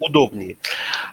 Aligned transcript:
удобнее. 0.00 0.56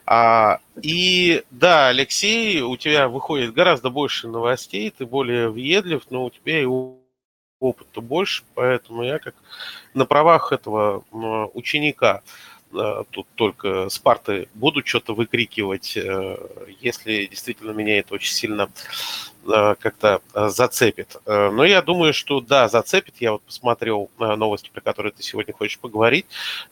А, 0.05 0.59
и 0.81 1.43
да, 1.51 1.89
Алексей, 1.89 2.61
у 2.61 2.75
тебя 2.77 3.07
выходит 3.07 3.53
гораздо 3.53 3.89
больше 3.89 4.27
новостей, 4.27 4.93
ты 4.95 5.05
более 5.05 5.49
въедлив, 5.49 6.03
но 6.09 6.25
у 6.25 6.29
тебя 6.29 6.61
и 6.61 6.67
опыта 7.59 8.01
больше, 8.01 8.43
поэтому 8.55 9.03
я 9.03 9.19
как 9.19 9.35
на 9.93 10.05
правах 10.05 10.51
этого 10.51 11.03
ученика 11.53 12.21
тут 13.11 13.27
только 13.35 13.89
с 13.89 13.99
парты 13.99 14.47
буду 14.53 14.85
что-то 14.85 15.13
выкрикивать, 15.13 15.97
э, 15.97 16.37
если 16.79 17.25
действительно 17.25 17.71
меня 17.71 17.99
это 17.99 18.13
очень 18.13 18.33
сильно 18.33 18.69
э, 19.45 19.75
как-то 19.79 20.21
зацепит. 20.33 21.17
Но 21.25 21.65
я 21.65 21.81
думаю, 21.81 22.13
что 22.13 22.39
да, 22.41 22.69
зацепит. 22.69 23.15
Я 23.19 23.33
вот 23.33 23.41
посмотрел 23.43 24.09
новости, 24.17 24.69
про 24.73 24.81
которые 24.81 25.11
ты 25.11 25.23
сегодня 25.23 25.53
хочешь 25.53 25.79
поговорить. 25.79 26.25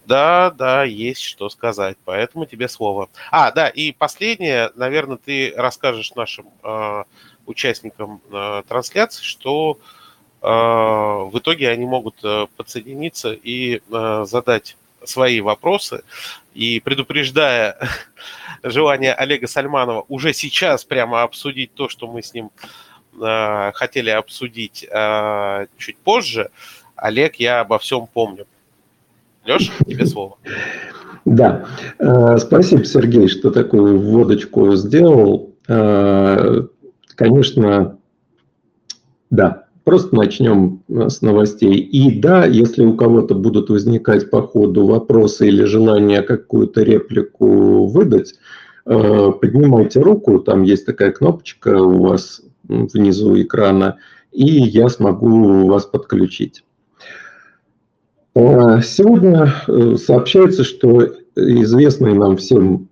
Да, 0.05 0.52
да, 0.52 0.84
есть 0.84 1.22
что 1.22 1.50
сказать. 1.50 1.98
Поэтому 2.05 2.45
тебе 2.45 2.68
слово. 2.70 3.09
А, 3.31 3.52
да, 3.52 3.68
и 3.68 3.91
последнее, 3.91 4.72
наверное, 4.76 5.18
ты 5.18 5.54
расскажешь 5.55 6.16
нашим 6.16 6.48
участникам 7.45 8.22
трансляции, 8.68 9.23
что 9.23 9.80
в 10.41 11.31
итоге 11.34 11.70
они 11.70 11.86
могут 11.86 12.22
подсоединиться 12.55 13.34
и 13.34 13.81
задать 13.90 14.77
свои 15.03 15.41
вопросы 15.41 16.03
и 16.53 16.80
предупреждая 16.80 17.77
желание 18.63 19.13
Олега 19.13 19.48
Сальманова 19.48 20.05
уже 20.07 20.34
сейчас 20.34 20.84
прямо 20.84 21.23
обсудить 21.23 21.73
то, 21.73 21.90
что 21.90 22.07
мы 22.07 22.21
с 22.21 22.34
ним 22.34 22.52
э, 23.21 23.71
хотели 23.73 24.09
обсудить 24.09 24.85
э, 24.90 25.67
чуть 25.77 25.98
позже, 25.98 26.49
Олег, 26.95 27.35
я 27.35 27.62
обо 27.62 27.80
всем 27.80 28.07
помню. 28.07 28.45
Леша, 29.45 29.71
тебе 29.85 30.05
слово. 30.05 30.38
Да, 31.26 31.66
э, 31.98 32.38
спасибо, 32.38 32.84
Сергей, 32.85 33.27
что 33.27 33.52
такую 33.52 33.99
вводочку 33.99 34.76
сделал. 34.76 35.54
Э, 35.68 36.63
конечно, 37.15 37.98
да, 39.29 39.65
Просто 39.84 40.16
начнем 40.16 40.84
э, 40.88 41.10
с 41.10 41.22
новостей. 41.22 41.76
И 41.76 42.20
да, 42.20 42.46
если 42.46 42.85
у 42.85 42.96
кого-то 42.96 43.35
будут 43.35 43.70
возникать 43.70 44.30
по 44.30 44.41
ходу 44.41 44.86
вопросы 44.86 45.48
или 45.48 45.63
желание 45.63 46.21
какую-то 46.21 46.84
реплику 46.84 47.86
выдать, 47.86 48.36
э, 48.86 49.32
поднимайте 49.40 50.02
руку, 50.02 50.40
там 50.40 50.63
есть 50.63 50.86
такая 50.86 51.12
кнопочка 51.12 51.82
у 51.82 52.04
вас 52.04 52.41
внизу 52.63 53.41
экрана, 53.41 53.98
и 54.32 54.46
я 54.46 54.90
смогу 54.90 55.66
вас 55.68 55.86
подключить. 55.86 56.64
Э, 58.36 58.82
сегодня 58.84 59.54
сообщается, 59.98 60.64
что 60.64 61.08
известный 61.36 62.14
нам 62.14 62.38
всем 62.38 62.90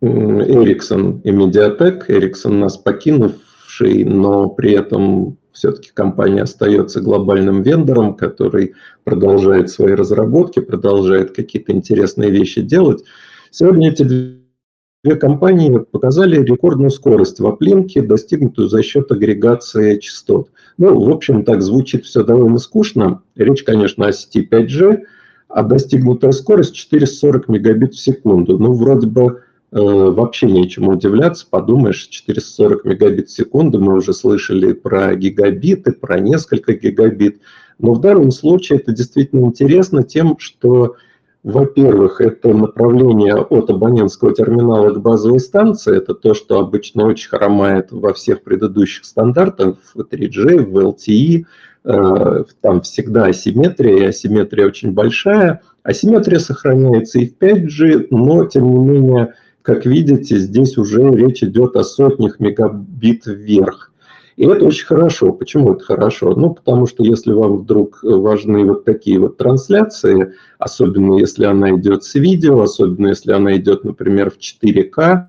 Эриксон 0.00 1.20
и 1.24 1.30
Медиатек, 1.30 2.08
Эриксон 2.08 2.60
нас 2.60 2.76
покинувший, 2.76 4.04
но 4.04 4.48
при 4.48 4.72
этом 4.72 5.38
все-таки 5.54 5.90
компания 5.94 6.42
остается 6.42 7.00
глобальным 7.00 7.62
вендором, 7.62 8.14
который 8.14 8.74
продолжает 9.04 9.70
свои 9.70 9.94
разработки, 9.94 10.60
продолжает 10.60 11.34
какие-то 11.34 11.72
интересные 11.72 12.30
вещи 12.30 12.60
делать. 12.60 13.04
Сегодня 13.50 13.90
эти 13.90 14.02
две 14.02 15.16
компании 15.16 15.78
показали 15.78 16.42
рекордную 16.42 16.90
скорость 16.90 17.38
в 17.38 17.46
оплинке, 17.46 18.02
достигнутую 18.02 18.68
за 18.68 18.82
счет 18.82 19.10
агрегации 19.12 19.98
частот. 19.98 20.50
Ну, 20.76 21.00
в 21.00 21.10
общем, 21.10 21.44
так 21.44 21.62
звучит 21.62 22.04
все 22.04 22.24
довольно 22.24 22.58
скучно. 22.58 23.22
Речь, 23.36 23.62
конечно, 23.62 24.08
о 24.08 24.12
сети 24.12 24.46
5G, 24.50 25.02
а 25.48 25.62
достигнутая 25.62 26.32
скорость 26.32 26.74
440 26.74 27.48
мегабит 27.48 27.94
в 27.94 28.00
секунду. 28.00 28.58
Ну, 28.58 28.72
вроде 28.72 29.06
бы 29.06 29.42
вообще 29.80 30.46
нечему 30.46 30.92
удивляться. 30.92 31.46
Подумаешь, 31.50 32.06
440 32.06 32.84
мегабит 32.84 33.28
в 33.28 33.32
секунду, 33.32 33.80
мы 33.80 33.94
уже 33.94 34.12
слышали 34.12 34.72
про 34.72 35.14
гигабиты, 35.16 35.92
про 35.92 36.20
несколько 36.20 36.74
гигабит. 36.74 37.40
Но 37.80 37.94
в 37.94 38.00
данном 38.00 38.30
случае 38.30 38.78
это 38.78 38.92
действительно 38.92 39.46
интересно 39.46 40.04
тем, 40.04 40.36
что, 40.38 40.94
во-первых, 41.42 42.20
это 42.20 42.54
направление 42.54 43.34
от 43.34 43.68
абонентского 43.68 44.32
терминала 44.32 44.90
к 44.90 45.00
базовой 45.00 45.40
станции. 45.40 45.96
Это 45.96 46.14
то, 46.14 46.34
что 46.34 46.60
обычно 46.60 47.06
очень 47.06 47.28
хромает 47.28 47.88
во 47.90 48.12
всех 48.14 48.42
предыдущих 48.44 49.04
стандартах, 49.04 49.78
в 49.92 50.00
3G, 50.02 50.64
в 50.64 50.78
LTE. 50.78 51.46
Э, 51.86 52.44
там 52.60 52.80
всегда 52.82 53.26
асимметрия, 53.26 53.96
и 53.96 54.04
асимметрия 54.04 54.66
очень 54.66 54.92
большая. 54.92 55.62
Асимметрия 55.82 56.38
сохраняется 56.38 57.18
и 57.18 57.26
в 57.26 57.36
5G, 57.38 58.06
но, 58.10 58.46
тем 58.46 58.70
не 58.70 58.78
менее, 58.78 59.34
как 59.64 59.86
видите, 59.86 60.36
здесь 60.36 60.76
уже 60.76 61.10
речь 61.10 61.42
идет 61.42 61.74
о 61.76 61.84
сотнях 61.84 62.38
мегабит 62.38 63.24
вверх. 63.24 63.92
И 64.36 64.44
это 64.44 64.66
очень 64.66 64.84
хорошо. 64.84 65.32
Почему 65.32 65.72
это 65.72 65.82
хорошо? 65.82 66.34
Ну, 66.34 66.52
потому 66.52 66.86
что 66.86 67.02
если 67.02 67.32
вам 67.32 67.58
вдруг 67.58 68.00
важны 68.02 68.66
вот 68.66 68.84
такие 68.84 69.18
вот 69.18 69.38
трансляции, 69.38 70.34
особенно 70.58 71.18
если 71.18 71.46
она 71.46 71.70
идет 71.70 72.04
с 72.04 72.14
видео, 72.14 72.60
особенно 72.60 73.06
если 73.08 73.32
она 73.32 73.56
идет, 73.56 73.84
например, 73.84 74.30
в 74.30 74.36
4К, 74.36 75.28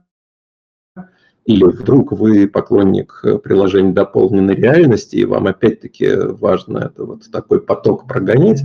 или 1.46 1.64
вдруг 1.64 2.12
вы 2.12 2.48
поклонник 2.48 3.24
приложения 3.44 3.94
дополненной 3.94 4.56
реальности, 4.56 5.18
и 5.18 5.26
вам 5.26 5.46
опять-таки 5.48 6.10
важно 6.16 6.90
это 6.92 7.06
вот 7.06 7.30
такой 7.32 7.62
поток 7.62 8.08
прогонять, 8.08 8.64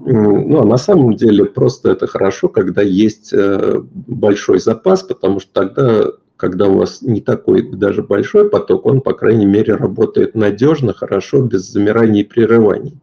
ну, 0.00 0.60
а 0.60 0.64
на 0.64 0.76
самом 0.76 1.14
деле 1.16 1.44
просто 1.44 1.90
это 1.90 2.06
хорошо, 2.06 2.48
когда 2.48 2.82
есть 2.82 3.32
э, 3.32 3.82
большой 3.92 4.60
запас, 4.60 5.02
потому 5.02 5.40
что 5.40 5.50
тогда, 5.52 6.04
когда 6.36 6.68
у 6.68 6.78
вас 6.78 7.02
не 7.02 7.20
такой 7.20 7.62
даже 7.62 8.02
большой 8.02 8.48
поток, 8.48 8.86
он, 8.86 9.00
по 9.00 9.12
крайней 9.12 9.46
мере, 9.46 9.74
работает 9.74 10.36
надежно, 10.36 10.92
хорошо, 10.92 11.42
без 11.42 11.62
замираний 11.62 12.20
и 12.20 12.24
прерываний. 12.24 12.94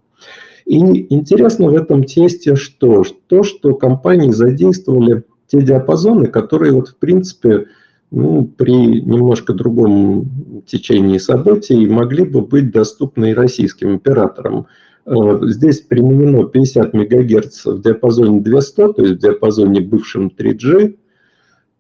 И 0.66 1.14
интересно 1.14 1.70
в 1.70 1.76
этом 1.76 2.04
тесте 2.04 2.56
что? 2.56 3.04
То, 3.28 3.44
что 3.44 3.74
компании 3.76 4.32
задействовали 4.32 5.24
те 5.48 5.62
диапазоны, 5.62 6.28
которые 6.28 6.74
вот 6.74 6.90
в 6.90 6.98
принципе 6.98 7.68
ну, 8.12 8.46
при 8.46 9.02
немножко 9.02 9.54
другом 9.54 10.64
течении 10.66 11.18
событий 11.18 11.88
могли 11.88 12.24
бы 12.24 12.42
быть 12.42 12.72
доступны 12.72 13.32
и 13.32 13.34
российским 13.34 13.96
операторам. 13.96 14.68
Э, 15.06 15.40
здесь 15.44 15.82
применено 15.82 16.46
50 16.46 16.94
МГц 16.94 17.66
в 17.66 17.82
диапазоне 17.82 18.42
200, 18.42 18.76
то 18.76 19.02
есть 19.02 19.14
в 19.16 19.20
диапазоне 19.20 19.82
бывшем 19.82 20.32
3G, 20.38 20.96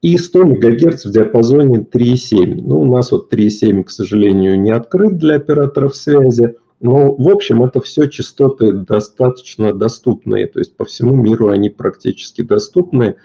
и 0.01 0.17
100 0.17 0.45
МГц 0.45 1.05
в 1.05 1.11
диапазоне 1.11 1.79
3,7. 1.79 2.61
Ну, 2.61 2.81
у 2.81 2.85
нас 2.85 3.11
вот 3.11 3.33
3,7, 3.33 3.83
к 3.83 3.89
сожалению, 3.89 4.59
не 4.59 4.71
открыт 4.71 5.17
для 5.17 5.35
операторов 5.35 5.95
связи, 5.95 6.55
но, 6.79 7.13
в 7.15 7.27
общем, 7.29 7.63
это 7.63 7.81
все 7.81 8.07
частоты 8.07 8.71
достаточно 8.71 9.73
доступные, 9.73 10.45
то 10.47 10.59
есть 10.59 10.77
по 10.77 10.85
всему 10.85 11.15
миру 11.15 11.49
они 11.49 11.69
практически 11.69 12.43
доступны. 12.43 13.15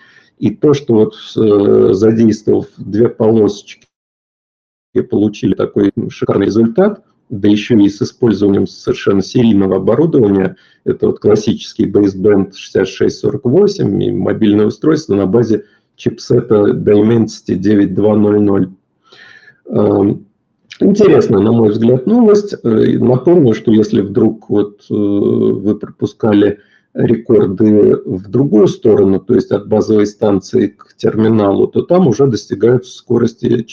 И 0.42 0.50
то, 0.50 0.74
что 0.74 0.94
вот 0.94 1.14
э, 1.36 1.92
задействовав 1.92 2.66
две 2.76 3.08
полосочки, 3.08 3.86
получили 5.08 5.54
такой 5.54 5.92
шикарный 6.10 6.46
результат, 6.46 7.04
да 7.30 7.48
еще 7.48 7.80
и 7.80 7.88
с 7.88 8.02
использованием 8.02 8.66
совершенно 8.66 9.22
серийного 9.22 9.76
оборудования, 9.76 10.56
это 10.82 11.06
вот 11.06 11.20
классический 11.20 11.86
baseband 11.86 12.54
6648 12.56 14.02
и 14.02 14.10
мобильное 14.10 14.66
устройство 14.66 15.14
на 15.14 15.26
базе 15.26 15.66
чипсета 15.94 16.72
Dimensity 16.72 17.54
9200. 17.54 18.72
Эм, 19.66 20.26
интересная, 20.80 21.40
на 21.40 21.52
мой 21.52 21.70
взгляд, 21.70 22.06
новость. 22.06 22.56
Э, 22.64 22.98
напомню, 22.98 23.54
что 23.54 23.70
если 23.70 24.00
вдруг 24.00 24.50
вот 24.50 24.86
э, 24.90 24.92
вы 24.92 25.76
пропускали 25.76 26.58
рекорды 26.94 27.96
в 28.04 28.28
другую 28.28 28.68
сторону, 28.68 29.18
то 29.20 29.34
есть 29.34 29.50
от 29.50 29.66
базовой 29.68 30.06
станции 30.06 30.68
к 30.68 30.94
терминалу, 30.96 31.66
то 31.66 31.82
там 31.82 32.06
уже 32.06 32.26
достигаются 32.26 32.96
скорости 32.96 33.66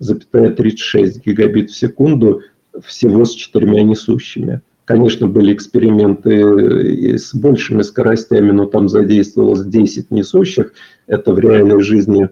4,36 0.00 1.22
гигабит 1.24 1.70
в 1.70 1.76
секунду 1.76 2.42
всего 2.84 3.24
с 3.24 3.32
четырьмя 3.32 3.82
несущими. 3.82 4.60
Конечно, 4.84 5.26
были 5.28 5.52
эксперименты 5.54 7.16
с 7.16 7.34
большими 7.34 7.82
скоростями, 7.82 8.50
но 8.50 8.66
там 8.66 8.88
задействовалось 8.88 9.64
10 9.64 10.10
несущих. 10.10 10.72
Это 11.06 11.32
в 11.32 11.38
реальной 11.38 11.80
жизни 11.80 12.28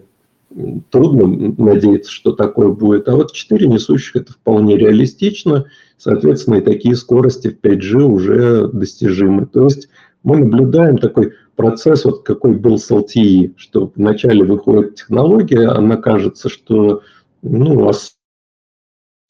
трудно 0.89 1.53
надеяться, 1.57 2.11
что 2.11 2.31
такое 2.31 2.69
будет. 2.69 3.07
А 3.07 3.15
вот 3.15 3.33
4 3.33 3.67
несущих– 3.67 4.15
это 4.15 4.33
вполне 4.33 4.77
реалистично. 4.77 5.65
Соответственно, 5.97 6.55
и 6.55 6.61
такие 6.61 6.95
скорости 6.95 7.49
в 7.49 7.65
5G 7.65 8.01
уже 8.01 8.67
достижимы. 8.69 9.45
То 9.45 9.65
есть 9.65 9.89
мы 10.23 10.37
наблюдаем 10.37 10.97
такой 10.97 11.33
процесс, 11.55 12.05
вот 12.05 12.23
какой 12.23 12.53
был 12.53 12.77
с 12.77 12.89
LTE, 12.89 13.53
что 13.57 13.91
вначале 13.95 14.43
выходит 14.43 14.95
технология, 14.95 15.67
она 15.67 15.97
кажется, 15.97 16.49
что 16.49 17.01
ну, 17.41 17.91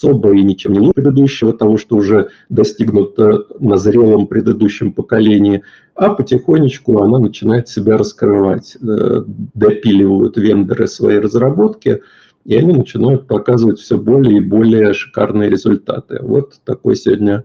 особо 0.02 0.34
и 0.34 0.42
ничем 0.42 0.74
не 0.74 0.80
лучше 0.80 0.94
предыдущего, 0.94 1.54
того, 1.54 1.78
что 1.78 1.98
уже 1.98 2.30
достигнуто 2.50 3.46
на 3.60 3.78
зрелом 3.78 4.28
предыдущем 4.28 4.94
поколении, 4.94 5.64
а 5.96 6.14
потихонечку 6.14 7.02
она 7.02 7.20
начинает 7.20 7.68
себя 7.68 7.98
раскрывать. 7.98 8.78
Э, 8.82 9.24
допиливают 9.26 10.38
вендоры 10.38 10.88
свои 10.88 11.18
разработки, 11.18 12.02
и 12.46 12.56
они 12.56 12.74
начинают 12.74 13.28
показывать 13.28 13.80
все 13.80 13.98
более 13.98 14.38
и 14.38 14.42
более 14.42 14.94
шикарные 14.94 15.50
результаты. 15.50 16.20
Вот 16.22 16.60
такой 16.64 16.96
сегодня 16.96 17.44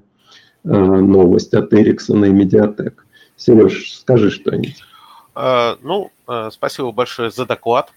э, 0.64 0.68
новость 0.68 1.54
от 1.54 1.72
Ericsson 1.72 2.26
и 2.28 2.32
Mediatek. 2.32 2.94
Сереж, 3.36 3.94
скажи 3.98 4.30
что-нибудь. 4.30 4.80
А, 5.34 5.76
ну, 5.82 6.12
э, 6.28 6.50
спасибо 6.52 6.92
большое 6.92 7.30
за 7.30 7.46
доклад. 7.46 7.90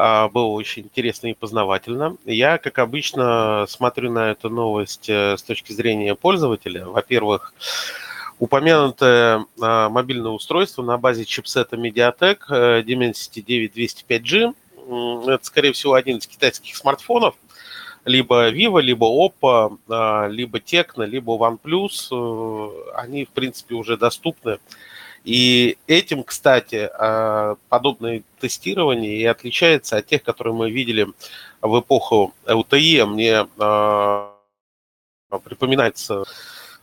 А, 0.00 0.28
было 0.28 0.46
очень 0.46 0.84
интересно 0.84 1.26
и 1.26 1.34
познавательно. 1.34 2.16
Я, 2.24 2.58
как 2.58 2.78
обычно, 2.78 3.66
смотрю 3.68 4.12
на 4.12 4.30
эту 4.30 4.48
новость 4.48 5.08
э, 5.08 5.36
с 5.36 5.42
точки 5.42 5.72
зрения 5.72 6.14
пользователя. 6.14 6.86
Во-первых, 6.86 7.52
упомянутое 8.38 9.44
а, 9.60 9.88
мобильное 9.88 10.30
устройство 10.30 10.84
на 10.84 10.98
базе 10.98 11.24
чипсета 11.24 11.74
MediaTek 11.74 12.38
э, 12.48 12.82
Dimensity 12.82 13.44
9205G. 13.44 14.54
Это, 15.26 15.44
скорее 15.44 15.72
всего, 15.72 15.94
один 15.94 16.18
из 16.18 16.28
китайских 16.28 16.76
смартфонов, 16.76 17.34
либо 18.04 18.52
Vivo, 18.52 18.80
либо 18.80 19.06
Oppo, 19.06 19.78
а, 19.88 20.28
либо 20.28 20.60
Tecno, 20.60 21.06
либо 21.06 21.32
OnePlus. 21.32 22.12
Э, 22.12 22.92
они, 22.94 23.24
в 23.24 23.30
принципе, 23.30 23.74
уже 23.74 23.96
доступны 23.96 24.60
и 25.24 25.76
этим, 25.86 26.22
кстати, 26.22 26.88
а, 26.94 27.56
подобное 27.68 28.22
тестирование 28.40 29.18
и 29.18 29.24
отличается 29.24 29.96
от 29.96 30.06
тех, 30.06 30.22
которые 30.22 30.54
мы 30.54 30.70
видели 30.70 31.06
в 31.60 31.80
эпоху 31.80 32.34
LTE. 32.46 33.04
Мне 33.06 33.46
а, 33.58 34.32
припоминается 35.44 36.24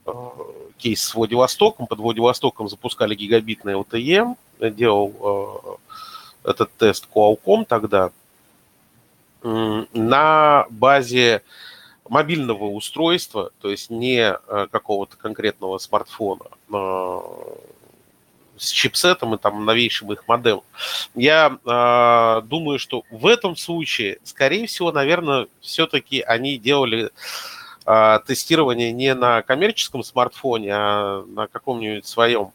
а, 0.05 0.31
кейс 0.77 1.01
с 1.01 1.15
Владивостоком. 1.15 1.87
Под 1.87 1.99
Владивостоком 1.99 2.69
запускали 2.69 3.15
гигабитное 3.15 3.75
LTE. 3.75 4.35
Делал 4.59 5.79
этот 6.43 6.71
тест 6.77 7.07
Qualcomm 7.13 7.65
тогда 7.65 8.11
на 9.43 10.65
базе 10.69 11.41
мобильного 12.07 12.65
устройства, 12.65 13.51
то 13.59 13.69
есть 13.69 13.89
не 13.89 14.33
какого-то 14.71 15.17
конкретного 15.17 15.77
смартфона, 15.77 16.45
с 18.57 18.69
чипсетом 18.69 19.35
и 19.35 19.37
там 19.37 19.65
новейшим 19.65 20.11
их 20.13 20.27
модель. 20.27 20.59
Я 21.13 21.57
э, 21.65 22.41
думаю, 22.47 22.79
что 22.79 23.03
в 23.09 23.27
этом 23.27 23.55
случае, 23.55 24.19
скорее 24.23 24.67
всего, 24.67 24.91
наверное, 24.91 25.47
все-таки 25.61 26.21
они 26.21 26.57
делали 26.57 27.11
э, 27.85 28.19
тестирование 28.25 28.91
не 28.91 29.13
на 29.13 29.41
коммерческом 29.41 30.03
смартфоне, 30.03 30.71
а 30.73 31.23
на 31.27 31.47
каком-нибудь 31.47 32.05
своем 32.05 32.51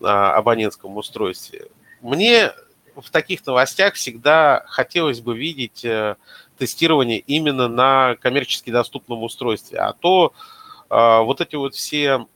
э, 0.00 0.06
абонентском 0.06 0.96
устройстве. 0.96 1.68
Мне 2.00 2.52
в 2.94 3.10
таких 3.10 3.44
новостях 3.46 3.94
всегда 3.94 4.64
хотелось 4.66 5.20
бы 5.20 5.36
видеть 5.36 5.84
э, 5.84 6.16
тестирование 6.58 7.18
именно 7.18 7.68
на 7.68 8.16
коммерчески 8.16 8.70
доступном 8.70 9.22
устройстве, 9.22 9.78
а 9.78 9.92
то 9.94 10.32
а, 10.32 10.61
вот 10.92 11.40
эти 11.40 11.56
вот 11.56 11.74
все 11.74 12.26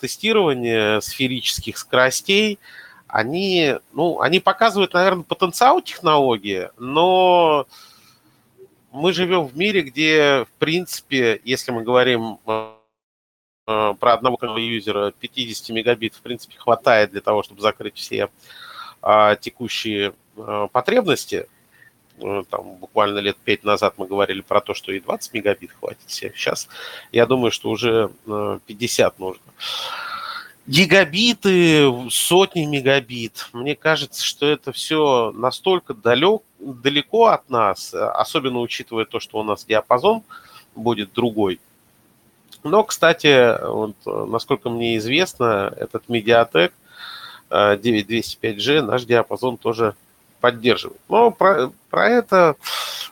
тестирования 0.00 1.00
сферических 1.00 1.76
скоростей, 1.76 2.58
они, 3.06 3.74
ну, 3.92 4.20
они 4.20 4.40
показывают, 4.40 4.94
наверное, 4.94 5.24
потенциал 5.24 5.82
технологии, 5.82 6.70
но 6.78 7.66
мы 8.92 9.12
живем 9.12 9.44
в 9.46 9.56
мире, 9.58 9.82
где, 9.82 10.46
в 10.46 10.58
принципе, 10.58 11.40
если 11.44 11.70
мы 11.70 11.82
говорим 11.82 12.38
а, 12.46 12.78
а, 13.66 13.92
про 13.92 14.14
одного 14.14 14.38
юзера, 14.56 15.12
50 15.18 15.68
мегабит, 15.70 16.14
в 16.14 16.20
принципе, 16.20 16.56
хватает 16.58 17.10
для 17.10 17.20
того, 17.20 17.42
чтобы 17.42 17.60
закрыть 17.60 17.96
все 17.96 18.30
текущие 19.40 20.14
потребности– 20.72 21.46
Э, 21.57 21.57
там 22.50 22.76
буквально 22.76 23.18
лет 23.18 23.36
пять 23.36 23.64
назад 23.64 23.94
мы 23.96 24.06
говорили 24.06 24.40
про 24.40 24.60
то, 24.60 24.74
что 24.74 24.92
и 24.92 25.00
20 25.00 25.34
мегабит 25.34 25.70
хватит 25.72 26.02
всем. 26.06 26.32
Сейчас 26.34 26.68
я 27.12 27.26
думаю, 27.26 27.50
что 27.50 27.70
уже 27.70 28.10
50 28.66 29.12
э, 29.12 29.14
нужно. 29.18 29.42
Гигабиты, 30.66 31.90
сотни 32.10 32.66
мегабит. 32.66 33.48
Мне 33.54 33.74
кажется, 33.74 34.22
что 34.22 34.46
это 34.46 34.70
все 34.72 35.32
настолько 35.34 35.94
далек, 35.94 36.42
далеко 36.58 37.26
от 37.26 37.48
нас, 37.48 37.94
особенно 37.94 38.60
учитывая 38.60 39.06
то, 39.06 39.18
что 39.18 39.38
у 39.38 39.42
нас 39.42 39.64
диапазон 39.64 40.22
будет 40.74 41.12
другой. 41.14 41.58
Но, 42.64 42.84
кстати, 42.84 43.58
вот, 43.66 43.96
насколько 44.04 44.68
мне 44.68 44.98
известно, 44.98 45.72
этот 45.76 46.04
Mediatek 46.08 46.72
9205G 47.50 48.72
э, 48.72 48.82
наш 48.82 49.04
диапазон 49.04 49.56
тоже 49.56 49.94
поддерживает. 50.40 51.00
Но 51.08 51.30
про, 51.30 51.72
про 51.90 52.08
это 52.08 52.56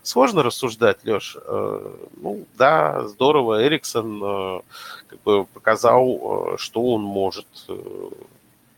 сложно 0.03 0.43
рассуждать, 0.43 0.99
Леш. 1.05 1.37
Э, 1.41 1.95
ну 2.17 2.45
да, 2.57 3.07
здорово, 3.09 3.67
Эриксон 3.67 4.23
э, 4.23 4.61
как 5.09 5.23
бы 5.23 5.47
показал, 5.47 6.55
э, 6.55 6.59
что 6.59 6.83
он 6.83 7.03
может. 7.03 7.47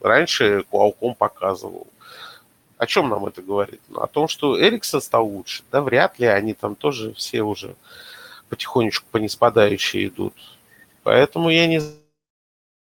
Раньше 0.00 0.64
Qualcomm 0.70 1.14
показывал. 1.16 1.88
О 2.76 2.86
чем 2.86 3.08
нам 3.08 3.26
это 3.26 3.42
говорит? 3.42 3.80
Ну, 3.88 4.00
о 4.00 4.06
том, 4.06 4.28
что 4.28 4.60
Эриксон 4.60 5.00
стал 5.00 5.26
лучше. 5.26 5.64
Да 5.72 5.82
вряд 5.82 6.18
ли, 6.20 6.26
они 6.26 6.54
там 6.54 6.76
тоже 6.76 7.12
все 7.14 7.42
уже 7.42 7.74
потихонечку 8.48 9.06
по 9.10 9.16
неспадающей 9.16 10.06
идут. 10.06 10.34
Поэтому 11.02 11.50
я 11.50 11.66
не 11.66 11.80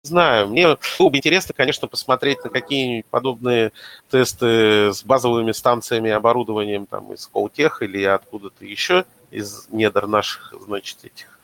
знаю. 0.03 0.47
Мне 0.47 0.77
было 0.99 1.09
бы 1.09 1.17
интересно, 1.17 1.53
конечно, 1.55 1.87
посмотреть 1.87 2.43
на 2.43 2.49
какие-нибудь 2.49 3.05
подобные 3.05 3.71
тесты 4.09 4.93
с 4.93 5.03
базовыми 5.03 5.51
станциями 5.51 6.09
и 6.09 6.11
оборудованием 6.11 6.85
там 6.85 7.13
из 7.13 7.27
Коутех 7.27 7.81
или 7.81 8.03
откуда-то 8.03 8.65
еще 8.65 9.05
из 9.29 9.67
недр 9.71 10.07
наших, 10.07 10.53
значит, 10.65 10.97
этих 11.03 11.39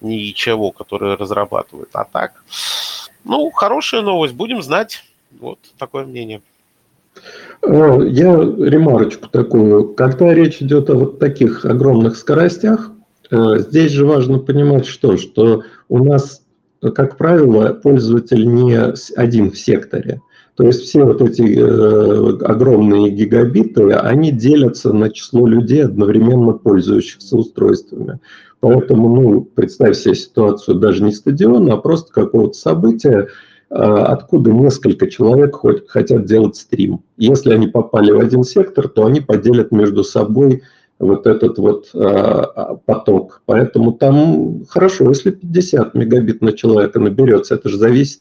ничего, 0.00 0.72
которые 0.72 1.14
разрабатывают. 1.14 1.90
А 1.92 2.04
так, 2.04 2.42
ну, 3.24 3.50
хорошая 3.50 4.02
новость, 4.02 4.34
будем 4.34 4.62
знать. 4.62 5.04
Вот 5.40 5.58
такое 5.78 6.04
мнение. 6.04 6.42
Э, 7.62 7.98
я 8.08 8.34
ремарочку 8.34 9.28
такую. 9.28 9.94
Когда 9.94 10.34
речь 10.34 10.60
идет 10.60 10.90
о 10.90 10.94
вот 10.94 11.18
таких 11.18 11.64
огромных 11.64 12.16
скоростях, 12.16 12.90
э, 13.30 13.58
здесь 13.58 13.92
же 13.92 14.04
важно 14.04 14.38
понимать 14.38 14.86
что, 14.86 15.16
что 15.16 15.62
у 15.88 16.04
нас 16.04 16.41
как 16.90 17.16
правило, 17.16 17.72
пользователь 17.72 18.46
не 18.46 18.76
один 19.16 19.52
в 19.52 19.58
секторе. 19.58 20.20
То 20.56 20.64
есть 20.64 20.82
все 20.82 21.04
вот 21.04 21.22
эти 21.22 21.42
э, 21.42 22.44
огромные 22.44 23.10
гигабиты, 23.10 23.92
они 23.92 24.32
делятся 24.32 24.92
на 24.92 25.08
число 25.08 25.46
людей, 25.46 25.84
одновременно 25.84 26.52
пользующихся 26.52 27.36
устройствами. 27.36 28.18
Поэтому, 28.60 29.08
ну, 29.08 29.40
представь 29.40 29.96
себе 29.96 30.14
ситуацию 30.14 30.78
даже 30.78 31.02
не 31.02 31.12
стадиона, 31.12 31.74
а 31.74 31.76
просто 31.78 32.12
какого-то 32.12 32.52
события, 32.52 33.28
э, 33.70 33.74
откуда 33.74 34.52
несколько 34.52 35.08
человек 35.08 35.56
хоть, 35.56 35.88
хотят 35.88 36.26
делать 36.26 36.56
стрим. 36.56 37.00
Если 37.16 37.54
они 37.54 37.68
попали 37.68 38.10
в 38.10 38.20
один 38.20 38.44
сектор, 38.44 38.88
то 38.88 39.06
они 39.06 39.20
поделят 39.20 39.72
между 39.72 40.04
собой 40.04 40.62
вот 41.02 41.26
этот 41.26 41.58
вот 41.58 41.90
а, 41.94 42.76
поток. 42.86 43.42
Поэтому 43.46 43.92
там 43.92 44.64
хорошо, 44.66 45.08
если 45.08 45.30
50 45.30 45.94
мегабит 45.94 46.40
на 46.40 46.52
человека 46.52 47.00
наберется, 47.00 47.56
это 47.56 47.68
же 47.68 47.76
зависит 47.76 48.20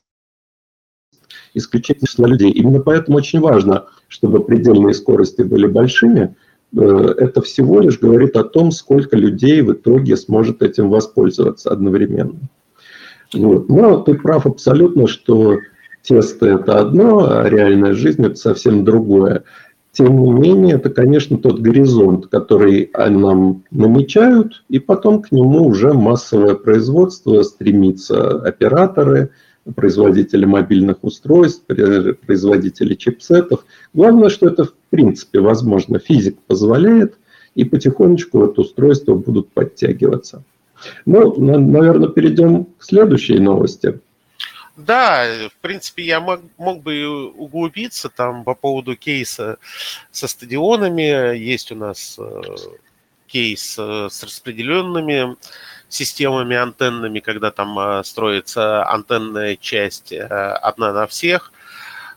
исключительно 1.53 2.07
числа 2.07 2.27
людей. 2.27 2.51
Именно 2.51 2.79
поэтому 2.79 3.17
очень 3.17 3.39
важно, 3.39 3.85
чтобы 4.07 4.43
предельные 4.43 4.93
скорости 4.93 5.41
были 5.41 5.67
большими. 5.67 6.35
Э, 6.77 7.13
это 7.17 7.41
всего 7.41 7.81
лишь 7.81 7.99
говорит 7.99 8.35
о 8.37 8.43
том, 8.43 8.71
сколько 8.71 9.17
людей 9.17 9.61
в 9.61 9.73
итоге 9.73 10.17
сможет 10.17 10.61
этим 10.61 10.89
воспользоваться 10.89 11.71
одновременно. 11.71 12.39
Вот. 13.33 13.69
Но 13.69 14.01
ты 14.01 14.15
прав 14.15 14.45
абсолютно, 14.45 15.07
что 15.07 15.59
тесты– 16.01 16.45
это 16.47 16.79
одно, 16.79 17.29
а 17.29 17.49
реальная 17.49 17.93
жизнь– 17.93 18.25
это 18.25 18.35
совсем 18.35 18.83
другое. 18.83 19.43
Тем 19.91 20.23
не 20.23 20.31
менее, 20.31 20.75
это, 20.75 20.89
конечно, 20.89 21.37
тот 21.37 21.59
горизонт, 21.59 22.27
который 22.27 22.89
нам 22.95 23.63
намечают, 23.71 24.63
и 24.69 24.79
потом 24.79 25.21
к 25.21 25.31
нему 25.31 25.67
уже 25.67 25.93
массовое 25.93 26.55
производство 26.55 27.43
стремится 27.43 28.41
операторы, 28.41 29.31
производители 29.75 30.45
мобильных 30.45 31.03
устройств, 31.03 31.65
производители 31.67 32.95
чипсетов. 32.95 33.65
Главное, 33.93 34.29
что 34.29 34.47
это 34.47 34.63
в 34.63 34.73
принципе 34.89 35.39
возможно. 35.39 35.99
Физик 35.99 36.37
позволяет, 36.47 37.17
и 37.55 37.65
потихонечку 37.65 38.43
это 38.45 38.61
устройство 38.61 39.15
будут 39.15 39.49
подтягиваться. 39.49 40.43
Ну, 41.05 41.35
наверное, 41.37 42.07
перейдем 42.07 42.65
к 42.77 42.83
следующей 42.83 43.39
новости. 43.39 43.99
Да, 44.85 45.49
в 45.49 45.61
принципе, 45.61 46.03
я 46.03 46.19
мог, 46.19 46.41
мог 46.57 46.81
бы 46.81 47.31
углубиться 47.31 48.09
там 48.09 48.43
по 48.43 48.55
поводу 48.55 48.95
кейса 48.95 49.57
со 50.11 50.27
стадионами. 50.27 51.35
Есть 51.37 51.71
у 51.71 51.75
нас 51.75 52.17
э, 52.19 52.41
кейс 53.27 53.77
с 53.77 54.23
распределенными 54.23 55.35
системами 55.89 56.55
антеннами, 56.55 57.19
когда 57.19 57.51
там 57.51 58.03
строится 58.03 58.87
антенная 58.89 59.55
часть 59.57 60.13
одна 60.13 60.93
на 60.93 61.07
всех– 61.07 61.51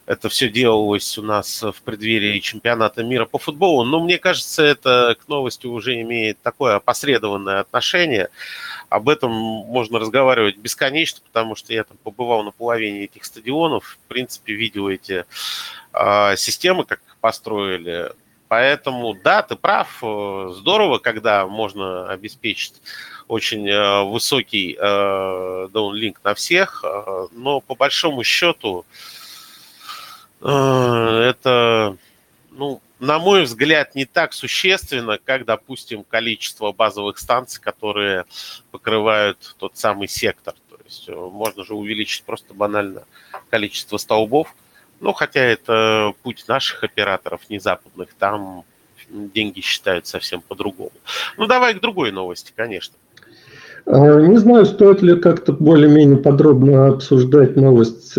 это 0.06 0.28
все 0.28 0.48
делалось 0.48 1.16
у 1.16 1.22
нас 1.22 1.62
в 1.62 1.82
преддверии 1.82 2.38
чемпионата 2.40 3.02
мира 3.02 3.24
по 3.24 3.38
футболу. 3.38 3.84
Но 3.84 4.00
мне 4.00 4.18
кажется, 4.18 4.62
это 4.62 5.16
к 5.18 5.28
новости 5.28 5.66
уже 5.66 6.00
имеет 6.02 6.40
такое 6.42 6.76
опосредованное 6.76 7.60
отношение. 7.60 8.28
Об 8.90 9.08
этом 9.08 9.32
можно 9.32 9.98
разговаривать 9.98 10.58
бесконечно, 10.58 11.20
потому 11.24 11.56
что 11.56 11.72
я 11.72 11.84
там 11.84 11.96
побывал 12.02 12.42
на 12.42 12.50
половине 12.50 13.04
этих 13.04 13.24
стадионов. 13.24 13.98
В 14.04 14.08
принципе, 14.08 14.52
видел 14.54 14.88
эти 14.88 15.24
э, 15.92 16.36
системы, 16.36 16.84
как 16.84 17.00
их 17.06 17.16
построили. 17.20 18.12
Поэтому, 18.48 19.14
да, 19.14 19.40
ты 19.40 19.56
прав. 19.56 19.96
Здорово, 20.00 20.98
когда 20.98 21.46
можно 21.46 22.08
обеспечить 22.08 22.74
очень 23.26 23.66
э, 23.66 24.02
высокий 24.04 24.76
э, 24.78 25.68
даунлинк 25.72 26.20
на 26.22 26.34
всех, 26.34 26.84
э, 26.84 27.26
но 27.32 27.60
по 27.60 27.74
большому 27.74 28.22
счету 28.22 28.84
Э, 28.84 29.23
это, 30.48 31.96
ну, 32.50 32.80
на 33.00 33.18
мой 33.18 33.44
взгляд, 33.44 33.94
не 33.94 34.04
так 34.04 34.32
существенно, 34.32 35.18
как, 35.22 35.44
допустим, 35.44 36.04
количество 36.04 36.72
базовых 36.72 37.18
станций, 37.18 37.62
которые 37.62 38.24
покрывают 38.70 39.54
тот 39.58 39.76
самый 39.76 40.08
сектор. 40.08 40.54
То 40.70 40.76
есть 40.84 41.08
э, 41.08 41.14
можно 41.14 41.64
же 41.64 41.74
увеличить 41.74 42.24
просто 42.24 42.54
банально 42.54 43.04
количество 43.50 43.96
столбов. 43.96 44.54
Ну, 45.00 45.12
хотя 45.12 45.40
это 45.40 46.12
путь 46.22 46.44
наших 46.46 46.84
операторов, 46.84 47.40
не 47.48 47.58
западных. 47.58 48.14
Там 48.18 48.64
деньги 49.10 49.60
считают 49.60 50.06
совсем 50.06 50.40
по-другому. 50.40 50.92
Ну, 51.36 51.46
давай 51.46 51.74
к 51.74 51.80
другой 51.80 52.12
новости, 52.12 52.52
конечно. 52.54 52.94
Э, 53.86 54.20
не 54.26 54.38
знаю, 54.38 54.66
стоит 54.66 55.02
ли 55.02 55.20
как-то 55.20 55.52
более-менее 55.52 56.18
подробно 56.18 56.88
обсуждать 56.88 57.56
новость 57.56 58.16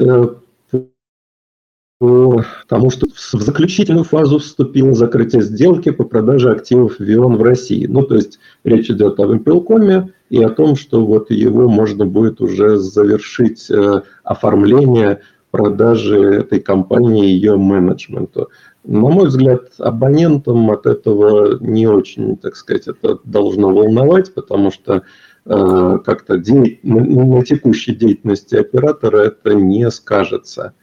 потому 1.99 2.89
что 2.89 3.07
в 3.07 3.41
заключительную 3.41 4.03
фазу 4.03 4.39
вступило 4.39 4.93
закрытие 4.93 5.41
сделки 5.41 5.91
по 5.91 6.03
продаже 6.03 6.51
активов 6.51 6.99
ВИОН 6.99 7.37
в 7.37 7.43
России. 7.43 7.85
Ну, 7.85 8.03
то 8.03 8.15
есть 8.15 8.39
речь 8.63 8.89
идет 8.89 9.19
об 9.19 9.31
Импелкоме 9.31 10.13
и 10.29 10.43
о 10.43 10.49
том, 10.49 10.75
что 10.75 11.05
вот 11.05 11.31
его 11.31 11.69
можно 11.69 12.05
будет 12.05 12.41
уже 12.41 12.77
завершить 12.77 13.69
э, 13.69 14.01
оформление 14.23 15.21
продажи 15.51 16.19
этой 16.19 16.59
компании 16.59 17.29
ее 17.29 17.55
менеджменту. 17.55 18.49
На 18.83 19.09
мой 19.09 19.29
взгляд, 19.29 19.71
абонентам 19.77 20.69
от 20.69 20.85
этого 20.85 21.57
не 21.61 21.87
очень, 21.87 22.35
так 22.35 22.57
сказать, 22.57 22.87
это 22.87 23.19
должно 23.23 23.73
волновать, 23.73 24.33
потому 24.33 24.69
что 24.69 25.03
э, 25.45 25.99
как-то 26.05 26.37
де... 26.37 26.79
на, 26.83 26.99
на 26.99 27.45
текущей 27.45 27.95
деятельности 27.95 28.55
оператора 28.55 29.19
это 29.19 29.55
не 29.55 29.89
скажется. 29.91 30.73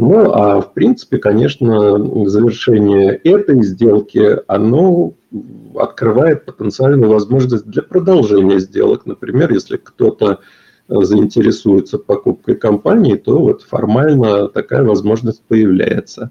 Ну, 0.00 0.30
а 0.32 0.60
в 0.60 0.74
принципе, 0.74 1.18
конечно, 1.18 1.98
завершение 2.28 3.16
этой 3.16 3.64
сделки, 3.64 4.36
оно 4.46 5.14
открывает 5.74 6.44
потенциальную 6.44 7.10
возможность 7.10 7.66
для 7.66 7.82
продолжения 7.82 8.60
сделок. 8.60 9.06
Например, 9.06 9.52
если 9.52 9.76
кто-то 9.76 10.38
заинтересуется 10.86 11.98
покупкой 11.98 12.54
компании, 12.54 13.16
то 13.16 13.40
вот 13.40 13.62
формально 13.62 14.46
такая 14.46 14.84
возможность 14.84 15.42
появляется. 15.48 16.30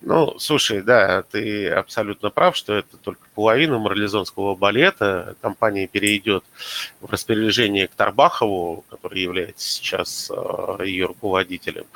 Ну, 0.00 0.38
слушай, 0.38 0.82
да, 0.82 1.22
ты 1.22 1.68
абсолютно 1.68 2.30
прав, 2.30 2.56
что 2.56 2.74
это 2.74 2.96
только 2.96 3.26
половина 3.34 3.78
марлезонского 3.78 4.54
балета. 4.54 5.36
Компания 5.40 5.86
перейдет 5.86 6.44
в 7.00 7.10
распоряжение 7.10 7.88
к 7.88 7.94
Тарбахову, 7.94 8.84
который 8.90 9.22
является 9.22 9.66
сейчас 9.68 10.30
э, 10.30 10.84
ее 10.84 11.06
руководителем. 11.06 11.86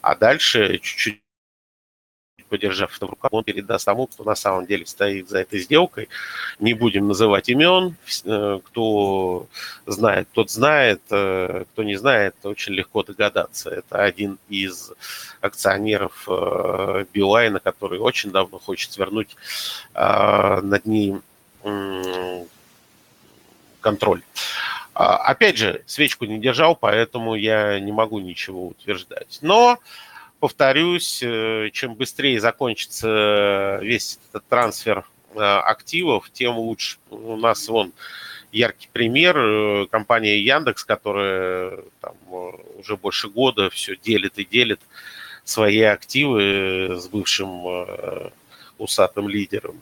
А 0.00 0.14
дальше 0.14 0.78
чуть-чуть 0.78 1.20
подержав 2.48 2.96
это 2.96 3.06
в 3.06 3.10
руках, 3.10 3.32
он 3.32 3.44
передаст 3.44 3.84
тому, 3.84 4.06
кто 4.06 4.24
на 4.24 4.34
самом 4.34 4.66
деле 4.66 4.86
стоит 4.86 5.28
за 5.28 5.38
этой 5.38 5.60
сделкой. 5.60 6.08
Не 6.58 6.74
будем 6.74 7.08
называть 7.08 7.48
имен. 7.48 7.96
Э, 8.24 8.60
кто 8.64 9.46
знает, 9.86 10.28
тот 10.32 10.50
знает. 10.50 11.00
Э, 11.10 11.64
кто 11.72 11.82
не 11.82 11.96
знает, 11.96 12.34
очень 12.42 12.74
легко 12.74 13.02
догадаться. 13.02 13.70
Это 13.70 14.02
один 14.02 14.38
из 14.48 14.92
акционеров 15.40 16.26
э, 16.28 17.04
Билайна, 17.12 17.60
который 17.60 17.98
очень 17.98 18.30
давно 18.30 18.58
хочет 18.58 18.92
свернуть 18.92 19.36
над 19.94 20.86
ним 20.86 21.22
контроль. 23.80 24.22
А, 24.98 25.18
опять 25.18 25.58
же, 25.58 25.82
свечку 25.86 26.24
не 26.24 26.38
держал, 26.38 26.74
поэтому 26.74 27.34
я 27.34 27.78
не 27.80 27.92
могу 27.92 28.18
ничего 28.18 28.68
утверждать. 28.68 29.38
Но 29.42 29.78
повторюсь, 30.40 31.22
э, 31.22 31.70
чем 31.72 31.94
быстрее 31.94 32.40
закончится 32.40 33.78
весь 33.82 34.18
этот 34.28 34.46
трансфер 34.48 35.04
э, 35.34 35.40
активов, 35.40 36.30
тем 36.32 36.56
лучше. 36.56 36.98
У 37.10 37.36
нас 37.36 37.68
вон 37.68 37.92
яркий 38.52 38.88
пример, 38.92 39.36
э, 39.38 39.86
компания 39.90 40.38
Яндекс, 40.38 40.84
которая 40.84 41.78
там, 42.00 42.14
уже 42.78 42.96
больше 42.96 43.28
года 43.28 43.70
все 43.70 43.96
делит 43.96 44.38
и 44.38 44.44
делит 44.44 44.80
свои 45.44 45.80
активы 45.82 46.96
с 47.00 47.06
бывшим 47.08 47.62
усатым 48.78 49.28
лидером. 49.28 49.80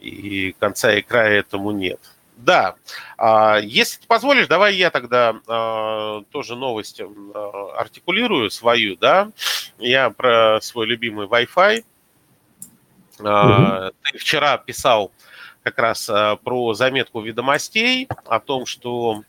И 0.00 0.54
конца 0.58 0.94
и 0.94 1.02
края 1.02 1.40
этому 1.40 1.70
нет. 1.70 2.00
Да, 2.36 2.76
а, 3.16 3.58
если 3.58 4.00
ты 4.00 4.06
позволишь, 4.06 4.46
давай 4.46 4.74
я 4.74 4.90
тогда 4.90 5.40
а, 5.46 6.22
тоже 6.30 6.54
новость 6.54 7.00
а, 7.00 7.72
артикулирую 7.78 8.50
свою, 8.50 8.96
да. 8.96 9.32
Я 9.78 10.10
про 10.10 10.60
свой 10.60 10.86
любимый 10.86 11.26
Wi-Fi. 11.26 11.84
Угу. 13.18 13.92
Ты 14.02 14.18
вчера 14.18 14.58
писал 14.58 15.10
как 15.62 15.78
раз 15.78 16.10
про 16.44 16.74
заметку 16.74 17.22
ведомостей 17.22 18.08
о 18.26 18.40
том, 18.40 18.66
что 18.66 19.22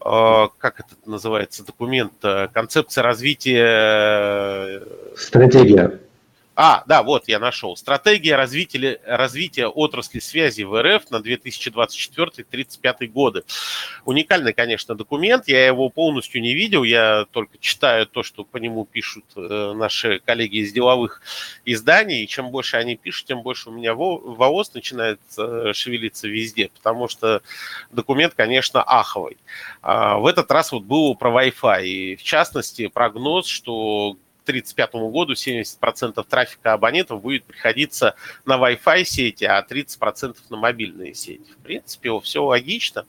как 0.00 0.80
это 0.80 0.96
называется 1.04 1.64
документ, 1.64 2.14
концепция 2.52 3.02
развития... 3.02 4.82
Стратегия. 5.16 6.00
А, 6.54 6.82
да, 6.86 7.02
вот 7.02 7.28
я 7.28 7.38
нашел. 7.38 7.76
Стратегия 7.76 8.36
развития, 8.36 9.00
развития 9.06 9.68
отрасли 9.68 10.18
связи 10.18 10.62
в 10.64 10.80
РФ 10.80 11.10
на 11.10 11.16
2024-2035 11.16 13.06
годы. 13.06 13.44
Уникальный, 14.04 14.52
конечно, 14.52 14.94
документ. 14.94 15.48
Я 15.48 15.66
его 15.66 15.88
полностью 15.88 16.42
не 16.42 16.52
видел. 16.52 16.82
Я 16.84 17.24
только 17.30 17.56
читаю 17.58 18.06
то, 18.06 18.22
что 18.22 18.44
по 18.44 18.58
нему 18.58 18.84
пишут 18.84 19.24
э, 19.34 19.72
наши 19.74 20.18
коллеги 20.18 20.58
из 20.58 20.72
деловых 20.72 21.22
изданий. 21.64 22.22
И 22.24 22.28
чем 22.28 22.50
больше 22.50 22.76
они 22.76 22.96
пишут, 22.96 23.28
тем 23.28 23.40
больше 23.42 23.70
у 23.70 23.72
меня 23.72 23.94
волос 23.94 24.74
начинает 24.74 25.20
э, 25.38 25.72
шевелиться 25.72 26.28
везде. 26.28 26.68
Потому 26.68 27.08
что 27.08 27.40
документ, 27.90 28.34
конечно, 28.34 28.82
аховый. 28.82 29.38
А, 29.80 30.18
в 30.18 30.26
этот 30.26 30.50
раз 30.50 30.70
вот 30.72 30.82
был 30.82 31.14
про 31.14 31.30
Wi-Fi. 31.30 31.86
И 31.86 32.16
в 32.16 32.22
частности, 32.22 32.88
прогноз, 32.88 33.46
что 33.46 34.18
1935 34.42 34.94
году 35.10 35.32
70% 35.34 36.24
трафика 36.28 36.72
абонентов 36.72 37.22
будет 37.22 37.44
приходиться 37.44 38.14
на 38.44 38.56
Wi-Fi 38.56 39.04
сети, 39.04 39.44
а 39.44 39.64
30% 39.68 40.36
на 40.50 40.56
мобильные 40.56 41.14
сети. 41.14 41.50
В 41.58 41.62
принципе, 41.62 42.10
все 42.20 42.44
логично. 42.44 43.04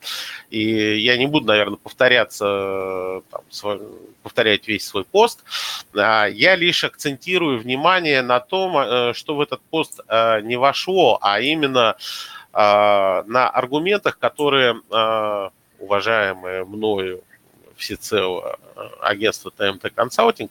И 0.50 0.98
я 0.98 1.16
не 1.16 1.26
буду, 1.26 1.46
наверное, 1.46 1.76
повторяться, 1.76 3.22
там, 3.30 3.42
свой, 3.50 3.80
повторять 4.22 4.68
весь 4.68 4.86
свой 4.86 5.04
пост. 5.04 5.44
А 5.94 6.26
я 6.26 6.56
лишь 6.56 6.84
акцентирую 6.84 7.58
внимание 7.58 8.22
на 8.22 8.40
том, 8.40 8.76
э, 8.76 9.12
что 9.14 9.36
в 9.36 9.40
этот 9.40 9.60
пост 9.70 10.00
э, 10.08 10.40
не 10.42 10.56
вошло, 10.56 11.18
а 11.20 11.40
именно 11.40 11.96
э, 12.52 12.56
на 12.56 13.48
аргументах, 13.48 14.18
которые 14.18 14.80
уважаемые 15.78 16.64
мною 16.64 17.22
всецело 17.84 18.58
э, 18.76 18.80
агентство 19.02 19.50
ТМТ 19.50 19.92
Консалтинг, 19.94 20.50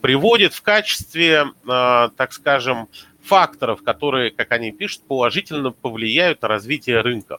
приводит 0.00 0.54
в 0.54 0.62
качестве, 0.62 1.44
э, 1.44 2.08
так 2.16 2.32
скажем, 2.32 2.88
факторов, 3.22 3.82
которые, 3.82 4.30
как 4.30 4.50
они 4.52 4.72
пишут, 4.72 5.02
положительно 5.06 5.70
повлияют 5.70 6.42
на 6.42 6.48
развитие 6.48 7.00
рынка. 7.00 7.38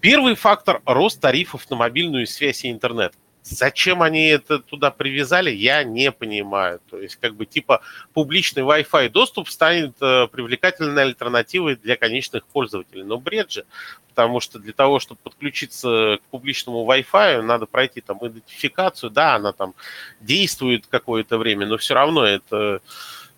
Первый 0.00 0.34
фактор– 0.34 0.82
рост 0.84 1.20
тарифов 1.20 1.70
на 1.70 1.76
мобильную 1.76 2.26
связь 2.26 2.64
и 2.64 2.70
интернет. 2.70 3.14
Зачем 3.46 4.00
они 4.00 4.28
это 4.28 4.58
туда 4.58 4.90
привязали, 4.90 5.50
я 5.50 5.84
не 5.84 6.10
понимаю. 6.10 6.80
То 6.90 6.98
есть, 6.98 7.16
как 7.16 7.34
бы, 7.34 7.44
типа, 7.44 7.82
публичный 8.14 8.62
Wi-Fi 8.62 9.10
доступ 9.10 9.50
станет 9.50 9.94
э, 10.00 10.28
привлекательной 10.28 11.02
альтернативой 11.02 11.76
для 11.76 11.96
конечных 11.96 12.46
пользователей. 12.46 13.04
Но 13.04 13.18
бред 13.18 13.52
же, 13.52 13.66
потому 14.08 14.40
что 14.40 14.58
для 14.58 14.72
того, 14.72 14.98
чтобы 14.98 15.20
подключиться 15.22 16.18
к 16.22 16.30
публичному 16.30 16.90
Wi-Fi, 16.90 17.42
надо 17.42 17.66
пройти 17.66 18.00
там 18.00 18.16
идентификацию. 18.22 19.10
Да, 19.10 19.34
она 19.34 19.52
там 19.52 19.74
действует 20.22 20.86
какое-то 20.86 21.36
время, 21.36 21.66
но 21.66 21.76
все 21.76 21.92
равно 21.92 22.24
это 22.24 22.80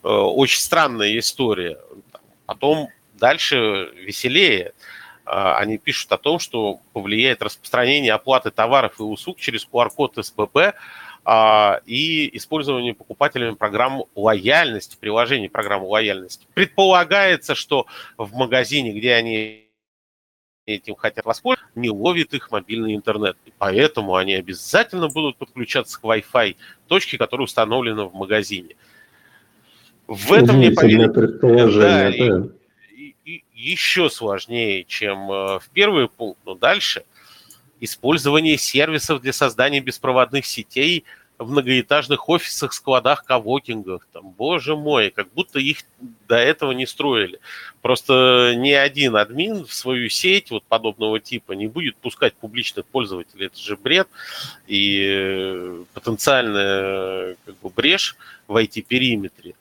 э, 0.05 0.09
очень 0.09 0.61
странная 0.61 1.19
история. 1.19 1.79
Потом 2.47 2.91
дальше 3.15 3.91
веселее. 3.97 4.73
Они 5.27 5.79
пишут 5.79 6.13
о 6.13 6.19
том, 6.19 6.39
что 6.39 6.81
повлияет 6.93 7.43
распространение 7.43 8.13
оплаты 8.13 8.51
товаров 8.51 9.01
и 9.01 9.03
услуг 9.03 9.39
через 9.39 9.67
QR-код 9.67 10.19
СПБ 10.25 10.75
а, 11.25 11.81
и 11.87 12.37
использование 12.37 12.95
покупателями 12.95 13.55
программ 13.55 14.05
лояльности, 14.15 14.97
приложений 14.99 15.49
программы 15.49 15.87
лояльности. 15.89 16.47
Предполагается, 16.55 17.57
что 17.57 17.87
в 18.17 18.35
магазине, 18.35 18.93
где 18.93 19.15
они 19.15 19.67
этим 20.67 20.95
хотят 20.95 21.25
воспользоваться, 21.25 21.71
не 21.75 21.91
ловит 21.91 22.33
их 22.33 22.51
мобильный 22.51 22.95
интернет. 22.95 23.37
И 23.45 23.53
поэтому 23.59 24.15
они 24.15 24.35
обязательно 24.35 25.09
будут 25.09 25.37
подключаться 25.37 26.01
к 26.01 26.05
Wi-Fi 26.05 26.57
точке, 26.87 27.19
которая 27.19 27.45
установлена 27.45 28.05
в 28.05 28.15
магазине. 28.15 28.77
В 30.07 30.33
этом 30.33 30.61
поверить... 30.75 31.13
Да, 31.13 32.11
да. 32.11 32.11
И 32.11 32.31
еще 33.57 34.11
сложнее, 34.11 34.85
чем 34.85 35.31
э, 35.33 35.59
в 35.59 35.69
первый 35.73 36.09
пункт, 36.09 36.39
но 36.45 36.55
дальше– 36.55 37.05
использование 37.81 38.57
сервисов 38.59 39.21
для 39.21 39.33
создания 39.33 39.81
беспроводных 39.81 40.47
сетей 40.47 41.05
в 41.39 41.51
многоэтажных 41.51 42.31
офисах, 42.31 42.73
складах, 42.73 43.25
коворкингах. 43.25 44.09
Там, 44.11 44.31
боже 44.31 44.75
мой, 44.75 45.11
как 45.11 45.29
будто 45.35 45.59
их 45.59 45.79
до 46.29 46.37
этого 46.37 46.73
не 46.73 46.87
строили. 46.87 47.41
Просто 47.83 48.55
ни 48.57 48.71
один 48.71 49.17
админ 49.17 49.67
в 49.67 49.75
свою 49.75 50.09
сеть 50.09 50.51
вот 50.51 50.65
подобного 50.65 51.21
типа 51.21 51.53
не 51.53 51.67
будет 51.67 51.97
пускать 51.97 52.35
публичных 52.35 52.87
пользователей. 52.87 53.47
Это 53.47 53.59
же 53.59 53.77
бред 53.77 54.09
и 54.67 55.05
э, 55.07 55.85
потенциальная 55.93 57.37
как 57.45 57.57
бы, 57.59 57.69
брешь 57.69 58.17
в 58.49 58.57
IT-периметре. 58.57 59.55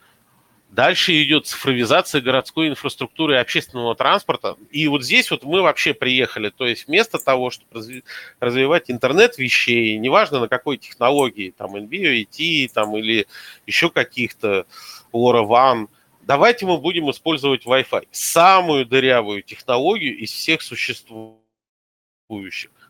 Дальше 0.76 1.24
идет 1.24 1.48
цифровизация 1.48 2.20
городской 2.20 2.68
инфраструктуры 2.68 3.36
и 3.36 3.38
общественного 3.38 3.96
транспорта. 3.96 4.58
И 4.72 4.90
вот 4.90 5.06
здесь 5.06 5.32
вот 5.32 5.46
мы 5.46 5.62
вообще 5.62 5.94
приехали. 5.94 6.50
То 6.50 6.68
есть 6.68 6.88
вместо 6.88 7.18
того, 7.18 7.50
чтобы 7.50 8.04
развивать 8.42 8.92
интернет 8.92 9.38
вещей, 9.38 9.98
неважно 9.98 10.42
на 10.42 10.50
какой 10.50 10.76
технологии, 10.76 11.54
там 11.58 11.78
NBIOT 11.78 12.72
там, 12.74 12.98
или 12.98 13.26
еще 13.66 13.90
каких-то 13.90 14.66
LoRaWAN, 15.14 15.88
давайте 16.24 16.66
мы 16.66 16.78
будем 16.78 17.10
использовать 17.10 17.66
Wi-Fi. 17.66 18.10
Самую 18.12 18.86
дырявую 18.86 19.44
технологию 19.44 20.18
из 20.18 20.32
всех 20.34 20.62
существующих. 20.62 21.40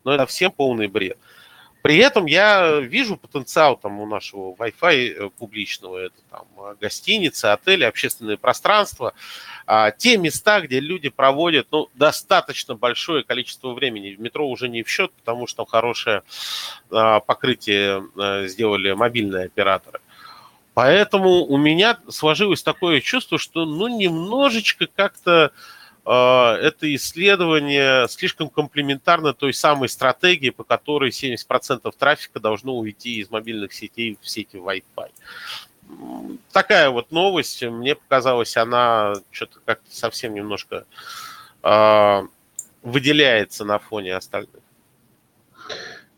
Но 0.04 0.12
это 0.12 0.26
всем 0.26 0.52
полный 0.52 0.88
бред. 0.88 1.20
При 1.86 1.98
этом 1.98 2.26
я 2.26 2.80
вижу 2.80 3.16
потенциал 3.16 3.78
там 3.78 4.00
у 4.00 4.08
нашего 4.08 4.56
Wi-Fi 4.56 5.14
э, 5.14 5.30
публичного, 5.38 6.00
это 6.00 6.16
там 6.32 6.48
э, 6.58 6.76
гостиницы, 6.82 7.46
отели, 7.46 7.84
общественные 7.84 8.38
пространства, 8.38 9.14
а, 9.68 9.92
те 9.92 10.18
места, 10.18 10.62
где 10.62 10.80
люди 10.80 11.10
проводят 11.10 11.68
ну, 11.70 11.90
достаточно 11.94 12.74
большое 12.74 13.24
количество 13.24 13.74
времени. 13.74 14.16
В 14.16 14.20
метро 14.20 14.50
уже 14.50 14.68
не 14.68 14.82
в 14.82 14.90
счет, 14.90 15.12
потому 15.14 15.46
что 15.46 15.58
там 15.58 15.68
хорошее 15.68 16.24
а, 16.90 17.20
покрытие 17.20 18.04
э, 18.18 18.48
сделали 18.48 18.92
мобильные 18.94 19.46
операторы. 19.46 20.00
Поэтому 20.74 21.46
у 21.46 21.58
меня 21.58 22.00
сложилось 22.10 22.64
такое 22.64 23.00
чувство, 23.00 23.38
что 23.38 23.64
ну 23.64 23.88
немножечко 23.88 24.88
как-то 24.88 25.52
это 26.06 26.94
исследование 26.96 28.08
слишком 28.08 28.50
комплементарно 28.50 29.34
той 29.34 29.54
самой 29.54 29.90
стратегии, 29.90 30.52
по 30.52 30.64
которой 30.64 31.10
70% 31.10 31.92
трафика 31.98 32.40
должно 32.40 32.78
уйти 32.78 33.20
из 33.20 33.32
мобильных 33.32 33.74
сетей 33.74 34.18
в 34.22 34.30
сети 34.30 34.58
Wi-Fi. 34.58 35.10
Такая 36.52 36.90
вот 36.90 37.12
новость, 37.12 37.64
мне 37.64 37.96
показалось, 37.96 38.56
она 38.58 39.14
что-то 39.32 39.60
как-то 39.66 39.96
совсем 39.96 40.34
немножко 40.34 40.86
э, 41.64 42.22
выделяется 42.82 43.66
на 43.66 43.80
фоне 43.80 44.16
остальных. 44.16 44.62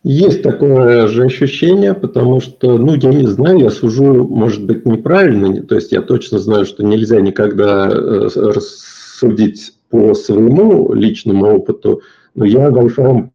Есть 0.04 0.42
такое 0.42 1.08
же 1.08 1.26
ощущение, 1.26 1.94
потому 1.94 2.40
что, 2.40 2.78
ну, 2.78 2.96
я 2.96 3.10
не 3.10 3.28
знаю, 3.28 3.60
я 3.60 3.70
сужу, 3.70 4.26
может 4.28 4.64
быть, 4.64 4.86
неправильно, 4.86 5.62
то 5.64 5.76
есть 5.76 5.92
я 5.92 6.02
точно 6.02 6.40
знаю, 6.40 6.66
что 6.66 6.84
нельзя 6.84 7.20
никогда 7.20 7.90
э, 7.92 8.30
судить 8.62 9.74
по 9.90 10.14
своему 10.14 10.94
личному 10.94 11.56
опыту, 11.56 12.02
но 12.36 12.46
я 12.46 12.70
Wi-Fi 12.70 13.30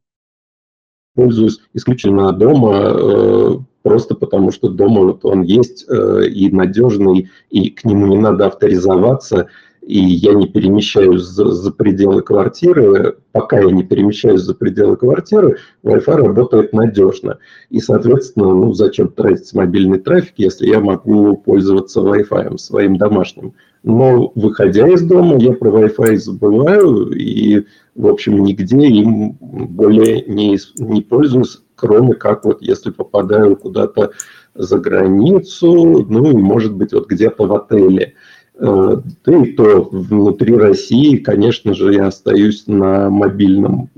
пользуюсь 1.14 1.60
исключительно 1.74 2.32
дома, 2.32 2.94
э, 2.94 3.56
просто 3.82 4.14
потому 4.14 4.50
что 4.50 4.68
дома 4.68 5.02
вот 5.02 5.24
он 5.24 5.42
есть 5.42 5.84
э, 5.88 6.26
и 6.28 6.50
надежный, 6.50 7.30
и 7.50 7.70
к 7.70 7.84
нему 7.84 8.06
не 8.06 8.18
надо 8.18 8.46
авторизоваться, 8.46 9.48
и 9.82 9.98
я 9.98 10.34
не 10.34 10.46
перемещаюсь 10.46 11.22
за, 11.22 11.50
за 11.50 11.72
пределы 11.72 12.22
квартиры, 12.22 13.16
пока 13.32 13.58
я 13.58 13.70
не 13.70 13.82
перемещаюсь 13.82 14.40
за 14.40 14.54
пределы 14.54 14.96
квартиры, 14.96 15.58
Wi-Fi 15.82 16.16
работает 16.16 16.72
надежно. 16.72 17.38
И, 17.68 17.80
соответственно, 17.80 18.54
ну 18.54 18.72
зачем 18.72 19.08
тратить 19.08 19.52
мобильный 19.54 19.98
трафик, 19.98 20.34
если 20.36 20.68
я 20.68 20.78
могу 20.78 21.36
пользоваться 21.36 22.00
Wi-Fi 22.00 22.56
своим 22.58 22.96
домашним. 22.96 23.54
Но 23.82 24.30
выходя 24.36 24.86
из 24.88 25.02
дома, 25.02 25.36
я 25.38 25.52
про 25.52 25.70
Wi-Fi 25.70 26.16
забываю 26.16 27.10
и, 27.10 27.64
в 27.96 28.06
общем, 28.06 28.44
нигде 28.44 28.86
им 28.86 29.32
более 29.40 30.22
не, 30.26 30.56
не 30.78 31.02
пользуюсь, 31.02 31.60
кроме 31.74 32.14
как 32.14 32.44
вот 32.44 32.62
если 32.62 32.90
попадаю 32.90 33.56
куда-то 33.56 34.12
за 34.54 34.78
границу, 34.78 36.06
ну 36.08 36.30
и, 36.30 36.34
может 36.34 36.74
быть, 36.74 36.92
вот 36.92 37.08
где-то 37.08 37.46
в 37.46 37.54
отеле. 37.54 38.14
Э, 38.58 38.96
да 39.24 39.36
и 39.36 39.52
то 39.52 39.82
внутри 39.82 40.56
России, 40.56 41.16
конечно 41.16 41.74
же, 41.74 41.94
я 41.94 42.08
остаюсь 42.08 42.66
на 42.66 43.10
мобильном 43.10 43.90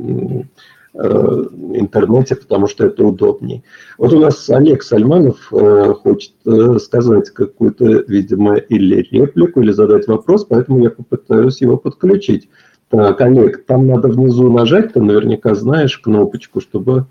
Э, 0.96 1.46
интернете, 1.72 2.36
потому 2.36 2.68
что 2.68 2.86
это 2.86 3.04
удобнее. 3.04 3.64
Вот 3.98 4.12
у 4.12 4.20
нас 4.20 4.48
Олег 4.48 4.84
Сальманов 4.84 5.52
э, 5.52 5.92
хочет 5.92 6.34
сказать 6.80 7.30
какую-то, 7.30 8.04
видимо, 8.06 8.54
или 8.54 9.02
реплику, 9.10 9.60
или 9.60 9.72
задать 9.72 10.06
вопрос, 10.06 10.44
поэтому 10.44 10.84
я 10.84 10.90
попытаюсь 10.90 11.60
его 11.60 11.78
подключить. 11.78 12.48
Так, 12.90 13.20
Олег, 13.22 13.66
там 13.66 13.88
надо 13.88 14.06
внизу 14.06 14.52
нажать, 14.52 14.92
ты 14.92 15.02
наверняка 15.02 15.56
знаешь 15.56 15.98
кнопочку, 15.98 16.60
чтобы 16.60 17.06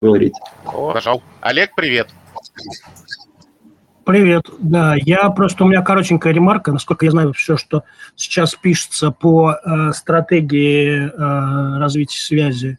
говорить. 0.00 0.34
О, 0.64 0.94
нажал. 0.94 1.22
Олег, 1.42 1.74
привет. 1.76 2.08
Привет. 4.04 4.50
Да, 4.58 4.94
я 4.96 5.30
просто, 5.30 5.64
у 5.64 5.68
меня 5.68 5.82
коротенькая 5.82 6.32
ремарка. 6.32 6.72
Насколько 6.72 7.06
я 7.06 7.10
знаю, 7.10 7.32
все, 7.32 7.56
что 7.56 7.84
сейчас 8.16 8.54
пишется 8.54 9.10
по 9.10 9.52
э, 9.52 9.92
стратегии 9.92 11.06
э, 11.06 11.78
развития 11.78 12.18
связи 12.18 12.78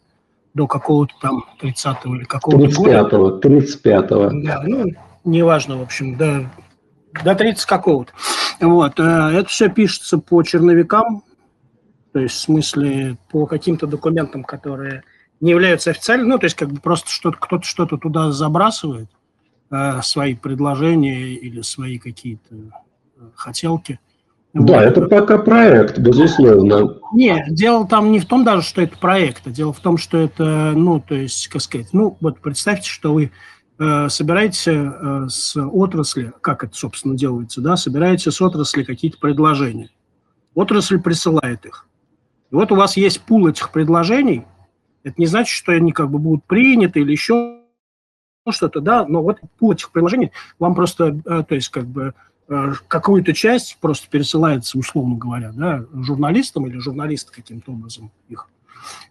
до 0.54 0.68
какого-то 0.68 1.14
там 1.20 1.44
30-го 1.60 2.14
или 2.14 2.24
какого-то 2.24 2.66
35-го, 2.66 3.18
года. 3.18 3.48
35-го. 3.48 4.30
Да, 4.46 4.62
ну, 4.64 4.84
неважно, 5.24 5.78
в 5.78 5.82
общем, 5.82 6.16
да, 6.16 6.48
до 7.24 7.34
30 7.34 7.64
какого-то. 7.64 8.12
Вот, 8.60 9.00
э, 9.00 9.02
это 9.02 9.48
все 9.48 9.68
пишется 9.68 10.18
по 10.18 10.42
черновикам, 10.44 11.24
то 12.12 12.20
есть 12.20 12.36
в 12.36 12.38
смысле 12.38 13.18
по 13.30 13.46
каким-то 13.46 13.88
документам, 13.88 14.44
которые 14.44 15.02
не 15.40 15.50
являются 15.50 15.90
официальными, 15.90 16.28
ну, 16.28 16.38
то 16.38 16.44
есть 16.44 16.56
как 16.56 16.70
бы 16.70 16.80
просто 16.80 17.10
что-то, 17.10 17.36
кто-то 17.38 17.66
что-то 17.66 17.96
туда 17.98 18.30
забрасывает, 18.30 19.10
свои 20.02 20.34
предложения 20.34 21.34
или 21.34 21.60
свои 21.62 21.98
какие-то 21.98 22.54
э, 22.54 23.20
хотелки. 23.34 23.98
Да, 24.54 24.74
вот. 24.74 24.82
это 24.82 25.02
пока 25.02 25.38
проект, 25.38 25.98
безусловно. 25.98 26.98
Нет, 27.12 27.52
дело 27.52 27.86
там 27.86 28.10
не 28.10 28.20
в 28.20 28.26
том 28.26 28.44
даже, 28.44 28.62
что 28.62 28.80
это 28.80 28.96
проект, 28.96 29.46
а 29.46 29.50
дело 29.50 29.72
в 29.72 29.80
том, 29.80 29.98
что 29.98 30.16
это, 30.16 30.72
ну, 30.74 31.00
то 31.00 31.14
есть, 31.14 31.48
как 31.48 31.60
сказать, 31.60 31.88
ну, 31.92 32.16
вот 32.20 32.40
представьте, 32.40 32.88
что 32.88 33.12
вы 33.12 33.32
э, 33.78 34.08
собираете 34.08 34.72
э, 34.72 35.26
с 35.28 35.56
отрасли, 35.56 36.32
как 36.40 36.64
это, 36.64 36.74
собственно, 36.74 37.16
делается, 37.16 37.60
да, 37.60 37.76
собираете 37.76 38.30
с 38.30 38.40
отрасли 38.40 38.82
какие-то 38.82 39.18
предложения. 39.18 39.90
Отрасль 40.54 41.00
присылает 41.00 41.66
их. 41.66 41.86
И 42.50 42.54
вот 42.54 42.72
у 42.72 42.76
вас 42.76 42.96
есть 42.96 43.20
пул 43.22 43.48
этих 43.48 43.72
предложений, 43.72 44.46
это 45.02 45.16
не 45.18 45.26
значит, 45.26 45.54
что 45.54 45.72
они 45.72 45.92
как 45.92 46.10
бы 46.10 46.18
будут 46.18 46.44
приняты 46.44 47.00
или 47.00 47.12
еще 47.12 47.60
что-то, 48.52 48.80
да, 48.80 49.06
но 49.06 49.22
вот 49.22 49.38
пул 49.58 49.72
этих 49.72 49.90
приложений 49.90 50.32
вам 50.58 50.74
просто, 50.74 51.20
э, 51.24 51.44
то 51.46 51.54
есть 51.54 51.68
как 51.68 51.86
бы 51.86 52.14
э, 52.48 52.72
какую-то 52.88 53.32
часть 53.32 53.78
просто 53.80 54.08
пересылается, 54.08 54.78
условно 54.78 55.16
говоря, 55.16 55.52
да, 55.52 55.84
журналистам 55.94 56.66
или 56.66 56.78
журналисты 56.78 57.32
каким-то 57.32 57.72
образом 57.72 58.10
их 58.28 58.48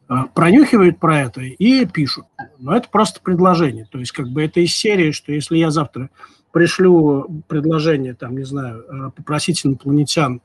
э, 0.09 0.13
пронюхивают 0.33 0.99
про 0.99 1.21
это 1.21 1.41
и 1.41 1.85
пишут. 1.85 2.25
Но 2.59 2.75
это 2.75 2.89
просто 2.89 3.19
предложение. 3.21 3.87
То 3.91 3.99
есть 3.99 4.11
как 4.11 4.29
бы 4.29 4.43
это 4.43 4.59
из 4.59 4.73
серии, 4.75 5.11
что 5.11 5.31
если 5.31 5.57
я 5.57 5.71
завтра 5.71 6.09
пришлю 6.51 7.43
предложение, 7.47 8.13
там, 8.13 8.37
не 8.37 8.45
знаю, 8.45 9.11
попросить 9.13 9.65
инопланетян 9.65 10.39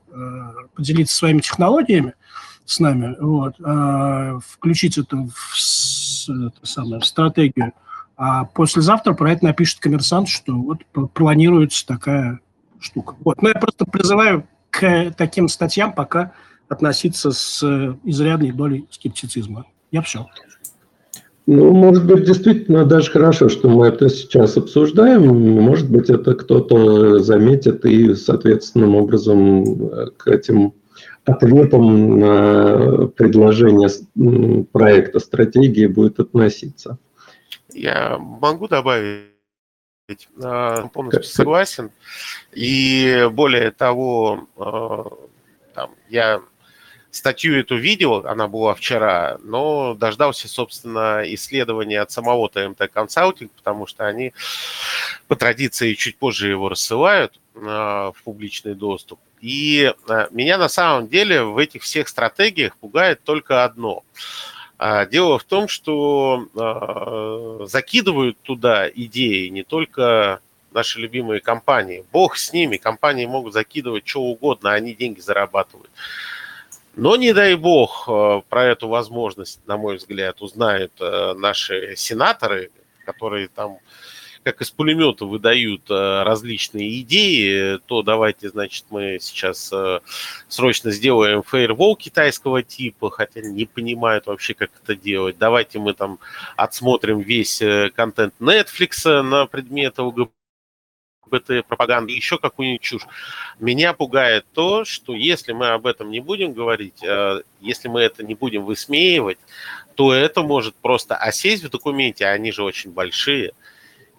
поделиться 0.75 1.15
своими 1.15 1.39
технологиями 1.39 2.15
с 2.65 2.81
нами, 2.81 3.15
вот, 3.17 3.55
включить 4.45 4.97
это 4.97 5.15
в, 5.15 6.29
это 6.29 6.65
самое, 6.65 6.99
в 6.99 7.05
стратегию 7.05 7.71
а 8.23 8.45
послезавтра 8.45 9.13
про 9.13 9.31
это 9.31 9.45
напишет 9.45 9.79
коммерсант, 9.79 10.29
что 10.29 10.53
вот 10.53 10.83
планируется 11.15 11.87
такая 11.87 12.39
штука. 12.79 13.15
Вот. 13.25 13.41
Но 13.41 13.49
я 13.49 13.55
просто 13.55 13.85
призываю 13.85 14.45
к 14.69 15.11
таким 15.17 15.47
статьям 15.47 15.91
пока 15.91 16.31
относиться 16.69 17.31
с 17.31 17.63
изрядной 18.03 18.51
долей 18.51 18.85
скептицизма. 18.91 19.65
Я 19.89 20.03
все. 20.03 20.27
Ну, 21.47 21.73
может 21.73 22.05
быть, 22.05 22.23
действительно 22.25 22.85
даже 22.85 23.09
хорошо, 23.09 23.49
что 23.49 23.69
мы 23.69 23.87
это 23.87 24.07
сейчас 24.07 24.55
обсуждаем. 24.55 25.25
Может 25.59 25.89
быть, 25.89 26.11
это 26.11 26.35
кто-то 26.35 27.17
заметит 27.17 27.83
и 27.85 28.13
соответственным 28.13 28.93
образом 28.93 30.11
к 30.17 30.27
этим 30.27 30.73
ответом 31.25 32.19
на 32.19 33.07
предложение 33.07 33.89
проекта 34.71 35.17
стратегии 35.17 35.87
будет 35.87 36.19
относиться. 36.19 36.99
Я 37.73 38.17
могу 38.17 38.67
добавить, 38.67 39.27
а, 40.41 40.87
полностью 40.87 41.23
согласен. 41.23 41.91
И 42.51 43.27
более 43.31 43.71
того, 43.71 44.47
а, 44.57 45.07
там, 45.73 45.91
я 46.09 46.41
статью 47.11 47.59
эту 47.59 47.75
видел, 47.75 48.25
она 48.25 48.47
была 48.47 48.73
вчера, 48.73 49.37
но 49.43 49.93
дождался, 49.93 50.47
собственно, 50.47 51.23
исследования 51.25 51.99
от 51.99 52.11
самого 52.11 52.49
ТМТ 52.49 52.89
Консалтинг, 52.91 53.51
потому 53.51 53.85
что 53.85 54.07
они 54.07 54.33
по 55.27 55.35
традиции 55.35 55.93
чуть 55.93 56.17
позже 56.17 56.49
его 56.49 56.69
рассылают 56.69 57.39
в 57.53 58.15
публичный 58.23 58.75
доступ. 58.75 59.19
И 59.41 59.91
э, 60.07 60.27
меня 60.31 60.57
на 60.57 60.69
самом 60.69 61.07
деле 61.07 61.43
в 61.43 61.57
этих 61.57 61.81
всех 61.81 62.07
стратегиях 62.07 62.77
пугает 62.77 63.23
только 63.23 63.63
одно. 63.65 64.03
А, 64.83 65.05
дело 65.05 65.37
в 65.37 65.43
том, 65.43 65.67
что 65.67 66.47
э, 66.55 67.65
закидывают 67.67 68.39
туда 68.41 68.89
идеи 68.89 69.47
не 69.49 69.61
только 69.61 70.39
наши 70.71 70.99
любимые 70.99 71.39
компании. 71.39 72.03
Бог 72.11 72.35
с 72.35 72.51
ними, 72.51 72.77
компании 72.77 73.27
могут 73.27 73.53
закидывать 73.53 74.07
что 74.07 74.23
угодно, 74.23 74.73
они 74.73 74.95
деньги 74.95 75.19
зарабатывают. 75.19 75.91
Но 76.95 77.15
не 77.15 77.31
дай 77.31 77.53
бог 77.53 78.05
про 78.49 78.63
эту 78.63 78.87
возможность, 78.87 79.59
на 79.67 79.77
мой 79.77 79.97
взгляд, 79.97 80.41
узнают 80.41 80.93
наши 80.99 81.95
сенаторы, 81.95 82.71
которые 83.05 83.49
там 83.49 83.77
как 84.43 84.61
из 84.61 84.71
пулемета 84.71 85.25
выдают 85.25 85.89
э, 85.89 86.23
различные 86.23 87.01
идеи, 87.01 87.77
то 87.85 88.01
давайте, 88.01 88.49
значит, 88.49 88.85
мы 88.89 89.19
сейчас 89.21 89.71
э, 89.71 89.99
срочно 90.47 90.91
сделаем 90.91 91.43
фейервол 91.43 91.95
китайского 91.95 92.63
типа, 92.63 93.11
хотя 93.11 93.41
не 93.41 93.65
понимают 93.65 94.25
вообще, 94.25 94.53
как 94.53 94.71
это 94.83 94.95
делать. 94.95 95.37
Давайте 95.37 95.79
мы 95.79 95.93
там 95.93 96.19
отсмотрим 96.55 97.19
весь 97.19 97.61
э, 97.61 97.91
контент 97.95 98.33
Netflix 98.39 99.21
на 99.21 99.45
предмет 99.45 99.99
ЛГБТ 99.99 100.31
пропаганды, 101.67 102.13
еще 102.13 102.39
какую-нибудь 102.39 102.81
чушь. 102.81 103.05
Меня 103.59 103.93
пугает 103.93 104.45
то, 104.53 104.85
что 104.85 105.13
если 105.13 105.53
мы 105.53 105.69
об 105.69 105.85
этом 105.85 106.09
не 106.09 106.19
будем 106.19 106.53
говорить, 106.53 107.01
если 107.61 107.87
мы 107.87 108.01
это 108.01 108.23
не 108.23 108.33
будем 108.33 108.65
высмеивать, 108.65 109.37
то 109.95 110.13
это 110.13 110.41
может 110.41 110.75
просто 110.75 111.15
осесть 111.15 111.63
в 111.63 111.69
документе, 111.69 112.25
а 112.25 112.31
они 112.31 112.51
же 112.51 112.63
очень 112.63 112.91
большие– 112.91 113.51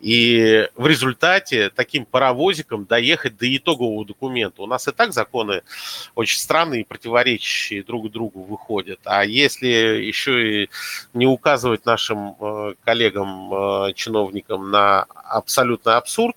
и 0.02 0.68
в 0.74 0.88
результате 0.88 1.70
таким 1.70 2.04
паровозиком 2.04 2.86
доехать 2.86 3.36
до 3.36 3.56
итогового 3.56 4.04
документа. 4.04 4.60
У 4.62 4.66
нас 4.66 4.88
и 4.88 4.90
так 4.90 5.12
законы 5.12 5.62
очень 6.16 6.38
странные 6.40 6.80
и 6.80 6.84
противоречащие 6.84 7.84
друг 7.84 8.10
другу 8.10 8.42
выходят. 8.42 8.98
А 9.04 9.24
если 9.24 9.68
еще 9.68 10.64
и 10.64 10.70
не 11.14 11.26
указывать 11.26 11.86
нашим 11.86 12.34
э, 12.40 12.74
коллегам, 12.84 13.54
э, 13.54 13.92
чиновникам 13.94 14.72
на 14.72 15.02
абсолютный 15.02 15.94
абсурд, 15.94 16.36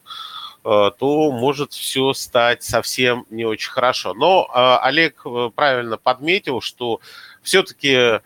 э, 0.63 0.91
то 0.99 1.31
может 1.31 1.73
все 1.73 2.13
стать 2.13 2.61
совсем 2.61 3.25
не 3.31 3.45
очень 3.45 3.71
хорошо. 3.71 4.13
Но 4.13 4.47
Олег 4.53 5.23
правильно 5.55 5.97
подметил, 5.97 6.61
что 6.61 6.99
все-таки 7.41 8.19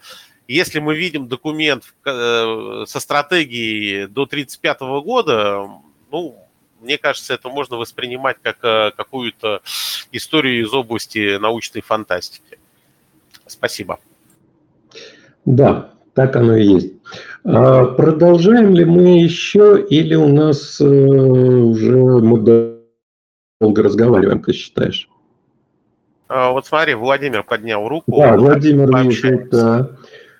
если 0.56 0.80
мы 0.80 0.96
видим 0.96 1.28
документ 1.28 1.84
э, 2.06 2.84
со 2.88 3.00
стратегией 3.00 4.08
до 4.08 4.24
1935 4.24 4.80
года, 5.04 5.70
ну, 6.12 6.36
мне 6.82 6.98
кажется, 6.98 7.34
это 7.36 7.50
можно 7.50 7.78
воспринимать 7.78 8.38
как 8.42 8.58
э, 8.64 8.92
какую-то 8.98 9.62
историю 10.12 10.64
из 10.66 10.74
области 10.74 11.38
научной 11.38 11.82
фантастики. 11.82 12.58
Спасибо. 13.46 14.00
Да, 15.46 15.92
так 16.14 16.36
оно 16.36 16.56
и 16.56 16.66
есть. 16.66 16.94
А 17.44 17.86
продолжаем 17.86 18.74
ли 18.74 18.86
мы 18.86 19.22
еще, 19.22 19.86
или 19.90 20.16
у 20.16 20.28
нас 20.28 20.82
э, 20.82 20.86
уже 20.86 21.96
мы 21.96 22.40
долго 23.60 23.84
разговариваем, 23.84 24.42
как 24.42 24.56
считаешь? 24.56 25.08
А, 26.28 26.52
вот 26.52 26.66
смотри, 26.66 26.94
Владимир 26.94 27.44
поднял 27.44 27.88
руку. 27.88 28.20
Да, 28.20 28.38
Владимир 28.38 28.96
вижу, 29.04 29.48
да. 29.52 29.90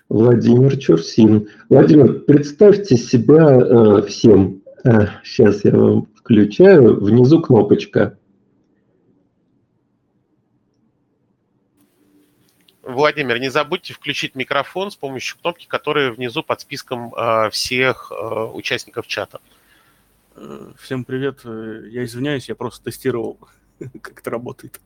Владимир 0.10 0.76
Чурсин. 0.78 1.50
Владимир, 1.70 2.22
представьте 2.22 2.98
себя 2.98 3.48
э, 3.48 4.02
всем. 4.08 4.64
Э, 4.84 5.08
сейчас 5.24 5.64
я 5.64 5.72
вам 5.72 6.08
включаю. 6.16 7.00
Внизу 7.00 7.40
кнопочка. 7.42 8.18
Владимир, 12.82 13.40
не 13.40 13.50
забудьте 13.50 13.94
включить 13.94 14.34
микрофон 14.34 14.90
с 14.90 14.96
помощью 14.96 15.38
кнопки, 15.40 15.68
которая 15.68 16.12
внизу 16.12 16.42
под 16.42 16.60
списком 16.62 17.14
э, 17.14 17.52
всех 17.52 18.12
э, 18.12 18.44
участников 18.52 19.06
чата. 19.06 19.40
Э, 20.36 20.72
всем 20.82 21.06
привет. 21.06 21.42
Э, 21.44 21.84
я 21.88 22.04
извиняюсь, 22.04 22.50
я 22.50 22.56
просто 22.56 22.84
тестировал, 22.84 23.38
как 24.02 24.22
это 24.22 24.32
работает. 24.32 24.82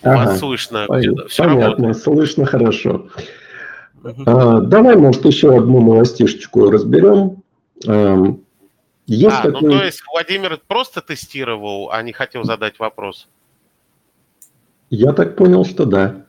Ага. 0.00 0.30
Вас 0.30 0.38
слышно. 0.38 0.86
Понятно, 0.86 1.26
все 1.26 1.42
работает. 1.42 1.96
слышно 1.96 2.46
хорошо. 2.46 3.08
А, 4.26 4.60
давай, 4.60 4.96
может, 4.96 5.24
еще 5.24 5.56
одну 5.56 5.80
новостишечку 5.80 6.70
разберем. 6.70 7.42
Есть 9.06 9.36
а, 9.36 9.42
такой... 9.42 9.62
ну 9.62 9.78
то 9.78 9.84
есть 9.84 10.02
Владимир 10.12 10.60
просто 10.66 11.00
тестировал, 11.00 11.90
а 11.90 12.02
не 12.02 12.12
хотел 12.12 12.44
задать 12.44 12.78
вопрос? 12.78 13.28
Я 14.90 15.12
так 15.12 15.36
понял, 15.36 15.64
что 15.64 15.84
да. 15.84 16.24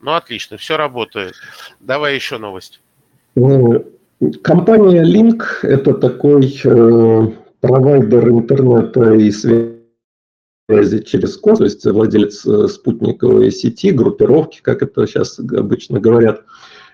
Ну, 0.00 0.12
отлично, 0.12 0.56
все 0.56 0.76
работает. 0.76 1.34
Давай 1.80 2.14
еще 2.14 2.38
новость. 2.38 2.80
Э, 3.36 3.40
компания 4.42 5.02
Link– 5.02 5.42
это 5.62 5.94
такой 5.94 6.46
э, 6.64 7.26
провайдер 7.60 8.28
интернета 8.28 9.14
и 9.14 9.30
связи 9.30 9.73
связи 10.68 11.02
через 11.02 11.36
космос, 11.36 11.58
то 11.58 11.64
есть 11.64 11.84
владелец 11.86 12.46
э, 12.46 12.68
спутниковой 12.68 13.50
сети, 13.50 13.90
группировки, 13.90 14.60
как 14.62 14.82
это 14.82 15.06
сейчас 15.06 15.38
обычно 15.38 16.00
говорят. 16.00 16.42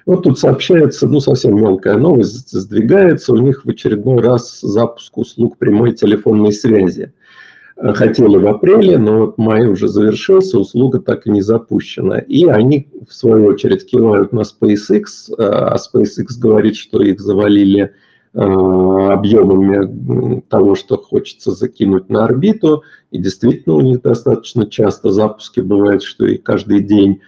Вот 0.07 0.25
тут 0.25 0.41
сообщается, 0.41 1.07
ну, 1.07 1.21
совсем 1.21 1.57
мелкая 1.57 1.97
новость, 1.97 2.51
сдвигается 2.51 3.33
у 3.33 3.37
них 3.37 3.65
в 3.65 3.71
очередной 3.71 4.21
раз 4.23 4.61
запуск 4.61 5.19
услуг 5.19 5.57
прямой 5.59 5.93
телефонной 5.93 6.53
связи. 6.53 7.13
Э, 7.77 7.93
хотели 7.93 8.37
в 8.37 8.47
апреле, 8.49 8.99
но 8.99 9.27
вот 9.27 9.39
май 9.39 9.69
уже 9.69 9.87
завершился, 9.87 10.59
услуга 10.59 10.99
так 10.99 11.29
и 11.29 11.31
не 11.31 11.43
запущена. 11.43 12.19
И 12.19 12.47
они, 12.47 12.89
в 13.09 13.15
свою 13.15 13.47
очередь, 13.47 13.87
кивают 13.87 14.33
на 14.33 14.41
SpaceX, 14.41 15.05
э, 15.31 15.35
а 15.39 15.77
SpaceX 15.77 16.27
говорит, 16.41 16.75
что 16.75 17.01
их 17.03 17.21
завалили 17.21 17.93
объемами 18.33 20.41
того, 20.49 20.77
что 20.77 20.97
хочется 20.97 21.51
закинуть 21.51 22.09
на 22.09 22.25
орбиту. 22.25 22.85
И 23.11 23.19
действительно 23.19 23.75
у 23.75 23.81
них 23.81 24.03
достаточно 24.03 24.67
часто 24.67 25.11
запуски 25.11 25.61
бывают, 25.61 26.03
что 26.03 26.27
и 26.27 26.37
каждый 26.37 26.81
день. 26.81 27.21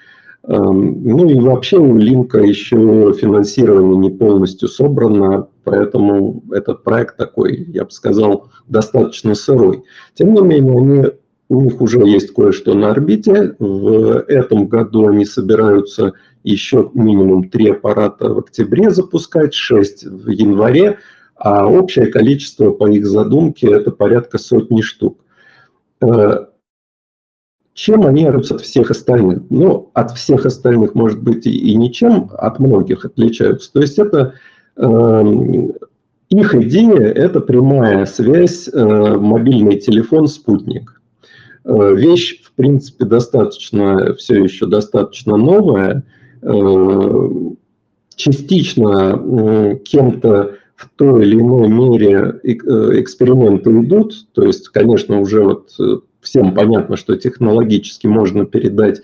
Эм, 0.44 1.02
ну 1.04 1.28
и 1.28 1.38
вообще 1.38 1.78
у 1.78 1.96
Линка 1.96 2.38
еще 2.38 3.14
финансирование 3.20 3.96
не 3.96 4.10
полностью 4.10 4.68
собрано, 4.68 5.48
поэтому 5.64 6.42
этот 6.50 6.82
проект 6.82 7.16
такой, 7.16 7.64
я 7.68 7.84
бы 7.84 7.90
сказал, 7.90 8.50
достаточно 8.68 9.34
сырой. 9.34 9.84
Тем 10.14 10.34
не 10.34 10.40
менее, 10.40 10.78
они, 10.78 11.04
у 11.48 11.60
них 11.60 11.80
уже 11.80 12.00
есть 12.00 12.32
кое-что 12.32 12.74
на 12.74 12.90
орбите. 12.90 13.54
В 13.58 14.24
этом 14.26 14.66
году 14.66 15.08
они 15.08 15.24
собираются 15.24 16.14
еще 16.44 16.90
минимум 16.94 17.48
три 17.48 17.70
аппарата 17.70 18.28
в 18.28 18.38
октябре 18.38 18.90
запускать, 18.90 19.54
шесть 19.54 20.04
в 20.04 20.28
январе, 20.30 20.98
а 21.36 21.66
общее 21.66 22.06
количество 22.06 22.70
по 22.70 22.88
их 22.88 23.06
задумке 23.06 23.70
это 23.70 23.90
порядка 23.90 24.38
сотни 24.38 24.80
штук. 24.80 25.20
Э, 26.00 26.46
чем 27.74 28.06
они 28.06 28.26
от 28.26 28.60
всех 28.60 28.90
остальных? 28.90 29.44
Ну, 29.50 29.90
от 29.94 30.12
всех 30.12 30.46
остальных, 30.46 30.94
может 30.94 31.22
быть, 31.22 31.46
и 31.46 31.74
ничем, 31.74 32.30
от 32.36 32.58
многих 32.58 33.04
отличаются. 33.04 33.72
То 33.72 33.80
есть 33.80 33.98
это 33.98 34.34
э, 34.76 35.22
их 36.28 36.54
идея– 36.54 37.00
это 37.14 37.40
прямая 37.40 38.04
связь, 38.06 38.68
э, 38.68 39.16
мобильный 39.16 39.78
телефон, 39.78 40.26
спутник. 40.26 41.00
Э, 41.64 41.94
вещь, 41.94 42.42
в 42.42 42.52
принципе, 42.52 43.04
достаточно, 43.04 44.14
все 44.14 44.42
еще 44.42 44.66
достаточно 44.66 45.36
новая– 45.36 46.04
частично 48.16 49.78
кем-то 49.84 50.56
в 50.82 50.88
той 50.96 51.22
или 51.24 51.40
иной 51.40 51.68
мере 51.68 52.40
э, 52.42 53.00
эксперименты 53.00 53.70
идут, 53.70 54.26
то 54.32 54.42
есть, 54.42 54.68
конечно, 54.68 55.20
уже 55.20 55.42
вот 55.42 55.70
э, 55.78 55.98
всем 56.20 56.54
понятно, 56.54 56.96
что 56.96 57.16
технологически 57.16 58.08
можно 58.08 58.44
передать 58.44 59.00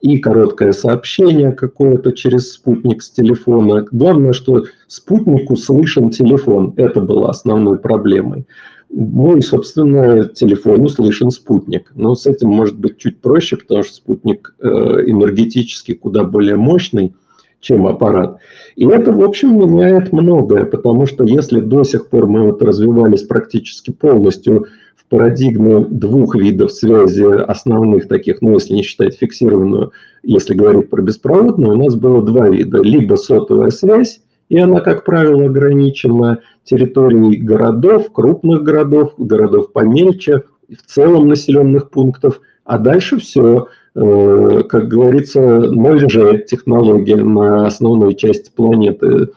и 0.00 0.18
короткое 0.18 0.72
сообщение 0.72 1.52
какое-то 1.52 2.12
через 2.12 2.52
спутник 2.52 3.02
с 3.02 3.10
телефона. 3.10 3.86
Главное, 3.92 4.32
что 4.32 4.64
спутнику 4.88 5.56
слышен 5.56 6.10
телефон. 6.10 6.72
Это 6.76 7.00
было 7.00 7.30
основной 7.30 7.78
проблемой. 7.78 8.46
Ну 8.92 9.36
и, 9.36 9.40
собственно, 9.40 10.24
телефону 10.24 10.88
слышен 10.88 11.30
спутник. 11.30 11.92
Но 11.94 12.16
с 12.16 12.26
этим 12.26 12.48
может 12.48 12.76
быть 12.76 12.98
чуть 12.98 13.20
проще, 13.20 13.56
потому 13.56 13.84
что 13.84 13.94
спутник 13.94 14.54
э, 14.60 14.68
энергетически 14.68 15.94
куда 15.94 16.24
более 16.24 16.56
мощный, 16.56 17.14
чем 17.60 17.86
аппарат. 17.86 18.38
И 18.74 18.86
это, 18.86 19.12
в 19.12 19.22
общем, 19.22 19.56
меняет 19.56 20.12
многое, 20.12 20.64
потому 20.64 21.06
что 21.06 21.24
если 21.24 21.60
до 21.60 21.84
сих 21.84 22.08
пор 22.08 22.26
мы 22.26 22.46
вот 22.46 22.62
развивались 22.62 23.22
практически 23.22 23.92
полностью 23.92 24.66
в 24.96 25.08
парадигме 25.08 25.84
двух 25.88 26.34
видов 26.34 26.72
связи 26.72 27.22
основных 27.22 28.08
таких, 28.08 28.42
ну, 28.42 28.54
если 28.54 28.74
не 28.74 28.82
считать 28.82 29.16
фиксированную, 29.16 29.92
если 30.24 30.54
говорить 30.54 30.90
про 30.90 31.02
беспроводную, 31.02 31.78
у 31.78 31.84
нас 31.84 31.94
было 31.94 32.22
два 32.22 32.48
вида. 32.48 32.82
Либо 32.82 33.14
сотовая 33.14 33.70
связь, 33.70 34.20
и 34.50 34.58
она, 34.58 34.80
как 34.80 35.04
правило, 35.04 35.46
ограничена 35.46 36.40
территорией 36.64 37.36
городов, 37.36 38.12
крупных 38.12 38.62
городов, 38.62 39.14
городов 39.16 39.72
помельче, 39.72 40.42
в 40.68 40.92
целом 40.92 41.28
населенных 41.28 41.90
пунктов, 41.90 42.40
а 42.64 42.78
дальше 42.78 43.18
все, 43.18 43.68
э, 43.94 44.62
как 44.68 44.88
говорится, 44.88 45.40
0G 45.40 46.44
технология 46.44 47.16
на 47.16 47.66
основной 47.66 48.14
части 48.16 48.50
планеты. 48.54 49.30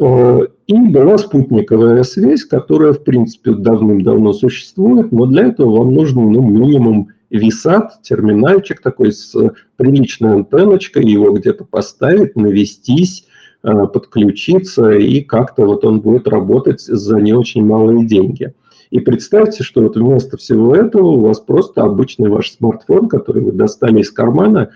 Э, 0.00 0.46
и 0.66 0.74
была 0.74 1.18
спутниковая 1.18 2.04
связь, 2.04 2.44
которая, 2.44 2.92
в 2.92 3.02
принципе, 3.02 3.52
давным-давно 3.52 4.32
существует, 4.32 5.10
но 5.10 5.26
для 5.26 5.46
этого 5.46 5.78
вам 5.78 5.92
нужен 5.92 6.30
ну, 6.30 6.42
минимум 6.42 7.08
висат, 7.30 8.00
терминальчик 8.02 8.80
такой 8.80 9.12
с 9.12 9.34
приличной 9.76 10.34
антенночкой, 10.34 11.04
его 11.04 11.32
где-то 11.32 11.64
поставить, 11.64 12.36
навестись, 12.36 13.26
подключиться, 13.74 14.92
и 14.92 15.20
как-то 15.20 15.66
вот 15.66 15.84
он 15.84 16.00
будет 16.00 16.28
работать 16.28 16.80
за 16.80 17.20
не 17.20 17.32
очень 17.32 17.64
малые 17.64 18.06
деньги. 18.06 18.52
И 18.90 19.00
представьте, 19.00 19.64
что 19.64 19.82
вот 19.82 19.96
вместо 19.96 20.36
всего 20.36 20.74
этого 20.74 21.06
у 21.06 21.20
вас 21.20 21.40
просто 21.40 21.82
обычный 21.82 22.28
ваш 22.28 22.52
смартфон, 22.52 23.08
который 23.08 23.42
вы 23.42 23.52
достали 23.52 24.00
из 24.00 24.10
кармана, 24.10 24.70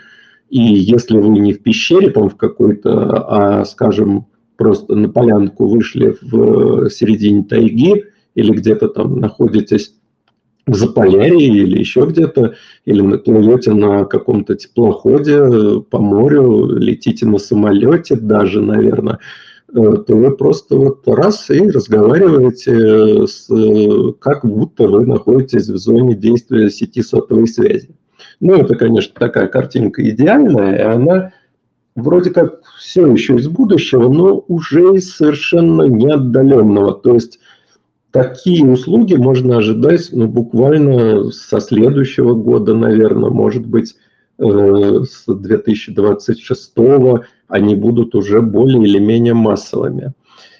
и 0.49 0.61
если 0.61 1.17
вы 1.17 1.29
не 1.29 1.53
в 1.53 1.63
пещере 1.63 2.11
там 2.11 2.29
в 2.29 2.37
какой-то, 2.37 3.61
а, 3.61 3.65
скажем, 3.65 4.27
просто 4.57 4.97
на 4.97 5.09
полянку 5.09 5.69
вышли 5.69 6.17
в 6.21 6.91
середине 6.91 7.45
тайги 7.45 8.05
или 8.35 8.53
где-то 8.53 8.89
там 8.89 9.21
находитесь 9.21 9.95
в 10.71 10.77
Заполярье 10.77 11.47
или 11.47 11.79
еще 11.79 12.07
где-то, 12.07 12.55
или 12.85 13.17
плывете 13.19 13.73
на 13.73 14.05
каком-то 14.05 14.55
теплоходе 14.55 15.83
по 15.91 15.99
морю, 15.99 16.67
летите 16.77 17.27
на 17.27 17.39
самолете 17.39 18.17
даже, 18.17 18.61
наверное, 18.61 19.19
э, 19.75 19.97
то 20.07 20.17
вы 20.17 20.37
просто 20.37 20.77
вот 20.77 21.07
раз 21.07 21.51
и 21.51 21.71
разговариваете, 21.71 23.27
с, 23.27 23.49
как 24.21 24.45
будто 24.45 24.87
вы 24.87 25.07
находитесь 25.07 25.69
в 25.69 25.77
зоне 25.77 26.15
действия 26.15 26.71
сети 26.71 27.03
сотовой 27.03 27.49
связи. 27.49 27.91
Ну, 28.41 28.55
это, 28.55 28.75
конечно, 28.75 29.13
такая 29.19 29.49
картинка 29.49 30.09
идеальная, 30.09 30.77
и 30.77 30.83
она 30.83 31.33
вроде 31.97 32.31
как 32.31 32.61
все 32.79 33.07
еще 33.07 33.37
из 33.37 33.49
будущего, 33.49 34.09
но 34.09 34.45
уже 34.47 34.95
из 34.95 35.15
совершенно 35.15 35.83
неотдаленного. 35.83 36.95
То 36.95 37.15
есть 37.15 37.41
такие 38.13 38.65
услуги 38.65 39.15
можно 39.15 39.59
ожидать 39.59 40.09
ну, 40.13 40.27
буквально 40.27 41.31
со 41.31 41.61
следующего 41.61 42.35
года, 42.35 42.75
наверное, 42.75 43.31
может 43.31 43.67
быть, 43.67 43.97
э, 44.39 44.45
с 44.45 45.25
2026 45.27 46.73
они 47.49 47.75
будут 47.75 48.15
уже 48.15 48.41
более 48.41 48.83
или 48.83 48.99
менее 48.99 49.35
массовыми. 49.35 50.13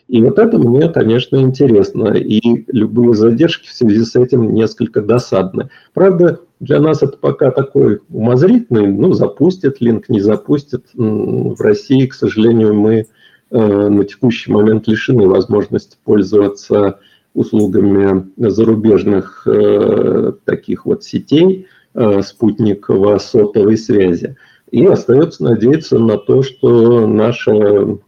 И 0.09 0.21
вот 0.23 0.41
это 0.41 0.59
мне, 0.59 0.89
конечно, 0.89 1.37
интересно. 1.37 2.15
И 2.15 2.65
любые 2.73 3.15
задержки 3.15 3.69
в 3.69 3.73
связи 3.73 4.05
с 4.05 4.17
этим 4.17 4.55
несколько 4.55 5.03
досадны. 5.03 5.71
Правда, 5.95 6.41
для 6.59 6.81
нас 6.81 7.01
это 7.03 7.17
пока 7.17 7.53
такой 7.53 8.01
умозрительный, 8.09 8.89
ну, 8.89 9.13
запустит 9.13 9.81
линк, 9.81 10.09
не 10.09 10.21
запустит. 10.21 10.87
В 10.95 11.61
России, 11.61 12.07
к 12.07 12.15
сожалению, 12.15 12.75
мы 12.75 13.07
э, 13.51 13.89
на 13.89 14.05
текущий 14.05 14.51
момент 14.51 14.89
лишены 14.89 15.29
возможности 15.29 15.97
пользоваться 16.03 16.99
услугами 17.35 18.31
зарубежных 18.37 19.47
э, 19.47 20.33
таких 20.45 20.87
вот 20.87 21.05
сетей 21.05 21.67
э, 21.95 22.23
спутниково-сотовой 22.23 23.77
связи. 23.77 24.37
И 24.71 24.85
остается 24.85 25.45
надеяться 25.45 25.99
на 25.99 26.17
то, 26.17 26.43
что 26.43 27.07
наша 27.07 27.99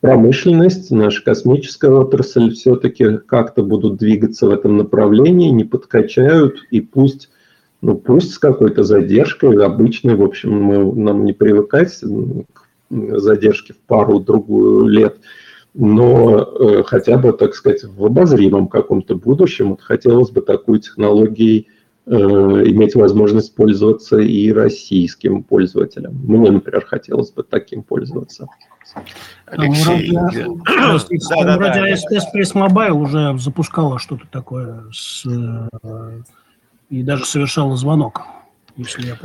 промышленность, 0.00 0.90
наша 0.90 1.22
космическая 1.22 1.90
отрасль 1.90 2.52
все-таки 2.52 3.18
как-то 3.18 3.62
будут 3.62 3.98
двигаться 3.98 4.46
в 4.46 4.50
этом 4.50 4.78
направлении, 4.78 5.50
не 5.50 5.64
подкачают, 5.64 6.62
и 6.70 6.80
пусть, 6.80 7.30
ну, 7.82 7.96
пусть 7.96 8.32
с 8.32 8.38
какой-то 8.38 8.82
задержкой, 8.82 9.62
обычной, 9.62 10.14
в 10.14 10.22
общем, 10.22 10.52
мы, 10.52 10.94
нам 10.94 11.24
не 11.24 11.32
привыкать 11.32 11.98
к 11.98 13.18
задержке 13.18 13.74
в 13.74 13.78
пару-другую 13.78 14.86
лет– 14.86 15.16
но 15.74 16.40
э, 16.40 16.82
хотя 16.84 17.16
бы, 17.16 17.32
так 17.32 17.54
сказать, 17.54 17.84
в 17.84 18.04
обозримом 18.04 18.68
каком-то 18.68 19.14
будущем 19.14 19.70
вот 19.70 19.80
хотелось 19.80 20.30
бы 20.30 20.40
такой 20.40 20.80
технологией 20.80 21.68
э, 22.06 22.12
иметь 22.12 22.94
возможность 22.94 23.54
пользоваться 23.54 24.18
и 24.18 24.52
российским 24.52 25.42
пользователям. 25.42 26.14
Мне, 26.24 26.50
например, 26.50 26.84
хотелось 26.84 27.30
бы 27.30 27.44
таким 27.44 27.82
пользоваться. 27.82 28.48
Алексей, 29.46 30.10
ну, 30.12 30.56
вроде 30.56 31.94
Express 31.94 32.54
Mobile 32.54 32.90
уже 32.90 33.38
запускала 33.38 33.98
что-то 34.00 34.26
такое 34.30 34.84
с, 34.92 35.24
э, 35.24 36.22
и 36.88 37.02
даже 37.04 37.24
совершала 37.24 37.76
звонок. 37.76 38.22
Если 38.80 39.08
я 39.08 39.16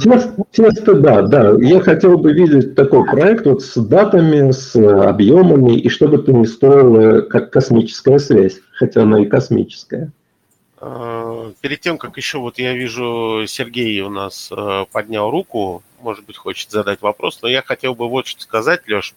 Тесты, 0.51 0.95
да, 0.95 1.21
да. 1.21 1.53
Я 1.61 1.79
хотел 1.79 2.17
бы 2.17 2.33
видеть 2.33 2.75
такой 2.75 3.05
проект 3.05 3.45
вот 3.45 3.63
с 3.63 3.75
датами, 3.75 4.51
с 4.51 4.75
объемами, 4.75 5.79
и 5.79 5.87
чтобы 5.87 6.17
это 6.17 6.33
не 6.33 6.45
стоило 6.45 7.21
как 7.21 7.51
космическая 7.51 8.19
связь, 8.19 8.59
хотя 8.73 9.03
она 9.03 9.21
и 9.21 9.25
космическая. 9.25 10.11
А, 10.77 11.53
перед 11.61 11.79
тем, 11.79 11.97
как 11.97 12.17
еще 12.17 12.39
вот 12.39 12.59
я 12.59 12.73
вижу, 12.73 13.45
Сергей 13.47 14.01
у 14.01 14.09
нас 14.09 14.49
э, 14.51 14.85
поднял 14.91 15.31
руку, 15.31 15.83
может 16.01 16.25
быть, 16.25 16.35
хочет 16.35 16.69
задать 16.69 17.01
вопрос, 17.01 17.39
но 17.41 17.47
я 17.47 17.61
хотел 17.61 17.95
бы 17.95 18.09
вот 18.09 18.27
что 18.27 18.41
сказать, 18.41 18.81
Леш. 18.87 19.15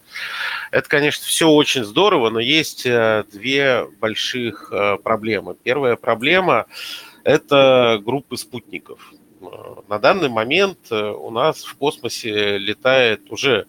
Это, 0.70 0.88
конечно, 0.88 1.26
все 1.26 1.48
очень 1.48 1.82
здорово, 1.84 2.30
но 2.30 2.38
есть 2.38 2.86
э, 2.86 3.24
две 3.32 3.88
больших 4.00 4.72
э, 4.72 4.98
проблемы. 5.02 5.56
Первая 5.64 5.96
проблема– 5.96 6.66
это 7.24 8.00
группы 8.04 8.36
спутников. 8.36 9.12
На 9.88 9.98
данный 9.98 10.28
момент 10.28 10.78
э, 10.90 11.10
у 11.10 11.30
нас 11.30 11.64
в 11.64 11.76
космосе 11.76 12.58
летает 12.58 13.30
уже 13.30 13.66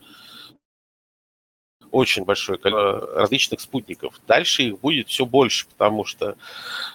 очень 1.91 2.23
большое 2.23 2.59
количество 2.59 3.15
различных 3.15 3.61
спутников. 3.61 4.19
Дальше 4.27 4.63
их 4.63 4.79
будет 4.79 5.07
все 5.07 5.25
больше, 5.25 5.65
потому 5.67 6.05
что 6.05 6.35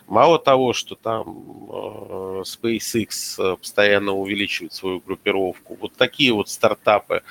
мало 0.07 0.39
того, 0.39 0.73
что 0.73 0.95
там 0.95 1.25
э, 1.27 2.43
SpaceX 2.45 3.09
э, 3.39 3.57
постоянно 3.57 4.13
увеличивает 4.13 4.73
свою 4.73 5.01
группировку, 5.01 5.77
вот 5.81 5.95
такие 5.95 6.33
вот 6.33 6.49
стартапы 6.49 7.23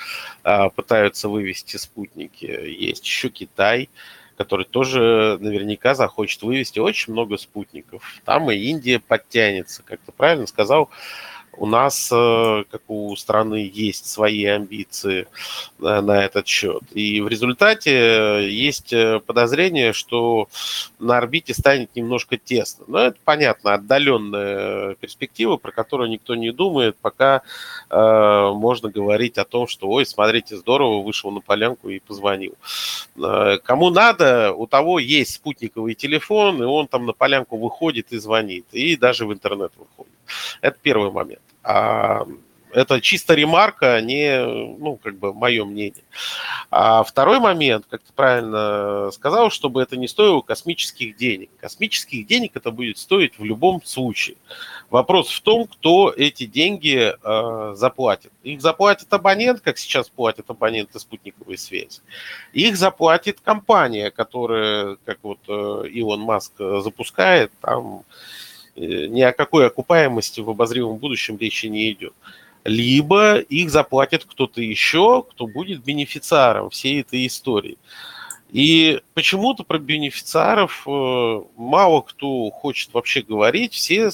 пытаются 0.76 1.30
вывести 1.30 1.78
спутники. 1.78 2.46
Есть 2.46 3.06
еще 3.06 3.30
Китай, 3.30 3.90
который 4.44 4.66
тоже 4.66 5.38
наверняка 5.40 5.96
захочет 5.96 6.42
вывести 6.42 6.80
очень 6.80 7.14
много 7.14 7.38
спутников. 7.38 8.04
Там 8.26 8.52
и 8.52 8.58
Индия 8.58 9.00
подтянется, 9.00 9.84
как 9.84 10.02
ты 10.02 10.12
правильно 10.12 10.48
сказал, 10.48 10.90
у 11.58 11.66
нас, 11.66 12.10
э, 12.12 12.64
как 12.70 12.82
у 12.88 13.16
страны, 13.16 13.70
есть 13.72 14.08
свои 14.08 14.44
амбиции 14.46 15.28
э, 15.80 16.02
на 16.02 16.26
этот 16.26 16.48
счет. 16.48 16.82
И 16.94 17.22
в 17.22 17.28
результате 17.28 17.92
э, 17.92 18.50
есть 18.50 18.94
подозрение, 19.26 19.94
что 19.94 20.48
на 21.00 21.18
орбите 21.18 21.54
станет 21.54 21.96
немножко 21.96 22.38
тесно. 22.38 22.86
Но 22.88 23.00
это, 23.00 23.18
понятно, 23.24 23.74
отдаленная 23.76 24.96
перспектива, 24.96 25.58
про 25.58 25.72
которую 25.72 26.10
никто 26.10 26.36
не 26.36 26.52
думает, 26.52 26.98
пока 27.02 27.42
можно 27.90 28.90
говорить 28.90 29.38
о 29.38 29.46
том, 29.46 29.68
что, 29.68 29.88
ой, 29.88 30.06
смотрите, 30.06 30.58
здорово, 30.58 31.04
вышел 31.04 31.32
на 31.32 31.42
полянку 31.42 31.90
и 31.90 32.00
позвонил. 32.00 32.56
Кому 33.16 33.90
надо, 33.92 34.54
у 34.54 34.66
того 34.66 35.00
есть 35.00 35.36
спутниковый 35.36 35.94
телефон, 35.94 36.62
и 36.62 36.66
он 36.66 36.88
там 36.88 37.06
на 37.06 37.14
полянку 37.14 37.58
выходит 37.58 38.12
и 38.12 38.18
звонит, 38.18 38.66
и 38.72 38.96
даже 38.96 39.26
в 39.26 39.34
интернет 39.34 39.72
выходит. 39.78 40.13
Это 40.62 40.78
первый 40.82 41.12
момент. 41.12 41.42
А 41.64 42.26
Это 42.74 43.02
чисто 43.02 43.36
ремарка, 43.36 43.96
а 43.96 44.02
не, 44.02 44.44
ну, 44.80 44.98
как 44.98 45.18
бы, 45.20 45.32
мое 45.34 45.64
мнение. 45.64 46.04
А 46.72 47.04
второй 47.04 47.40
момент, 47.40 47.86
как 47.88 48.02
ты 48.02 48.12
правильно 48.14 49.12
сказал, 49.12 49.52
чтобы 49.52 49.82
это 49.82 49.96
не 49.96 50.08
стоило 50.08 50.42
космических 50.42 51.16
денег. 51.16 51.50
Космических 51.60 52.26
денег 52.26 52.52
это 52.56 52.72
будет 52.72 52.98
стоить 52.98 53.38
в 53.38 53.44
любом 53.44 53.84
случае. 53.86 54.38
Вопрос 54.90 55.30
в 55.30 55.42
том, 55.42 55.68
кто 55.68 56.12
эти 56.16 56.46
деньги 56.46 57.14
э, 57.14 57.76
заплатит. 57.76 58.32
Их 58.42 58.60
заплатит 58.62 59.14
абонент, 59.14 59.62
как 59.62 59.78
сейчас 59.78 60.10
платят 60.10 60.50
абоненты 60.50 61.00
спутниковой 61.00 61.60
связи. 61.60 62.02
Их 62.54 62.76
заплатит 62.76 63.40
компания, 63.40 64.10
которая, 64.10 64.98
как 65.06 65.20
вот 65.22 65.40
э, 65.48 65.88
Илон 65.90 66.22
Маск 66.22 66.54
запускает, 66.58 67.52
там 67.62 68.00
э, 68.00 68.04
ни 68.76 69.22
о 69.22 69.34
какой 69.34 69.68
окупаемости 69.68 70.42
в 70.42 70.50
обозримом 70.50 70.98
будущем 70.98 71.38
речи 71.38 71.68
не 71.68 71.92
идет. 71.92 72.14
Либо 72.64 73.40
их 73.40 73.70
заплатит 73.70 74.26
кто-то 74.26 74.62
еще, 74.62 75.26
кто 75.30 75.48
будет 75.48 75.84
бенефициаром 75.84 76.70
всей 76.70 77.02
этой 77.02 77.28
истории. 77.28 77.78
И 78.54 79.02
почему-то 79.16 79.64
про 79.64 79.80
бенефициаров 79.80 80.84
э, 80.86 81.42
мало 81.58 82.02
кто 82.02 82.52
хочет 82.52 82.94
вообще 82.94 83.24
говорить, 83.24 83.74
все 83.74 84.12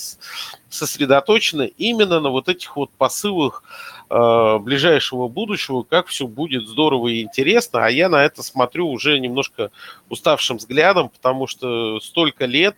сосредоточены 0.69 1.73
именно 1.77 2.21
на 2.21 2.29
вот 2.29 2.47
этих 2.47 2.77
вот 2.77 2.89
посылах 2.91 3.63
э, 4.09 4.57
ближайшего 4.59 5.27
будущего, 5.27 5.83
как 5.83 6.07
все 6.07 6.25
будет 6.25 6.69
здорово 6.69 7.09
и 7.09 7.21
интересно, 7.21 7.85
а 7.85 7.89
я 7.89 8.07
на 8.07 8.23
это 8.23 8.41
смотрю 8.41 8.87
уже 8.87 9.19
немножко 9.19 9.71
уставшим 10.07 10.55
взглядом, 10.55 11.09
потому 11.09 11.45
что 11.45 11.99
столько 11.99 12.45
лет 12.45 12.77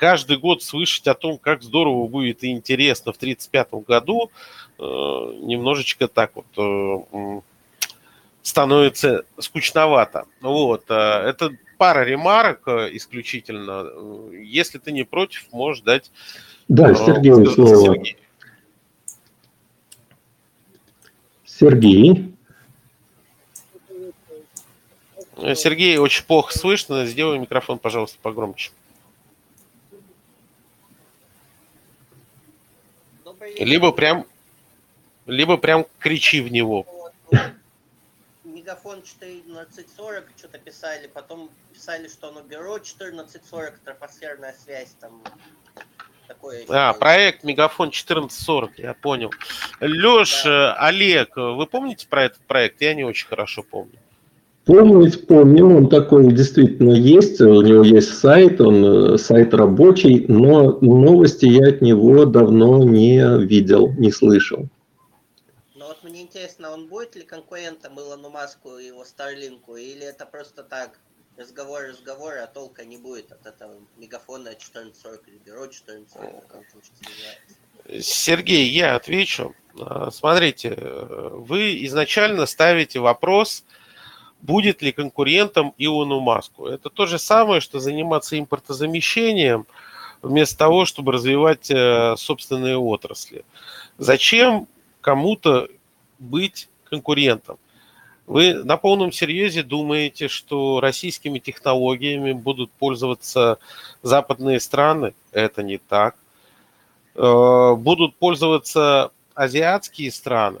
каждый 0.00 0.38
год 0.38 0.62
слышать 0.62 1.06
о 1.06 1.14
том, 1.14 1.36
как 1.36 1.62
здорово 1.62 2.08
будет 2.08 2.42
и 2.42 2.50
интересно 2.50 3.12
в 3.12 3.16
1935 3.16 3.86
году, 3.86 4.30
э, 4.78 4.82
немножечко 4.82 6.08
так 6.08 6.32
вот 6.34 6.46
э, 6.56 7.40
становится 8.42 9.24
скучновато. 9.38 10.24
Вот. 10.40 10.84
Э, 10.88 10.94
это 11.28 11.50
пара 11.76 12.02
ремарок 12.02 12.66
исключительно. 12.66 14.32
Если 14.32 14.78
ты 14.78 14.90
не 14.90 15.04
против, 15.04 15.46
можешь 15.52 15.82
дать... 15.82 16.10
Да, 16.66 16.94
Сергей, 16.94 17.32
слово. 17.46 17.94
Сергей. 17.94 18.16
Сергей. 21.44 22.34
Сергей, 25.54 25.98
очень 25.98 26.24
плохо 26.24 26.56
слышно. 26.56 27.04
Сделай 27.04 27.38
микрофон, 27.38 27.78
пожалуйста, 27.78 28.18
погромче. 28.22 28.70
Либо 33.58 33.92
прям, 33.92 34.26
либо 35.26 35.56
прям 35.56 35.86
кричи 35.98 36.40
в 36.40 36.50
него. 36.50 36.86
Мегафон 38.44 38.98
1440 38.98 40.24
что-то 40.36 40.58
писали, 40.58 41.06
потом 41.06 41.50
писали, 41.72 42.08
что 42.08 42.28
оно 42.28 42.42
бюро 42.42 42.74
1440, 42.74 43.78
тропосферная 43.80 44.54
связь 44.62 44.94
там. 45.00 45.22
Такое 46.28 46.64
а, 46.68 46.92
проект 46.92 47.42
Мегафон 47.42 47.88
1440, 47.88 48.78
я 48.78 48.94
понял. 48.94 49.32
Леш, 49.80 50.44
да. 50.44 50.74
Олег, 50.74 51.36
вы 51.36 51.66
помните 51.66 52.06
про 52.06 52.24
этот 52.24 52.40
проект? 52.46 52.80
Я 52.80 52.94
не 52.94 53.02
очень 53.02 53.26
хорошо 53.26 53.64
помню. 53.64 53.98
Помнить 54.70 55.26
помню, 55.26 55.66
он 55.66 55.88
такой 55.88 56.32
действительно 56.32 56.92
есть, 56.92 57.40
у 57.40 57.60
него 57.60 57.82
есть 57.82 58.16
сайт, 58.16 58.60
он 58.60 59.14
э, 59.14 59.18
сайт 59.18 59.52
рабочий, 59.52 60.26
но 60.28 60.78
новости 60.80 61.44
я 61.46 61.70
от 61.70 61.82
него 61.82 62.24
давно 62.24 62.84
не 62.84 63.18
видел, 63.44 63.88
не 63.94 64.12
слышал. 64.12 64.68
Ну 65.74 65.88
вот 65.88 66.04
мне 66.04 66.22
интересно, 66.22 66.70
он 66.70 66.86
будет 66.86 67.16
ли 67.16 67.22
конкурентом 67.22 67.98
Илону 67.98 68.30
Маску 68.30 68.78
и 68.78 68.86
его 68.86 69.04
Старлинку, 69.04 69.74
или 69.74 70.04
это 70.04 70.24
просто 70.24 70.62
так, 70.62 71.00
разговор, 71.36 71.88
разговор, 71.88 72.34
а 72.40 72.46
толка 72.46 72.84
не 72.84 72.96
будет 72.96 73.32
от 73.32 73.44
этого 73.44 73.72
мегафона 73.98 74.50
1440 74.50 75.26
или 75.26 75.38
бюро 75.44 75.62
1440, 75.62 76.46
как 76.46 76.62
там 76.70 76.80
называется. 77.02 78.08
Сергей, 78.08 78.68
я 78.68 78.94
отвечу. 78.94 79.52
А, 79.80 80.12
смотрите, 80.12 80.76
вы 80.78 81.84
изначально 81.86 82.46
ставите 82.46 83.00
вопрос, 83.00 83.64
будет 84.42 84.82
ли 84.82 84.92
конкурентом 84.92 85.74
Илону 85.78 86.20
Маску. 86.20 86.66
Это 86.66 86.90
то 86.90 87.06
же 87.06 87.18
самое, 87.18 87.60
что 87.60 87.80
заниматься 87.80 88.38
импортозамещением 88.38 89.66
вместо 90.22 90.58
того, 90.58 90.84
чтобы 90.84 91.12
развивать 91.12 91.70
э, 91.70 92.14
собственные 92.16 92.76
отрасли. 92.76 93.44
Зачем 93.98 94.66
кому-то 95.00 95.68
быть 96.18 96.68
конкурентом? 96.84 97.58
Вы 98.26 98.54
на 98.64 98.76
полном 98.76 99.12
серьезе 99.12 99.62
думаете, 99.62 100.28
что 100.28 100.80
российскими 100.80 101.38
технологиями 101.38 102.32
будут 102.32 102.70
пользоваться 102.70 103.58
западные 104.02 104.60
страны? 104.60 105.14
Это 105.32 105.62
не 105.62 105.78
так. 105.78 106.16
Э, 107.14 107.74
будут 107.76 108.16
пользоваться 108.16 109.10
азиатские 109.34 110.12
страны? 110.12 110.60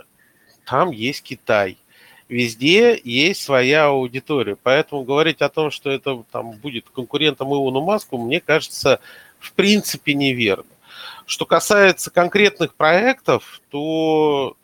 Там 0.64 0.90
есть 0.90 1.22
Китай– 1.22 1.78
везде 2.30 2.98
есть 3.02 3.42
своя 3.42 3.86
аудитория. 3.86 4.56
Поэтому 4.56 5.02
говорить 5.02 5.42
о 5.42 5.48
том, 5.48 5.70
что 5.70 5.90
это 5.90 6.22
там, 6.30 6.52
будет 6.52 6.88
конкурентом 6.88 7.52
Илону 7.52 7.82
Маску, 7.82 8.16
мне 8.16 8.40
кажется, 8.40 9.00
в 9.38 9.52
принципе 9.52 10.14
неверно. 10.14 10.64
Что 11.26 11.44
касается 11.44 12.10
конкретных 12.10 12.74
проектов, 12.74 13.60
то 13.70 14.56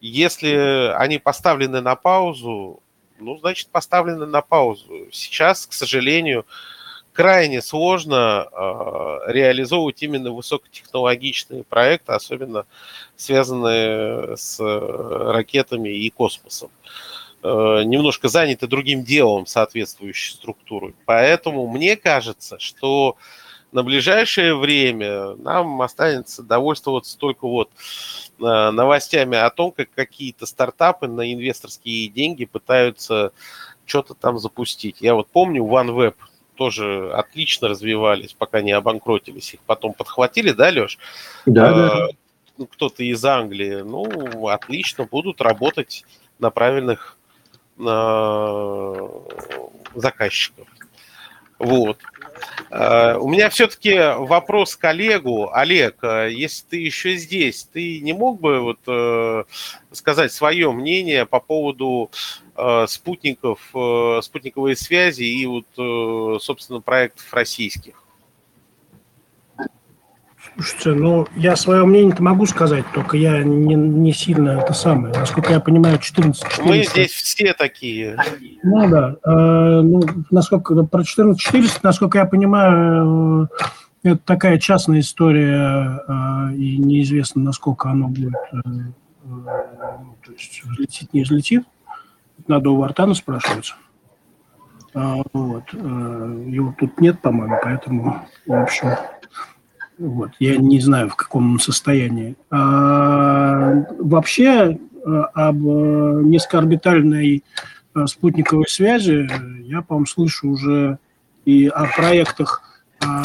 если 0.00 0.92
они 0.96 1.18
поставлены 1.18 1.80
на 1.80 1.96
паузу, 1.96 2.80
ну, 3.18 3.36
значит, 3.38 3.68
поставлены 3.68 4.26
на 4.26 4.40
паузу. 4.40 5.08
Сейчас, 5.12 5.66
к 5.66 5.72
сожалению, 5.72 6.46
крайне 7.12 7.62
сложно 7.62 8.48
э, 8.50 9.18
реализовывать 9.32 10.02
именно 10.02 10.32
высокотехнологичные 10.32 11.64
проекты, 11.64 12.12
особенно 12.12 12.66
связанные 13.16 14.36
с 14.36 14.60
э, 14.60 15.32
ракетами 15.32 15.88
и 15.90 16.10
космосом. 16.10 16.70
Э, 17.42 17.82
немножко 17.84 18.28
заняты 18.28 18.66
другим 18.66 19.02
делом 19.02 19.46
соответствующей 19.46 20.32
структурой. 20.34 20.94
Поэтому 21.06 21.66
мне 21.66 21.96
кажется, 21.96 22.58
что 22.58 23.16
на 23.72 23.82
ближайшее 23.82 24.56
время 24.56 25.36
нам 25.36 25.80
останется 25.80 26.42
довольствоваться 26.42 27.16
только 27.16 27.46
вот 27.46 27.70
э, 28.38 28.42
новостями 28.42 29.38
о 29.38 29.48
том, 29.50 29.72
как 29.72 29.90
какие-то 29.94 30.44
стартапы 30.44 31.06
на 31.06 31.32
инвесторские 31.32 32.08
деньги 32.08 32.44
пытаются 32.44 33.32
что-то 33.86 34.14
там 34.14 34.38
запустить. 34.38 34.96
Я 35.00 35.14
вот 35.14 35.28
помню 35.28 35.64
OneWeb 35.64 36.14
тоже 36.60 37.10
отлично 37.14 37.68
развивались, 37.68 38.34
пока 38.34 38.60
не 38.60 38.72
обанкротились. 38.72 39.54
Их 39.54 39.60
потом 39.60 39.94
подхватили, 39.94 40.52
да, 40.52 40.68
Леш? 40.68 40.98
Да, 41.46 41.72
да. 41.72 42.08
Ну, 42.58 42.66
кто-то 42.66 43.02
из 43.02 43.24
Англии. 43.24 43.76
Ну, 43.80 44.46
отлично, 44.48 45.06
будут 45.06 45.40
работать 45.40 46.04
на 46.38 46.50
правильных 46.50 47.16
на 47.78 48.94
заказчиков. 49.94 50.68
Вот. 51.60 51.98
А, 52.70 53.18
у 53.18 53.28
меня 53.28 53.50
все-таки 53.50 53.94
вопрос 54.16 54.74
к 54.76 54.84
Олегу. 54.86 55.50
Олег, 55.52 55.98
а 56.02 56.26
если 56.26 56.64
ты 56.66 56.76
еще 56.78 57.16
здесь, 57.16 57.68
ты 57.70 58.00
не 58.00 58.14
мог 58.14 58.40
бы 58.40 58.60
вот, 58.60 58.78
э, 58.86 59.44
сказать 59.92 60.32
свое 60.32 60.72
мнение 60.72 61.26
по 61.26 61.38
поводу 61.38 62.10
э, 62.56 62.86
спутников, 62.88 63.60
э, 63.74 64.20
спутниковой 64.22 64.74
связи 64.74 65.24
и 65.24 65.44
вот, 65.46 66.42
собственно, 66.42 66.80
проектов 66.80 67.26
российских? 67.32 68.02
Слушайте, 70.60 70.90
ну, 70.90 71.26
я 71.36 71.56
свое 71.56 71.86
мнение-то 71.86 72.22
могу 72.22 72.44
сказать, 72.44 72.84
только 72.92 73.16
я 73.16 73.42
не, 73.42 73.74
не 73.74 74.12
сильно 74.12 74.60
это 74.60 74.74
самое. 74.74 75.14
Насколько 75.14 75.54
я 75.54 75.60
понимаю, 75.60 75.98
14 75.98 76.42
400... 76.42 76.62
Мы 76.62 76.84
здесь 76.84 77.12
все 77.12 77.54
такие. 77.54 78.18
Ну, 78.62 78.86
да. 78.90 79.16
Э, 79.24 79.80
ну, 79.80 80.02
насколько, 80.30 80.74
про 80.82 81.02
14 81.02 81.40
400, 81.40 81.80
насколько 81.82 82.18
я 82.18 82.26
понимаю, 82.26 83.48
э, 84.04 84.10
это 84.10 84.20
такая 84.22 84.58
частная 84.58 85.00
история, 85.00 86.02
э, 86.06 86.54
и 86.56 86.76
неизвестно, 86.76 87.40
насколько 87.40 87.88
оно 87.88 88.08
будет, 88.08 88.34
э, 88.52 88.58
э, 88.58 89.28
то 90.26 90.32
есть, 90.32 90.62
взлетит, 90.64 91.14
не 91.14 91.22
взлетит. 91.22 91.64
Надо 92.48 92.68
у 92.68 92.76
Вартана 92.76 93.14
спрашивать. 93.14 93.74
А, 94.92 95.22
вот. 95.32 95.64
Э, 95.72 96.44
его 96.48 96.74
тут 96.78 97.00
нет, 97.00 97.18
по-моему, 97.22 97.56
поэтому, 97.62 98.26
в 98.46 98.52
общем... 98.52 98.90
Вот, 100.00 100.30
я 100.38 100.56
не 100.56 100.80
знаю, 100.80 101.10
в 101.10 101.14
каком 101.14 101.60
состоянии. 101.60 102.34
А, 102.50 103.84
вообще, 103.98 104.78
а, 105.04 105.48
об 105.48 105.56
э, 105.58 106.22
низкоорбитальной 106.24 107.44
э, 107.94 108.06
спутниковой 108.06 108.66
связи 108.66 109.28
я, 109.62 109.82
по-моему, 109.82 110.06
слышу 110.06 110.48
уже 110.48 110.98
и 111.44 111.66
о 111.66 111.84
проектах, 111.94 112.62
а, 113.04 113.22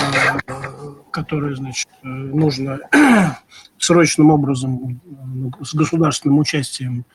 которые, 1.12 1.56
значит, 1.56 1.88
нужно 2.04 2.80
срочным 3.78 4.32
образом 4.32 5.00
с 5.62 5.74
государственным 5.74 6.40
участием 6.40 7.06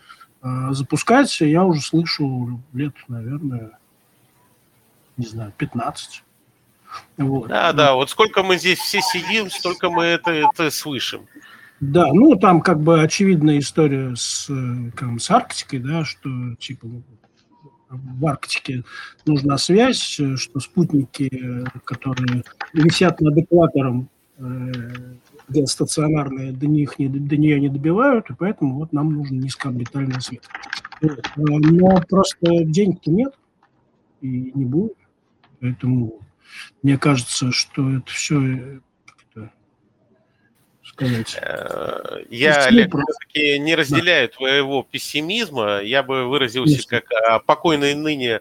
э, 0.43 0.69
запускать, 0.71 1.39
я 1.43 1.65
уже 1.65 1.83
слышу 1.83 2.63
лет, 2.73 2.95
наверное, 3.09 3.73
не 5.19 5.27
знаю, 5.27 5.53
15. 5.59 6.25
Вот. 7.17 7.49
Да, 7.49 7.73
да, 7.73 7.95
вот 7.95 8.11
сколько 8.11 8.43
мы 8.43 8.57
здесь 8.57 8.79
все 8.79 9.01
сидим, 9.01 9.51
столько 9.51 9.91
мы 9.91 10.05
это, 10.05 10.31
это 10.31 10.71
слышим. 10.71 11.27
Да, 11.81 12.09
ну 12.13 12.37
там 12.37 12.61
как 12.61 12.81
бы 12.81 13.03
очевидная 13.03 13.59
история 13.59 14.15
с, 14.15 14.51
как, 14.95 15.21
с 15.21 15.31
Арктикой, 15.31 15.79
да, 15.79 16.05
что 16.05 16.29
типа 16.59 16.87
в 17.89 18.27
Арктике 18.27 18.85
нужна 19.27 19.59
связь, 19.59 20.21
что 20.37 20.61
спутники, 20.61 21.65
которые 21.85 22.45
висят 22.73 23.21
над 23.21 23.37
экватором, 23.39 24.09
э, 24.39 25.65
стационарные, 25.67 26.53
до, 26.53 26.67
них 26.67 26.99
не, 26.99 27.09
до 27.09 27.37
нее 27.37 27.61
не 27.61 27.69
добивают, 27.69 28.31
и 28.31 28.35
поэтому 28.35 28.77
вот 28.77 28.93
нам 28.93 29.13
нужен 29.13 29.41
низкоорбитальный 29.41 30.21
свет. 30.21 30.47
Но 31.37 32.01
просто 32.09 32.65
денег-то 32.65 33.11
нет 33.11 33.35
и 34.21 34.53
не 34.55 34.65
будет. 34.65 34.95
Поэтому 35.61 36.21
мне 36.83 36.99
кажется, 36.99 37.53
что 37.53 37.97
это 37.97 38.11
все 38.11 38.81
сказать. 41.01 41.39
Э, 41.41 42.25
я, 42.31 42.65
Олег, 42.65 42.93
все-таки 42.93 43.59
не 43.59 43.75
разделяю 43.75 44.29
да. 44.29 44.37
твоего 44.37 44.87
пессимизма. 44.89 45.81
Я 45.81 46.03
бы 46.03 46.29
выразился 46.29 46.87
Конечно. 46.87 47.01
как 47.01 47.23
а, 47.29 47.39
покойный 47.39 47.95
ныне 47.95 48.41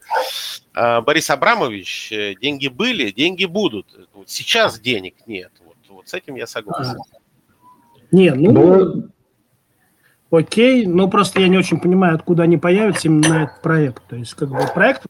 а, 0.73 1.01
Борис 1.01 1.29
Абрамович. 1.29 2.11
Э, 2.11 2.35
деньги 2.35 2.67
были, 2.67 3.11
деньги 3.11 3.45
будут. 3.45 3.87
Вот 4.13 4.29
сейчас 4.29 4.79
денег 4.79 5.15
нет. 5.25 5.51
Вот, 5.65 5.77
вот 5.89 6.09
с 6.09 6.13
этим 6.13 6.35
я 6.35 6.47
согласен. 6.47 6.97
А. 6.99 7.19
Не, 8.11 8.31
ну, 8.31 8.51
Но... 8.51 10.37
окей, 10.37 10.85
но 10.85 11.07
просто 11.07 11.41
я 11.41 11.47
не 11.47 11.57
очень 11.57 11.79
понимаю, 11.79 12.15
откуда 12.15 12.43
они 12.43 12.57
появятся 12.57 13.07
именно 13.07 13.29
на 13.29 13.43
этот 13.43 13.61
проект. 13.61 14.03
То 14.07 14.15
есть, 14.15 14.33
как 14.33 14.49
бы 14.49 14.59
проект 14.73 15.03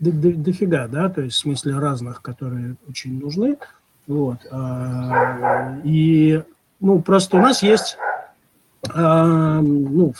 дофига, 0.00 0.88
да, 0.88 1.08
то 1.08 1.20
есть 1.20 1.36
в 1.36 1.40
смысле 1.40 1.78
разных, 1.78 2.22
которые 2.22 2.76
очень 2.88 3.20
нужны. 3.20 3.58
Вот. 4.06 4.38
И 5.84 6.42
ну, 6.80 7.02
просто 7.02 7.36
у 7.36 7.40
нас 7.40 7.62
есть, 7.62 7.98
э, 8.88 9.60
ну, 9.60 10.14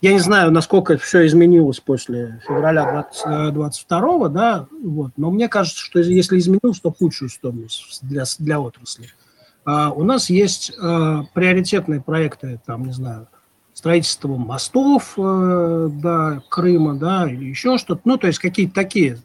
я 0.00 0.12
не 0.12 0.18
знаю, 0.18 0.50
насколько 0.50 0.96
все 0.98 1.24
изменилось 1.26 1.78
после 1.80 2.40
февраля 2.46 3.06
2022, 3.24 4.26
э, 4.26 4.28
да, 4.28 4.66
вот, 4.82 5.12
но 5.16 5.30
мне 5.30 5.48
кажется, 5.48 5.78
что 5.78 6.00
если 6.00 6.38
изменилось, 6.38 6.80
то 6.80 6.92
худшую 6.92 7.28
сторону 7.28 7.66
для, 8.02 8.24
для 8.38 8.60
отрасли. 8.60 9.08
А 9.64 9.90
у 9.90 10.02
нас 10.02 10.30
есть 10.30 10.70
э, 10.70 11.22
приоритетные 11.32 12.00
проекты, 12.00 12.60
там, 12.66 12.84
не 12.84 12.92
знаю, 12.92 13.28
строительство 13.78 14.36
мостов 14.36 15.14
э, 15.16 15.88
до 15.92 16.42
Крыма, 16.48 16.94
да, 16.94 17.30
или 17.30 17.44
еще 17.44 17.78
что-то, 17.78 18.02
ну, 18.04 18.16
то 18.16 18.26
есть 18.26 18.38
какие-то 18.38 18.74
такие, 18.74 19.18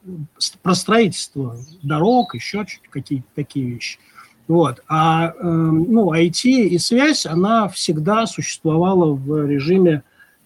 про 0.62 0.76
строительство 0.76 1.58
дорог, 1.82 2.36
еще 2.36 2.66
какие-то 2.92 3.28
такие 3.36 3.66
вещи– 3.66 4.00
вот. 4.48 4.84
А 4.88 5.30
э, 5.30 5.32
ну, 5.42 6.14
IT 6.14 6.44
и 6.46 6.78
связь, 6.78 7.26
она 7.26 7.68
всегда 7.70 8.28
существовала 8.28 9.14
в 9.14 9.46
режиме 9.48 10.04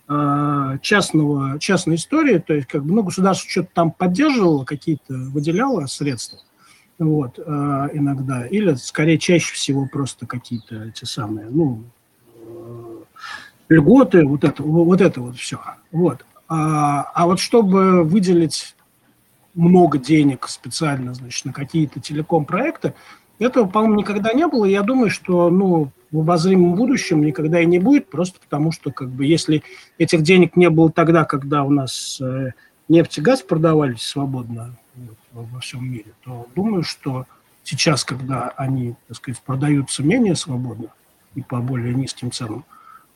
э, 0.08 0.78
частного, 0.82 1.60
частной 1.60 1.95
истории, 1.95 2.38
то 2.38 2.53
есть 2.53 2.68
как 2.68 2.86
бы, 2.86 2.93
ну, 2.93 3.03
государство 3.03 3.49
что-то 3.49 3.70
там 3.74 3.91
поддерживало, 3.91 4.66
какие-то 4.66 5.14
выделяло 5.14 5.86
средства, 5.88 6.39
вот, 6.99 7.39
э, 7.39 7.41
иногда, 7.93 8.45
или 8.45 8.76
скорее 8.76 9.18
чаще 9.18 9.53
всего 9.53 9.88
просто 9.91 10.28
какие-то 10.28 10.84
эти 10.86 11.05
самые, 11.05 11.47
ну, 11.49 11.84
льготы, 13.70 14.26
вот 14.26 14.43
это, 14.43 14.63
вот 14.63 15.01
это 15.01 15.22
вот 15.22 15.38
все. 15.38 15.59
Вот. 15.91 16.26
А, 16.47 17.03
а 17.13 17.26
вот 17.26 17.39
чтобы 17.39 18.03
выделить 18.03 18.76
много 19.53 19.97
денег 19.97 20.47
специально, 20.47 21.13
значит, 21.13 21.45
на 21.45 21.53
какие-то 21.53 21.99
телеком-проекты, 21.99 22.93
этого, 23.39 23.68
по-моему, 23.68 23.95
никогда 23.95 24.34
не 24.34 24.47
было. 24.47 24.65
Я 24.65 24.82
думаю, 24.82 25.09
что 25.09 25.49
ну, 25.49 25.91
в 26.11 26.20
обозримом 26.20 26.76
будущем 26.76 27.22
никогда 27.22 27.61
и 27.61 27.65
не 27.65 27.80
будет, 27.80 28.09
просто 28.09 28.39
потому 28.39 28.72
что 28.72 28.91
как 28.91 29.09
бы, 29.09 29.26
если 29.26 29.63
этих 29.97 30.24
денег 30.24 30.55
не 30.55 30.70
было 30.70 30.91
тогда, 30.91 31.26
когда 31.26 31.63
у 31.63 31.70
нас 31.70 32.20
э, 32.22 32.51
нефть 32.88 33.18
и 33.18 33.22
газ 33.22 33.41
продавались 33.41 34.01
свободно 34.01 34.76
вот, 34.95 35.47
во 35.51 35.59
всем 35.59 35.89
мире, 35.89 36.13
то 36.24 36.47
думаю, 36.55 36.84
что 36.84 37.26
сейчас, 37.63 38.03
когда 38.03 38.49
они, 38.55 38.95
так 39.07 39.18
сказать, 39.18 39.41
продаются 39.41 40.01
менее 40.01 40.36
свободно 40.36 40.88
и 41.36 41.41
по 41.41 41.59
более 41.59 41.93
низким 41.93 42.32
ценам, 42.32 42.63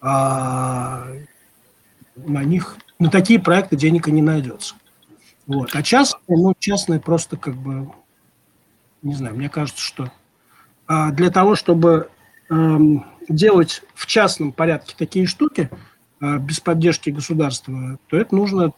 а 0.01 1.07
на 2.15 2.43
них, 2.43 2.77
на 2.99 3.09
такие 3.09 3.39
проекты 3.39 3.75
денег 3.75 4.07
и 4.07 4.11
не 4.11 4.21
найдется. 4.21 4.75
Вот. 5.47 5.69
А 5.73 5.83
частные, 5.83 6.37
ну, 6.37 6.53
частные 6.59 6.99
просто 6.99 7.37
как 7.37 7.55
бы 7.55 7.91
не 9.01 9.15
знаю, 9.15 9.35
мне 9.35 9.49
кажется, 9.49 9.81
что 9.81 10.11
а, 10.87 11.11
для 11.11 11.31
того, 11.31 11.55
чтобы 11.55 12.09
эм, 12.49 13.05
делать 13.27 13.83
в 13.95 14.05
частном 14.05 14.51
порядке 14.51 14.95
такие 14.97 15.25
штуки 15.25 15.69
а, 16.19 16.37
без 16.37 16.59
поддержки 16.59 17.09
государства, 17.09 17.97
то 18.07 18.17
это 18.17 18.35
нужно 18.35 18.73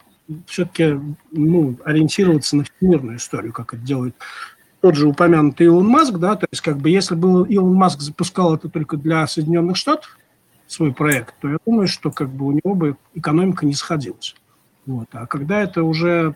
все-таки 0.46 0.98
ну, 1.32 1.78
ориентироваться 1.84 2.56
на 2.56 2.64
всемирную 2.64 3.18
историю, 3.18 3.52
как 3.52 3.74
это 3.74 3.82
делает 3.82 4.16
тот 4.80 4.96
же 4.96 5.08
упомянутый 5.08 5.66
Илон 5.66 5.86
Маск, 5.86 6.14
да, 6.14 6.36
то 6.36 6.46
есть 6.50 6.62
как 6.62 6.76
бы 6.78 6.90
если 6.90 7.14
бы 7.14 7.46
Илон 7.48 7.74
Маск 7.74 8.00
запускал 8.00 8.54
это 8.54 8.68
только 8.68 8.96
для 8.96 9.26
Соединенных 9.26 9.76
Штатов, 9.76 10.18
свой 10.66 10.92
проект, 10.92 11.34
то 11.40 11.48
я 11.48 11.58
думаю, 11.64 11.88
что 11.88 12.10
как 12.10 12.30
бы 12.30 12.46
у 12.46 12.52
него 12.52 12.74
бы 12.74 12.96
экономика 13.14 13.66
не 13.66 13.74
сходилась. 13.74 14.34
Вот. 14.86 15.08
А 15.12 15.26
когда 15.26 15.62
это 15.62 15.82
уже 15.82 16.34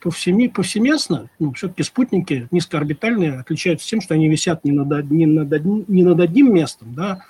повсеместно, 0.00 1.28
ну, 1.38 1.52
все-таки 1.52 1.82
спутники 1.82 2.48
низкоорбитальные 2.50 3.40
отличаются 3.40 3.88
тем, 3.88 4.00
что 4.00 4.14
они 4.14 4.28
висят 4.28 4.64
не 4.64 4.72
над, 4.72 5.10
не 5.10 5.26
над, 5.26 5.52
одним, 5.52 5.84
не 5.88 6.02
над 6.02 6.20
одним 6.20 6.54
местом, 6.54 6.94
да, 6.94 7.24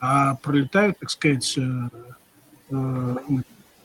а 0.00 0.36
пролетают, 0.36 0.98
так 0.98 1.10
сказать, 1.10 1.58
э, 1.58 1.88
э, 2.70 3.16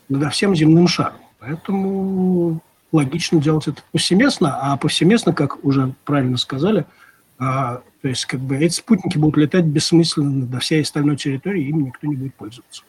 над 0.09 0.33
всем 0.33 0.55
земным 0.55 0.87
шаром. 0.87 1.17
Поэтому 1.39 2.61
логично 2.91 3.41
делать 3.41 3.67
это 3.67 3.81
повсеместно, 3.91 4.57
а 4.61 4.77
повсеместно, 4.77 5.33
как 5.33 5.63
уже 5.65 5.93
правильно 6.05 6.37
сказали, 6.37 6.85
а, 7.37 7.81
то 8.01 8.07
есть 8.07 8.25
как 8.25 8.39
бы 8.39 8.57
эти 8.57 8.73
спутники 8.73 9.17
будут 9.17 9.37
летать 9.37 9.65
бессмысленно 9.65 10.45
над 10.45 10.63
всей 10.63 10.81
остальной 10.81 11.17
территорией, 11.17 11.69
им 11.69 11.85
никто 11.85 12.07
не 12.07 12.15
будет 12.15 12.35
пользоваться. 12.35 12.83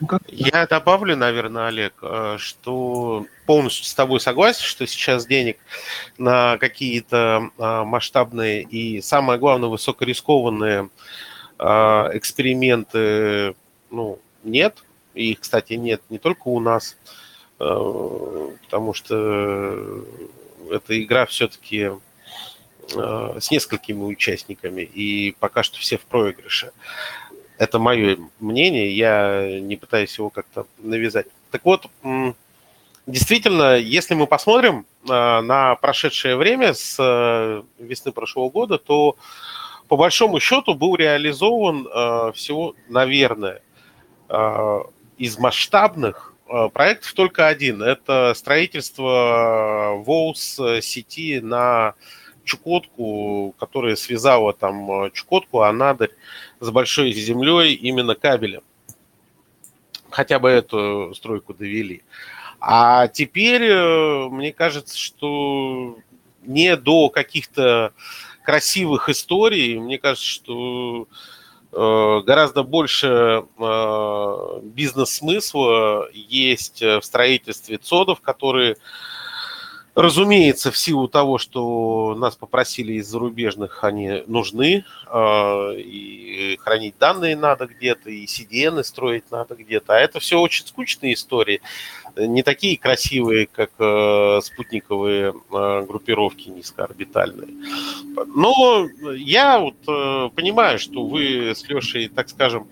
Ну, 0.00 0.08
Я 0.26 0.66
добавлю, 0.66 1.16
наверное, 1.16 1.68
Олег, 1.68 1.94
э, 2.02 2.36
что 2.38 3.26
полностью 3.46 3.84
с 3.84 3.94
тобой 3.94 4.20
согласен, 4.20 4.64
что 4.64 4.86
сейчас 4.86 5.26
денег 5.26 5.58
на 6.18 6.58
какие-то 6.58 7.50
а, 7.58 7.84
масштабные 7.84 8.62
и, 8.62 9.00
самое 9.00 9.38
главное, 9.38 9.68
высокорискованные 9.68 10.90
а, 11.58 12.10
эксперименты 12.14 13.54
ну, 13.92 14.18
нет. 14.42 14.82
И 15.14 15.32
их, 15.32 15.40
кстати, 15.40 15.74
нет 15.74 16.02
не 16.08 16.18
только 16.18 16.48
у 16.48 16.58
нас, 16.58 16.96
э, 17.60 18.48
потому 18.64 18.94
что 18.94 20.04
эта 20.70 21.02
игра 21.02 21.26
все-таки 21.26 21.78
э, 21.78 21.98
с 22.92 23.50
несколькими 23.50 24.02
участниками, 24.02 24.82
и 24.82 25.34
пока 25.38 25.62
что 25.62 25.78
все 25.78 25.98
в 25.98 26.02
проигрыше. 26.02 26.72
Это 27.58 27.78
мое 27.78 28.18
мнение, 28.40 28.96
я 28.96 29.60
не 29.60 29.76
пытаюсь 29.76 30.16
его 30.18 30.30
как-то 30.30 30.66
навязать. 30.78 31.26
Так 31.50 31.64
вот, 31.64 31.86
действительно, 33.06 33.76
если 33.76 34.14
мы 34.14 34.26
посмотрим 34.26 34.86
а, 35.08 35.42
на 35.42 35.74
прошедшее 35.76 36.36
время 36.36 36.74
с 36.74 36.96
э, 36.98 37.62
весны 37.78 38.12
прошлого 38.12 38.50
года, 38.50 38.78
то 38.78 39.16
по 39.88 39.96
большому 39.96 40.40
счету 40.40 40.74
был 40.74 40.96
реализован 40.96 41.86
э, 41.86 42.32
всего, 42.34 42.74
наверное, 42.88 43.62
э, 44.28 44.78
из 45.18 45.38
масштабных 45.38 46.34
проектов 46.74 47.14
только 47.14 47.48
один. 47.48 47.82
Это 47.82 48.34
строительство 48.36 50.02
ВОУС 50.04 50.60
сети 50.82 51.40
на 51.40 51.94
Чукотку, 52.44 53.54
которая 53.58 53.96
связала 53.96 54.52
там 54.52 55.10
Чукотку, 55.12 55.62
Анадырь 55.62 56.10
с 56.60 56.70
большой 56.70 57.12
землей 57.12 57.74
именно 57.74 58.14
кабелем. 58.14 58.62
Хотя 60.10 60.38
бы 60.38 60.50
эту 60.50 61.14
стройку 61.14 61.54
довели. 61.54 62.02
А 62.64 63.08
теперь, 63.08 63.64
э, 63.64 64.28
мне 64.28 64.52
кажется, 64.52 64.96
что 64.96 65.98
не 66.42 66.76
до 66.76 67.08
каких-то 67.08 67.92
красивых 68.44 69.08
историй, 69.08 69.80
мне 69.80 69.98
кажется, 69.98 70.24
что 70.24 71.08
э, 71.72 72.20
гораздо 72.24 72.62
больше 72.62 73.44
э, 73.58 74.60
бизнес-смысла 74.62 76.08
есть 76.12 76.82
в 76.82 77.02
строительстве 77.02 77.78
цодов, 77.78 78.20
которые 78.20 78.76
Разумеется, 79.94 80.70
в 80.70 80.78
силу 80.78 81.06
того, 81.06 81.36
что 81.36 82.14
нас 82.16 82.34
попросили 82.34 82.94
из 82.94 83.08
зарубежных, 83.08 83.84
они 83.84 84.22
нужны, 84.26 84.84
э, 85.06 85.74
и 85.76 86.58
хранить 86.62 86.94
данные 86.98 87.36
надо 87.36 87.66
где-то, 87.66 88.08
и 88.08 88.24
CDN 88.24 88.82
строить 88.84 89.30
надо 89.30 89.54
где-то. 89.54 89.94
А 89.94 89.98
это 89.98 90.18
все 90.18 90.40
очень 90.40 90.66
скучные 90.66 91.12
истории 91.12 91.60
не 92.16 92.42
такие 92.42 92.76
красивые, 92.76 93.46
как 93.46 93.70
э, 93.78 94.40
спутниковые 94.42 95.32
э, 95.32 95.82
группировки 95.86 96.48
низкоорбитальные. 96.48 97.48
Но 98.34 98.86
я 99.14 99.58
вот 99.58 99.76
э, 99.88 100.28
понимаю, 100.34 100.78
что 100.78 101.06
вы 101.06 101.50
с 101.54 101.66
Лешей, 101.68 102.08
так 102.08 102.28
скажем, 102.28 102.68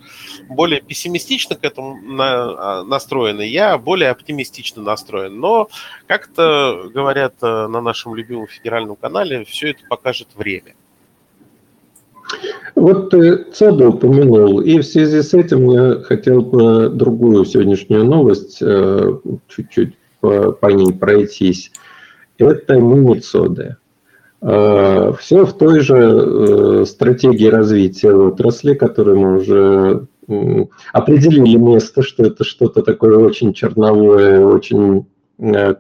более 0.48 0.80
пессимистично 0.80 1.56
к 1.56 1.64
этому 1.64 1.98
а, 2.20 2.82
настроены, 2.82 3.42
я 3.42 3.78
более 3.78 4.10
оптимистично 4.10 4.82
настроен. 4.82 5.38
Но, 5.40 5.68
как-то 6.06 6.90
говорят 7.10 7.34
э, 7.42 7.66
на 7.66 7.80
нашем 7.80 8.14
любимом 8.14 8.46
федеральном 8.46 8.96
канале, 8.96 9.44
все 9.44 9.70
это 9.70 9.80
покажет 9.88 10.28
время. 10.36 10.74
Вот 12.76 13.10
ты 13.10 13.44
ЦОДа 13.52 13.88
упомянул, 13.88 14.60
и 14.60 14.78
в 14.78 14.84
связи 14.84 15.20
с 15.20 15.34
этим 15.34 15.68
я 15.70 15.96
хотел 16.02 16.42
бы 16.42 16.88
другую 16.88 17.44
сегодняшнюю 17.44 18.04
новость 18.04 18.58
э, 18.62 19.12
чуть-чуть 19.48 19.94
по, 20.20 20.52
по 20.52 20.68
ней 20.68 20.92
пройтись. 20.92 21.72
Это 22.38 22.76
мини-ЦОДы. 22.76 23.76
Э, 24.42 25.12
Все 25.18 25.44
в 25.44 25.52
той 25.54 25.80
же 25.80 26.86
стратегии 26.86 27.46
развития 27.46 28.14
отрасли, 28.14 28.74
которую 28.74 29.18
мы 29.18 29.36
уже 29.38 30.06
определили 30.92 31.56
место, 31.56 32.02
что 32.02 32.24
это 32.24 32.44
что-то 32.44 32.82
такое 32.82 33.18
очень 33.18 33.52
черновое, 33.52 34.46
очень 34.46 35.06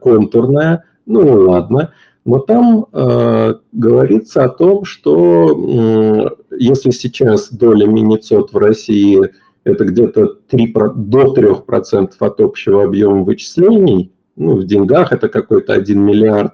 контурное. 0.00 0.82
Ну 1.10 1.50
ладно. 1.50 1.92
Но 2.24 2.38
там 2.38 2.86
э, 2.92 3.54
говорится 3.72 4.44
о 4.44 4.48
том, 4.48 4.84
что 4.84 5.50
э, 5.50 6.54
если 6.56 6.90
сейчас 6.90 7.50
доля 7.50 7.86
миницот 7.86 8.52
в 8.52 8.56
России 8.56 9.30
это 9.64 9.84
где-то 9.86 10.36
3, 10.48 10.72
до 10.94 11.34
3% 11.34 12.12
от 12.20 12.40
общего 12.40 12.84
объема 12.84 13.24
вычислений, 13.24 14.12
ну, 14.36 14.54
в 14.54 14.64
деньгах 14.64 15.12
это 15.12 15.28
какой-то 15.28 15.72
1 15.72 16.00
миллиард, 16.00 16.52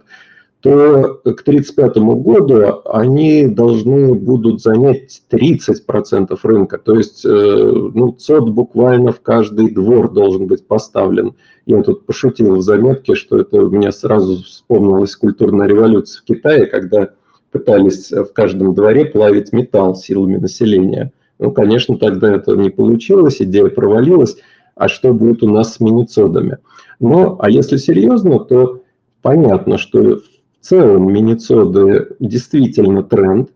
то 0.66 1.20
к 1.22 1.42
1935 1.42 1.96
году 2.24 2.82
они 2.86 3.46
должны 3.46 4.14
будут 4.14 4.60
занять 4.60 5.22
30% 5.30 6.36
рынка. 6.42 6.78
То 6.78 6.96
есть 6.96 7.24
э, 7.24 7.28
ну, 7.28 8.10
ЦОД 8.10 8.50
буквально 8.50 9.12
в 9.12 9.20
каждый 9.20 9.70
двор 9.70 10.12
должен 10.12 10.48
быть 10.48 10.66
поставлен. 10.66 11.36
Я 11.66 11.84
тут 11.84 12.04
пошутил 12.04 12.56
в 12.56 12.62
заметке, 12.62 13.14
что 13.14 13.38
это 13.38 13.58
у 13.62 13.70
меня 13.70 13.92
сразу 13.92 14.42
вспомнилась 14.42 15.14
культурная 15.14 15.68
революция 15.68 16.22
в 16.22 16.24
Китае, 16.24 16.66
когда 16.66 17.10
пытались 17.52 18.10
в 18.10 18.32
каждом 18.32 18.74
дворе 18.74 19.04
плавить 19.04 19.52
металл 19.52 19.94
силами 19.94 20.38
населения. 20.38 21.12
Ну, 21.38 21.52
конечно, 21.52 21.96
тогда 21.96 22.34
это 22.34 22.56
не 22.56 22.70
получилось, 22.70 23.40
идея 23.40 23.68
провалилась. 23.68 24.36
А 24.74 24.88
что 24.88 25.14
будет 25.14 25.44
у 25.44 25.48
нас 25.48 25.74
с 25.74 25.80
миницодами? 25.80 26.58
Но, 26.98 27.36
а 27.38 27.50
если 27.50 27.76
серьезно, 27.76 28.40
то 28.40 28.80
понятно, 29.22 29.78
что 29.78 30.22
целом 30.66 31.12
миницоды 31.12 32.08
действительно 32.18 33.02
тренд, 33.02 33.50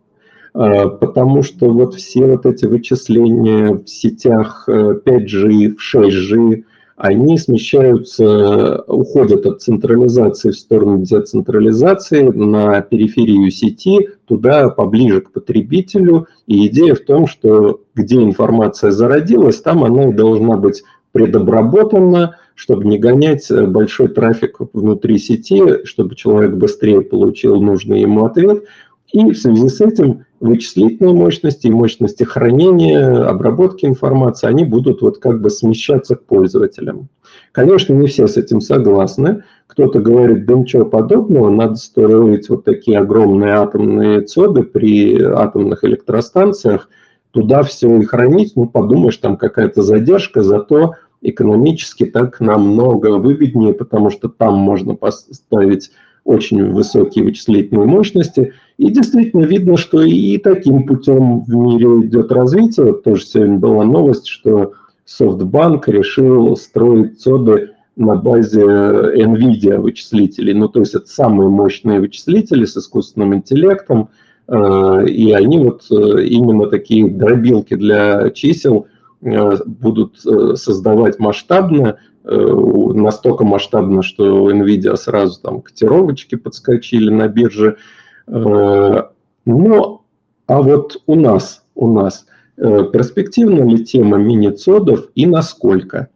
а, 0.55 0.89
потому 0.89 1.43
что 1.43 1.71
вот 1.71 1.95
все 1.95 2.27
вот 2.27 2.47
эти 2.47 2.67
вычисления 2.67 3.75
в 3.75 3.87
сетях 3.89 4.65
5G, 4.69 5.75
6G, 5.77 6.65
они 6.97 7.39
смещаются, 7.39 8.83
уходят 8.87 9.47
от 9.47 9.63
централизации 9.63 10.51
в 10.51 10.59
сторону 10.59 10.99
децентрализации 10.99 12.29
на 12.29 12.83
периферию 12.83 13.51
сети, 13.51 14.11
туда 14.27 14.69
поближе 14.69 15.23
к 15.23 15.33
потребителю. 15.33 16.27
И 16.47 16.67
идея 16.67 16.95
в 16.95 17.01
том, 17.01 17.27
что 17.27 17.81
где 17.95 18.17
информация 18.23 18.91
зародилась, 18.91 19.63
там 19.63 19.83
она 19.83 20.13
должна 20.13 20.59
быть 20.59 20.83
предобработана, 21.13 22.37
чтобы 22.55 22.85
не 22.85 22.99
гонять 22.99 23.51
большой 23.51 24.09
трафик 24.09 24.59
внутри 24.73 25.19
сети, 25.19 25.85
чтобы 25.85 26.15
человек 26.15 26.53
быстрее 26.53 27.01
получил 27.01 27.61
нужный 27.61 28.01
ему 28.03 28.25
ответ. 28.25 28.65
И 29.13 29.33
в 29.33 29.37
связи 29.37 29.69
с 29.69 29.81
этим 29.81 30.25
вычислительные 30.39 31.15
мощности 31.15 31.67
и 31.67 31.71
мощности 31.71 32.23
хранения, 32.23 33.25
обработки 33.25 33.85
информации, 33.85 34.47
они 34.47 34.65
будут 34.65 35.03
вот 35.03 35.19
как 35.19 35.41
бы 35.41 35.51
смещаться 35.51 36.15
к 36.15 36.25
пользователям. 36.25 37.09
Конечно, 37.53 37.93
не 37.93 38.07
все 38.07 38.29
с 38.29 38.37
этим 38.37 38.61
согласны. 38.61 39.43
Кто-то 39.67 40.01
говорит, 40.01 40.47
да 40.47 40.55
ничего 40.55 40.85
подобного, 40.85 41.51
надо 41.51 41.75
строить 41.75 42.49
вот 42.49 42.65
такие 42.65 42.99
огромные 42.99 43.55
атомные 43.55 44.23
цоды 44.23 44.63
при 44.63 45.21
атомных 45.21 45.85
электростанциях, 45.85 46.89
туда 47.33 47.63
все 47.63 47.99
и 47.99 48.05
хранить, 48.05 48.53
ну 48.57 48.67
подумаешь, 48.67 49.17
там 49.17 49.37
какая-то 49.37 49.83
задержка, 49.83 50.43
зато 50.43 50.95
экономически 51.23 52.07
так 52.07 52.41
намного 52.41 53.19
выгоднее, 53.19 53.75
потому 53.75 54.11
что 54.11 54.29
там 54.29 54.55
можно 54.55 54.95
поставить 54.95 55.91
очень 56.25 56.73
высокие 56.73 57.25
вычислительные 57.25 57.87
мощности. 57.87 58.53
И 58.79 58.91
действительно 58.91 59.45
видно, 59.45 59.77
что 59.77 60.03
и 60.03 60.39
таким 60.39 60.87
путем 60.87 61.41
в 61.41 61.55
мире 61.55 62.07
идет 62.07 62.33
развитие. 62.33 62.95
Тоже 62.95 63.25
сегодня 63.25 63.59
была 63.59 63.85
новость, 63.85 64.27
что 64.27 64.73
SoftBank 65.07 65.83
решил 65.87 66.57
строить 66.57 67.21
цоды 67.21 67.71
на 67.97 68.15
базе 68.17 68.63
NVIDIA 68.63 69.79
вычислителей. 69.79 70.55
Ну, 70.55 70.69
то 70.69 70.81
есть 70.81 70.95
это 70.95 71.07
самые 71.07 71.49
мощные 71.49 72.01
вычислители 72.01 72.65
с 72.65 72.77
искусственным 72.77 73.35
интеллектом. 73.35 74.09
Э, 74.49 75.05
и 75.07 75.33
они 75.33 75.59
вот 75.59 75.85
э, 75.91 76.25
именно 76.25 76.67
такие 76.67 77.09
дробилки 77.09 77.75
для 77.75 78.31
чисел 78.31 78.87
э, 78.87 79.00
будут 79.21 80.19
создавать 80.19 81.19
масштабно, 81.19 81.99
Э, 82.23 82.37
настолько 82.37 83.45
масштабно, 83.45 84.03
что 84.03 84.51
NVIDIA 84.51 84.95
сразу 84.97 85.41
там 85.41 85.63
котировочки 85.63 86.35
подскочили 86.35 87.11
на 87.11 87.29
бирже. 87.29 87.79
Э, 88.27 89.03
но, 89.47 90.05
а 90.47 90.63
вот 90.63 91.03
у 91.07 91.15
нас, 91.15 91.65
у 91.75 91.91
нас 91.91 92.27
э, 92.59 92.85
перспективна 92.93 93.65
ли 93.65 93.85
тема 93.85 94.19
мини-цодов 94.19 95.09
и 95.15 95.25
насколько? 95.25 96.11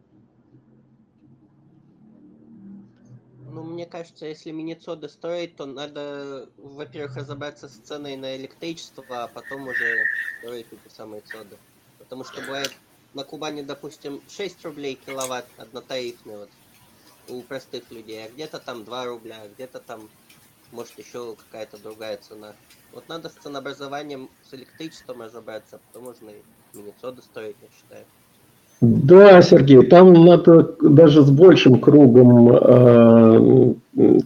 Ну, 3.51 3.63
мне 3.63 3.87
кажется, 3.87 4.27
если 4.27 4.51
мини-цоды 4.51 5.09
строить, 5.09 5.55
то 5.55 5.65
надо, 5.65 6.49
во-первых, 6.57 7.17
разобраться 7.17 7.67
с 7.67 7.71
ценой 7.71 8.15
на 8.15 8.37
электричество, 8.37 9.03
а 9.09 9.27
потом 9.27 9.63
уже 9.63 10.05
строить 10.39 10.67
эти 10.71 10.93
самые 10.93 11.21
цоды. 11.21 11.57
Потому 11.97 12.23
что 12.23 12.41
бывает 12.41 12.71
на 13.15 13.23
Кубани, 13.23 13.61
допустим, 13.61 14.21
6 14.29 14.63
рублей 14.65 14.99
киловатт 15.03 15.45
однотарифный 15.57 16.37
вот 16.37 16.49
у 17.29 17.41
простых 17.41 17.83
людей, 17.89 18.25
а 18.25 18.29
где-то 18.29 18.59
там 18.59 18.83
2 18.83 19.05
рубля, 19.05 19.37
а 19.43 19.47
где-то 19.47 19.79
там, 19.79 20.01
может, 20.71 20.99
еще 20.99 21.35
какая-то 21.35 21.81
другая 21.81 22.17
цена. 22.17 22.53
Вот 22.93 23.07
надо 23.09 23.29
с 23.29 23.33
ценообразованием, 23.33 24.29
с 24.47 24.53
электричеством 24.53 25.21
разобраться, 25.21 25.79
потом 25.87 26.09
можно 26.09 26.29
и 26.29 26.77
мини-соды 26.77 27.21
строить, 27.21 27.55
я 27.61 27.67
считаю. 27.75 28.05
Да, 28.81 29.41
Сергей, 29.41 29.85
там 29.85 30.13
надо 30.13 30.75
даже 30.81 31.23
с 31.23 31.31
большим 31.31 31.79
кругом 31.79 32.51
э, 32.51 33.73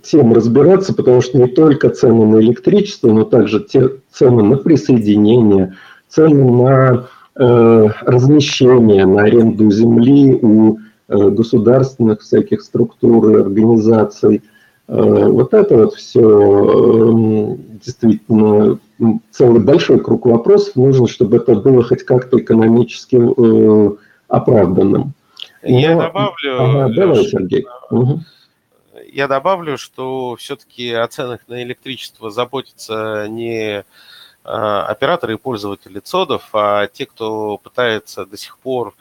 тем 0.04 0.34
разбираться, 0.34 0.94
потому 0.96 1.22
что 1.22 1.38
не 1.38 1.48
только 1.48 1.90
цены 1.92 2.26
на 2.26 2.40
электричество, 2.40 3.12
но 3.14 3.26
также 3.26 3.64
те 3.64 3.90
цены 4.12 4.42
на 4.42 4.58
присоединение, 4.58 5.76
цены 6.10 6.44
на 6.44 7.08
размещение 7.36 9.06
на 9.06 9.24
аренду 9.24 9.72
земли 9.72 10.36
у 10.42 10.78
э, 11.08 11.30
государственных 11.30 12.22
всяких 12.22 12.62
структур 12.62 13.30
и 13.30 13.42
организаций. 13.42 14.42
Э, 14.88 15.28
вот 15.28 15.54
это 15.54 15.78
вот 15.78 15.96
все 15.96 16.22
эм, 16.22 17.80
действительно 17.84 18.80
целый 19.32 19.62
большой 19.62 20.00
круг 20.00 20.26
вопросов. 20.26 20.76
Нужно, 20.76 21.08
чтобы 21.08 21.38
это 21.38 21.56
было 21.56 21.84
хоть 21.84 22.04
как-то 22.04 22.40
экономически 22.40 23.22
оправданным. 24.28 25.14
Я 25.64 25.96
Но... 25.96 26.02
добавлю... 26.02 26.62
Ага, 26.62 26.94
давай, 26.94 27.26
Сергей. 27.26 27.66
Угу. 27.90 28.20
Я 29.12 29.28
добавлю, 29.28 29.78
что 29.78 30.36
все-таки 30.38 30.92
о 30.92 31.08
ценах 31.08 31.42
на 31.48 31.64
электричество 31.64 32.30
заботится 32.30 33.28
не 33.28 33.80
Э, 33.80 33.84
операторы 34.44 35.34
и 35.34 35.38
пользователи 35.38 36.00
цодов, 36.00 36.50
а 36.54 36.88
те, 36.88 37.06
кто 37.06 37.58
пытается 37.58 38.26
до 38.26 38.38
сих 38.38 38.58
пор 38.58 38.96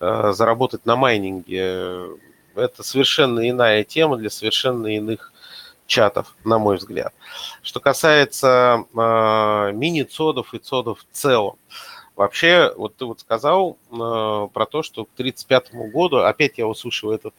э, 0.00 0.32
заработать 0.32 0.86
на 0.86 0.96
майнинге, 0.96 2.18
это 2.54 2.82
совершенно 2.82 3.48
иная 3.48 3.84
тема 3.84 4.16
для 4.16 4.30
совершенно 4.30 4.86
иных 4.88 5.32
чатов, 5.86 6.34
на 6.44 6.58
мой 6.58 6.76
взгляд. 6.76 7.12
Что 7.62 7.80
касается 7.80 8.84
э, 8.92 9.72
мини-цодов 9.72 10.54
и 10.54 10.58
цодов 10.58 11.00
в 11.00 11.14
целом, 11.14 11.56
Вообще, 12.14 12.72
вот 12.76 12.94
ты 12.96 13.06
вот 13.06 13.20
сказал 13.20 13.78
э, 13.90 14.48
про 14.52 14.66
то, 14.66 14.82
что 14.82 15.06
к 15.06 15.08
1935 15.14 15.92
году, 15.92 16.18
опять 16.18 16.58
я 16.58 16.66
услышал 16.66 17.10
этот 17.10 17.34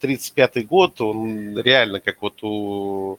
1935 0.00 0.66
год, 0.66 1.00
он 1.00 1.58
реально 1.58 2.00
как 2.00 2.20
вот 2.20 2.42
у, 2.42 3.18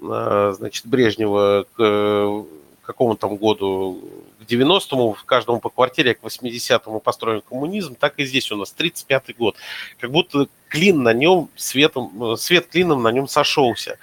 э, 0.00 0.54
значит, 0.56 0.86
Брежнева 0.86 1.66
к 1.76 2.44
какому 2.84 3.16
там 3.16 3.36
году, 3.36 4.00
к 4.40 4.50
90-му, 4.50 5.14
в 5.14 5.24
каждому 5.24 5.60
по 5.60 5.70
квартире, 5.70 6.12
а 6.12 6.14
к 6.14 6.22
80-му 6.22 7.00
построен 7.00 7.40
коммунизм, 7.40 7.94
так 7.94 8.18
и 8.18 8.24
здесь 8.24 8.50
у 8.52 8.56
нас 8.56 8.74
35-й 8.76 9.34
год. 9.34 9.56
Как 9.98 10.10
будто 10.10 10.46
клин 10.68 11.02
на 11.02 11.12
нем, 11.12 11.48
светом, 11.56 12.36
свет 12.36 12.66
клином 12.66 13.02
на 13.02 13.12
нем 13.12 13.28
сошелся. 13.28 13.98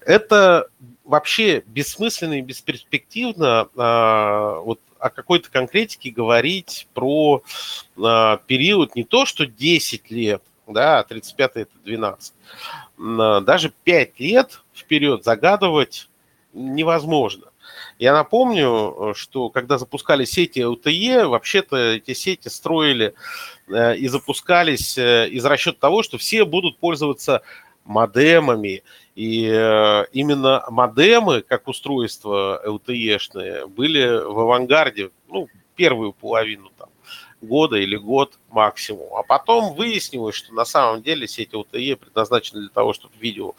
Это 0.00 0.68
вообще 1.04 1.62
бессмысленно 1.66 2.34
и 2.34 2.42
бесперспективно 2.42 3.68
а, 3.76 4.60
вот 4.60 4.80
о 4.98 5.10
какой-то 5.10 5.50
конкретике 5.50 6.10
говорить 6.10 6.88
про 6.94 7.42
а, 8.02 8.38
период 8.46 8.94
не 8.94 9.04
то, 9.04 9.26
что 9.26 9.46
10 9.46 10.10
лет, 10.10 10.42
да, 10.66 11.02
35 11.02 11.50
это 11.54 11.70
12, 11.84 12.34
а, 12.98 13.40
даже 13.40 13.72
5 13.84 14.20
лет 14.20 14.62
вперед 14.74 15.24
загадывать 15.24 16.08
невозможно. 16.52 17.46
Я 17.98 18.12
напомню, 18.12 19.14
что 19.16 19.50
когда 19.50 19.78
запускали 19.78 20.24
сети 20.24 20.60
LTE, 20.60 21.26
вообще-то 21.26 21.76
эти 21.76 22.14
сети 22.14 22.48
строили 22.48 23.14
э, 23.68 23.96
и 23.96 24.08
запускались 24.08 24.98
э, 24.98 25.28
из 25.28 25.44
расчета 25.44 25.78
того, 25.80 26.02
что 26.02 26.18
все 26.18 26.44
будут 26.44 26.78
пользоваться 26.78 27.42
модемами. 27.84 28.82
И 29.14 29.48
э, 29.50 30.04
именно 30.12 30.64
модемы, 30.68 31.42
как 31.42 31.66
устройства 31.66 32.62
LTE-шные, 32.64 33.66
были 33.66 34.06
в 34.24 34.38
авангарде, 34.38 35.10
ну, 35.28 35.48
первую 35.74 36.12
половину 36.12 36.70
там, 36.78 36.88
года 37.40 37.76
или 37.76 37.96
год 37.96 38.38
максимум. 38.50 39.14
А 39.14 39.22
потом 39.22 39.74
выяснилось, 39.74 40.34
что 40.34 40.52
на 40.54 40.64
самом 40.64 41.02
деле 41.02 41.28
сеть 41.28 41.52
LTE 41.52 41.96
предназначена 41.96 42.60
для 42.60 42.68
того, 42.70 42.92
чтобы 42.92 43.14
видео 43.18 43.54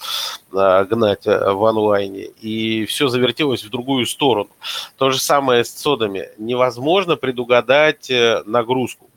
э, 0.52 0.86
гнать 0.86 1.26
э, 1.28 1.52
в 1.52 1.64
онлайне. 1.66 2.26
И 2.42 2.86
все 2.86 3.08
завертелось 3.08 3.64
в 3.64 3.70
другую 3.70 4.06
сторону. 4.06 4.50
То 4.98 5.12
же 5.12 5.20
самое 5.20 5.64
с 5.64 5.72
цодами. 5.72 6.30
Невозможно 6.38 7.16
предугадать 7.16 8.10
э, 8.10 8.44
нагрузку 8.46 9.10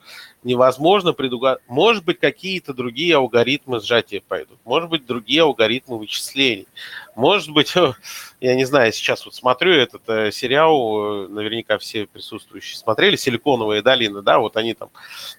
невозможно 0.44 1.12
предугадать. 1.12 1.62
Может 1.68 2.04
быть, 2.04 2.18
какие-то 2.18 2.74
другие 2.74 3.16
алгоритмы 3.16 3.80
сжатия 3.80 4.20
пойдут. 4.20 4.58
Может 4.64 4.90
быть, 4.90 5.06
другие 5.06 5.42
алгоритмы 5.42 5.98
вычислений. 5.98 6.66
Может 7.14 7.50
быть, 7.50 7.74
я 8.40 8.54
не 8.54 8.64
знаю, 8.64 8.92
сейчас 8.92 9.24
вот 9.24 9.34
смотрю 9.34 9.72
этот 9.72 10.02
э, 10.08 10.30
сериал, 10.32 11.24
э, 11.24 11.28
наверняка 11.28 11.78
все 11.78 12.06
присутствующие 12.06 12.78
смотрели, 12.78 13.16
«Силиконовые 13.16 13.82
долины», 13.82 14.22
да, 14.22 14.38
вот 14.38 14.56
они 14.56 14.74
там, 14.74 14.88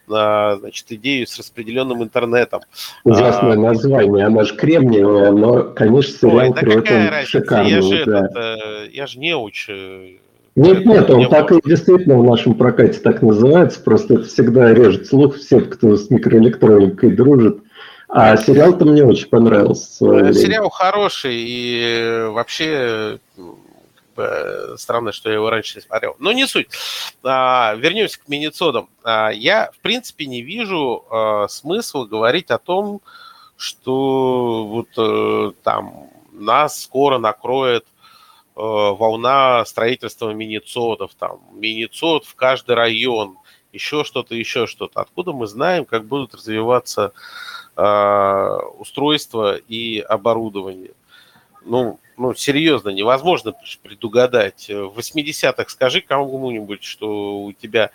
э, 0.08 0.58
значит, 0.60 0.92
идею 0.92 1.26
с 1.28 1.38
распределенным 1.38 2.04
интернетом. 2.04 2.62
Ужасное 3.04 3.54
а, 3.54 3.56
название, 3.56 4.26
она 4.26 4.44
же 4.44 4.56
кремниевая, 4.56 5.32
но, 5.32 5.64
конечно, 5.64 6.30
сериал 6.30 6.38
Ой, 6.38 6.54
да 6.54 6.62
при 6.62 6.80
этом 6.80 7.26
шикарный. 7.26 7.72
Я 7.72 7.82
же, 7.82 8.06
да. 8.06 8.20
этот, 8.26 8.38
э, 8.38 8.90
я 8.92 9.08
же 9.08 9.20
не 9.20 9.36
уч, 9.36 9.70
нет, 10.56 10.86
нет, 10.86 11.10
он 11.10 11.30
так 11.30 11.52
и 11.52 11.60
действительно 11.66 12.20
в 12.20 12.24
нашем 12.24 12.54
прокате 12.54 13.00
так 13.00 13.24
называется, 13.24 13.82
просто 13.82 14.16
это 14.16 14.24
всегда 14.26 14.72
режет 14.72 15.08
слух 15.08 15.38
всех, 15.38 15.70
кто 15.70 15.96
с 15.96 16.12
микроэлектроникой 16.12 17.12
дружит. 17.12 17.63
А 18.16 18.38
сериал-то 18.38 18.86
мне 18.86 19.04
очень 19.04 19.28
понравился. 19.28 20.06
Ну, 20.06 20.34
сериал 20.34 20.70
хороший, 20.70 21.36
и 21.36 22.28
вообще 22.30 23.20
странно, 24.78 25.12
что 25.12 25.30
я 25.30 25.36
его 25.36 25.50
раньше 25.50 25.78
не 25.78 25.82
смотрел. 25.82 26.16
Но 26.20 26.32
не 26.32 26.46
суть. 26.46 26.68
А, 27.24 27.74
вернемся 27.74 28.20
к 28.20 28.28
миницодам. 28.28 28.88
А, 29.04 29.32
я, 29.32 29.72
в 29.72 29.80
принципе, 29.80 30.28
не 30.28 30.44
вижу 30.44 31.04
а, 31.10 31.48
смысла 31.48 32.06
говорить 32.06 32.52
о 32.52 32.60
том, 32.60 33.02
что 33.58 34.66
вот 34.68 34.90
э, 34.98 35.52
там 35.64 36.10
нас 36.32 36.84
скоро 36.84 37.18
накроет 37.18 37.86
Э, 38.56 38.60
волна 38.60 39.66
строительства 39.66 40.32
мини-цодов, 40.32 41.16
там, 41.16 41.40
мини-цод 41.54 42.26
в 42.26 42.36
каждый 42.36 42.76
район, 42.76 43.38
еще 43.72 44.04
что-то, 44.04 44.36
еще 44.36 44.68
что-то. 44.68 45.02
Откуда 45.02 45.32
мы 45.32 45.48
знаем, 45.48 45.86
как 45.86 46.06
будут 46.06 46.36
развиваться 46.36 47.14
э, 47.14 47.63
устройства 47.76 49.58
и 49.58 50.00
оборудование? 50.00 50.92
Ну, 51.66 52.00
ну, 52.18 52.34
серьезно, 52.36 52.90
невозможно 52.90 53.54
предугадать. 53.82 54.68
В 54.70 54.98
80-х 54.98 55.66
скажи 55.70 56.02
кому-нибудь, 56.02 56.84
что 56.84 57.40
у 57.40 57.54
тебя 57.54 57.86
э, 57.86 57.92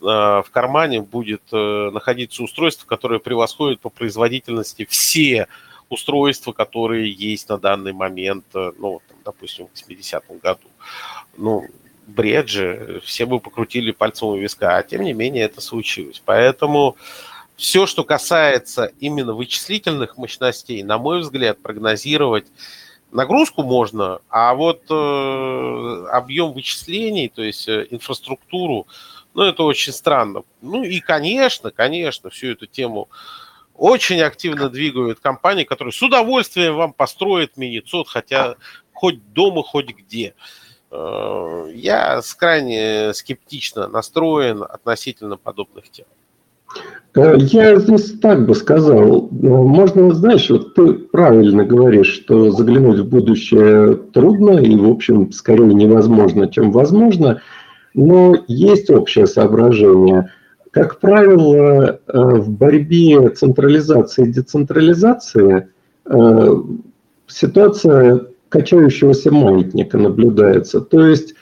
в 0.00 0.46
кармане 0.50 1.00
будет 1.00 1.42
э, 1.52 1.90
находиться 1.90 2.42
устройство, 2.42 2.86
которое 2.86 3.20
превосходит 3.20 3.80
по 3.80 3.88
производительности 3.88 4.86
все 4.88 5.48
устройства, 5.88 6.52
которые 6.52 7.10
есть 7.10 7.48
на 7.48 7.58
данный 7.58 7.92
момент, 7.92 8.44
э, 8.54 8.72
ну, 8.78 9.00
там, 9.08 9.18
допустим, 9.24 9.68
в 9.72 9.90
80-м 9.90 10.38
году. 10.38 10.68
Ну, 11.36 11.66
бред 12.06 12.48
же, 12.48 13.00
все 13.04 13.24
бы 13.24 13.40
покрутили 13.40 13.92
пальцем 13.92 14.28
у 14.28 14.36
виска, 14.36 14.76
а 14.76 14.82
тем 14.82 15.02
не 15.02 15.14
менее 15.14 15.44
это 15.44 15.62
случилось. 15.62 16.22
Поэтому 16.24 16.96
все, 17.56 17.86
что 17.86 18.04
касается 18.04 18.92
именно 19.00 19.34
вычислительных 19.34 20.16
мощностей, 20.16 20.82
на 20.82 20.98
мой 20.98 21.20
взгляд, 21.20 21.60
прогнозировать 21.62 22.46
нагрузку 23.12 23.62
можно, 23.62 24.20
а 24.28 24.54
вот 24.54 24.82
э, 24.90 26.06
объем 26.10 26.52
вычислений, 26.52 27.28
то 27.28 27.42
есть 27.42 27.68
э, 27.68 27.86
инфраструктуру, 27.90 28.88
ну, 29.34 29.44
это 29.44 29.62
очень 29.62 29.92
странно. 29.92 30.42
Ну 30.62 30.82
и, 30.82 31.00
конечно, 31.00 31.70
конечно, 31.70 32.30
всю 32.30 32.48
эту 32.48 32.66
тему 32.66 33.08
очень 33.74 34.20
активно 34.20 34.68
двигают 34.68 35.20
компании, 35.20 35.64
которые 35.64 35.92
с 35.92 36.02
удовольствием 36.02 36.76
вам 36.76 36.92
построят 36.92 37.56
мини-цод, 37.56 38.08
хотя 38.08 38.56
хоть 38.92 39.32
дома, 39.32 39.62
хоть 39.62 39.90
где. 39.90 40.34
Э, 40.90 41.70
я 41.72 42.20
крайне 42.36 43.14
скептично 43.14 43.86
настроен 43.86 44.62
относительно 44.62 45.36
подобных 45.36 45.88
тем. 45.90 46.06
Э, 47.14 47.36
я 47.38 47.78
здесь 47.78 48.18
так 48.20 48.46
бы 48.46 48.54
сказал. 48.54 49.28
Можно, 49.30 50.12
знаешь, 50.14 50.50
вот 50.50 50.74
ты 50.74 50.94
правильно 50.94 51.64
говоришь, 51.64 52.12
что 52.12 52.50
заглянуть 52.50 53.00
в 53.00 53.08
будущее 53.08 53.96
трудно 54.12 54.58
и, 54.58 54.76
в 54.76 54.88
общем, 54.88 55.32
скорее 55.32 55.74
невозможно, 55.74 56.48
чем 56.48 56.72
возможно. 56.72 57.40
Но 57.94 58.34
есть 58.48 58.90
общее 58.90 59.26
соображение– 59.26 60.30
как 60.74 60.98
правило, 60.98 62.00
э, 62.08 62.18
в 62.18 62.50
борьбе 62.50 63.28
централизации 63.28 64.24
и 64.24 64.32
децентрализации 64.32 65.68
э, 66.04 66.54
ситуация 67.28 68.26
качающегося 68.48 69.30
маятника 69.32 69.98
наблюдается. 69.98 70.80
То 70.80 71.06
есть 71.06 71.36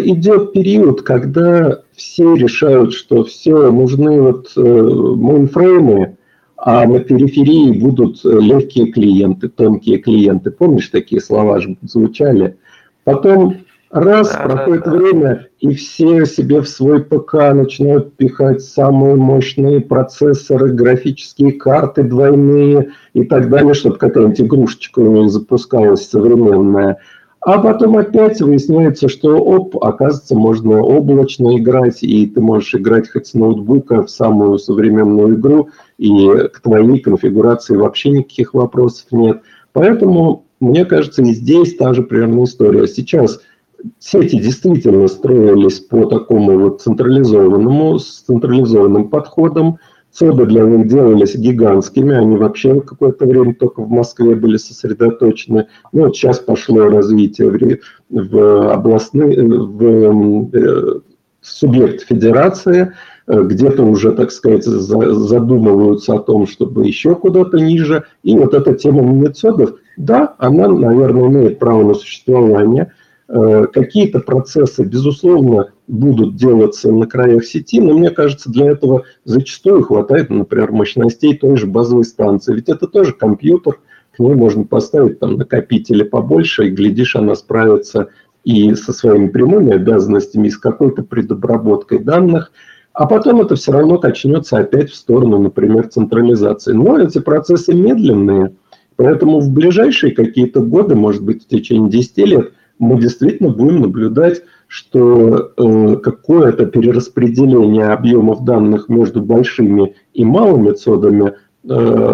идет 0.00 0.52
период, 0.52 1.02
когда 1.02 1.82
все 1.94 2.34
решают, 2.34 2.94
что 2.94 3.24
все, 3.24 3.70
нужны 3.70 4.20
вот 4.20 4.52
мейнфреймы, 4.56 6.16
а 6.56 6.86
на 6.86 7.00
периферии 7.00 7.78
будут 7.78 8.24
легкие 8.24 8.90
клиенты, 8.92 9.48
тонкие 9.48 9.98
клиенты. 9.98 10.50
Помнишь, 10.50 10.88
такие 10.88 11.20
слова 11.20 11.60
же 11.60 11.76
звучали? 11.82 12.56
Потом 13.04 13.58
Раз, 13.90 14.32
да, 14.32 14.40
проходит 14.40 14.84
да, 14.84 14.90
да. 14.90 14.96
время, 14.96 15.46
и 15.60 15.72
все 15.74 16.26
себе 16.26 16.60
в 16.60 16.68
свой 16.68 17.04
ПК 17.04 17.34
начинают 17.54 18.14
пихать 18.16 18.60
самые 18.62 19.14
мощные 19.14 19.80
процессоры, 19.80 20.72
графические 20.72 21.52
карты 21.52 22.02
двойные 22.02 22.90
и 23.14 23.24
так 23.24 23.48
далее, 23.48 23.74
чтобы 23.74 23.96
какая-нибудь 23.96 24.40
игрушечка 24.40 24.98
у 24.98 25.22
них 25.22 25.30
запускалась 25.30 26.08
современная. 26.08 26.98
А 27.46 27.60
потом 27.60 27.96
опять 27.96 28.40
выясняется, 28.40 29.08
что, 29.08 29.36
оп, 29.36 29.76
оказывается, 29.80 30.34
можно 30.34 30.82
облачно 30.82 31.56
играть, 31.56 32.02
и 32.02 32.26
ты 32.26 32.40
можешь 32.40 32.74
играть 32.74 33.08
хоть 33.08 33.28
с 33.28 33.34
ноутбука 33.34 34.02
в 34.02 34.10
самую 34.10 34.58
современную 34.58 35.36
игру, 35.36 35.68
и 35.96 36.48
к 36.52 36.60
твоей 36.60 36.98
конфигурации 36.98 37.76
вообще 37.76 38.10
никаких 38.10 38.52
вопросов 38.52 39.06
нет. 39.12 39.42
Поэтому, 39.72 40.44
мне 40.58 40.84
кажется, 40.84 41.22
и 41.22 41.26
здесь 41.26 41.76
та 41.76 41.94
же 41.94 42.02
примерно 42.02 42.42
история. 42.42 42.88
Сейчас– 42.88 43.38
сети 43.98 44.40
действительно 44.40 45.08
строились 45.08 45.80
по 45.80 46.06
такому 46.06 46.58
вот 46.58 46.82
централизованному, 46.82 47.98
с 47.98 48.22
централизованным 48.22 49.08
подходом. 49.08 49.78
Цоды 50.16 50.46
для 50.46 50.62
них 50.62 50.88
делались 50.88 51.36
гигантскими, 51.36 52.14
они 52.14 52.36
вообще 52.36 52.80
какое-то 52.80 53.26
время 53.26 53.54
только 53.54 53.82
в 53.82 53.90
Москве 53.90 54.34
были 54.34 54.56
сосредоточены. 54.56 55.66
Ну, 55.92 56.04
вот 56.04 56.16
сейчас 56.16 56.38
пошло 56.38 56.88
развитие 56.88 57.50
в, 57.50 57.78
в 58.08 58.72
областные, 58.72 59.42
в 59.42 60.50
э, 60.54 61.00
субъект 61.42 62.02
федерации, 62.06 62.92
где-то 63.26 63.82
уже, 63.82 64.12
так 64.12 64.30
сказать, 64.30 64.64
задумываются 64.64 66.14
о 66.14 66.20
том, 66.20 66.46
чтобы 66.46 66.86
еще 66.86 67.14
куда-то 67.14 67.58
ниже. 67.58 68.04
И 68.22 68.38
вот 68.38 68.54
эта 68.54 68.72
тема 68.72 69.02
мини-цодов, 69.02 69.74
да, 69.96 70.34
она, 70.38 70.68
наверное, 70.68 71.28
имеет 71.28 71.58
право 71.58 71.82
на 71.82 71.94
существование– 71.94 72.92
Э, 73.28 73.66
какие-то 73.72 74.20
процессы, 74.20 74.84
безусловно, 74.84 75.72
будут 75.88 76.36
делаться 76.36 76.90
на 76.90 77.06
краях 77.06 77.44
сети, 77.44 77.80
но 77.80 77.94
мне 77.94 78.10
кажется, 78.10 78.50
для 78.50 78.70
этого 78.70 79.04
зачастую 79.24 79.82
хватает, 79.82 80.30
например, 80.30 80.72
мощностей 80.72 81.36
той 81.36 81.56
же 81.56 81.66
базовой 81.66 82.04
станции. 82.04 82.54
Ведь 82.54 82.68
это 82.68 82.86
тоже 82.86 83.12
компьютер, 83.12 83.78
к 84.16 84.18
ней 84.18 84.34
можно 84.34 84.64
поставить 84.64 85.20
там 85.20 85.36
накопители 85.36 86.02
побольше, 86.02 86.66
и, 86.66 86.70
глядишь, 86.70 87.16
она 87.16 87.34
справится 87.34 88.08
и 88.44 88.74
со 88.74 88.92
своими 88.92 89.28
прямыми 89.28 89.74
обязанностями, 89.74 90.48
и 90.48 90.50
с 90.50 90.58
какой-то 90.58 91.02
предобработкой 91.02 91.98
данных, 91.98 92.52
а 92.92 93.06
потом 93.06 93.42
это 93.42 93.56
все 93.56 93.72
равно 93.72 93.98
качнется 93.98 94.56
опять 94.56 94.90
в 94.90 94.94
сторону, 94.94 95.38
например, 95.38 95.88
централизации. 95.88 96.72
Но 96.72 96.98
эти 96.98 97.18
процессы 97.18 97.74
медленные, 97.74 98.54
поэтому 98.96 99.40
в 99.40 99.50
ближайшие 99.50 100.12
какие-то 100.12 100.60
годы, 100.60 100.94
может 100.94 101.22
быть, 101.22 101.44
в 101.44 101.48
течение 101.48 101.90
10 101.90 102.18
лет, 102.18 102.52
мы 102.78 102.98
действительно 102.98 103.50
будем 103.50 103.82
наблюдать, 103.82 104.42
что 104.76 105.52
э, 105.56 105.96
какое-то 106.02 106.66
перераспределение 106.66 107.86
объемов 107.86 108.44
данных 108.44 108.90
между 108.90 109.22
большими 109.22 109.94
и 110.12 110.22
малыми 110.22 110.72
цодами, 110.72 111.32
э, 111.64 111.72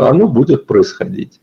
оно 0.09 0.29
будет 0.29 0.69
происходить. 0.69 1.41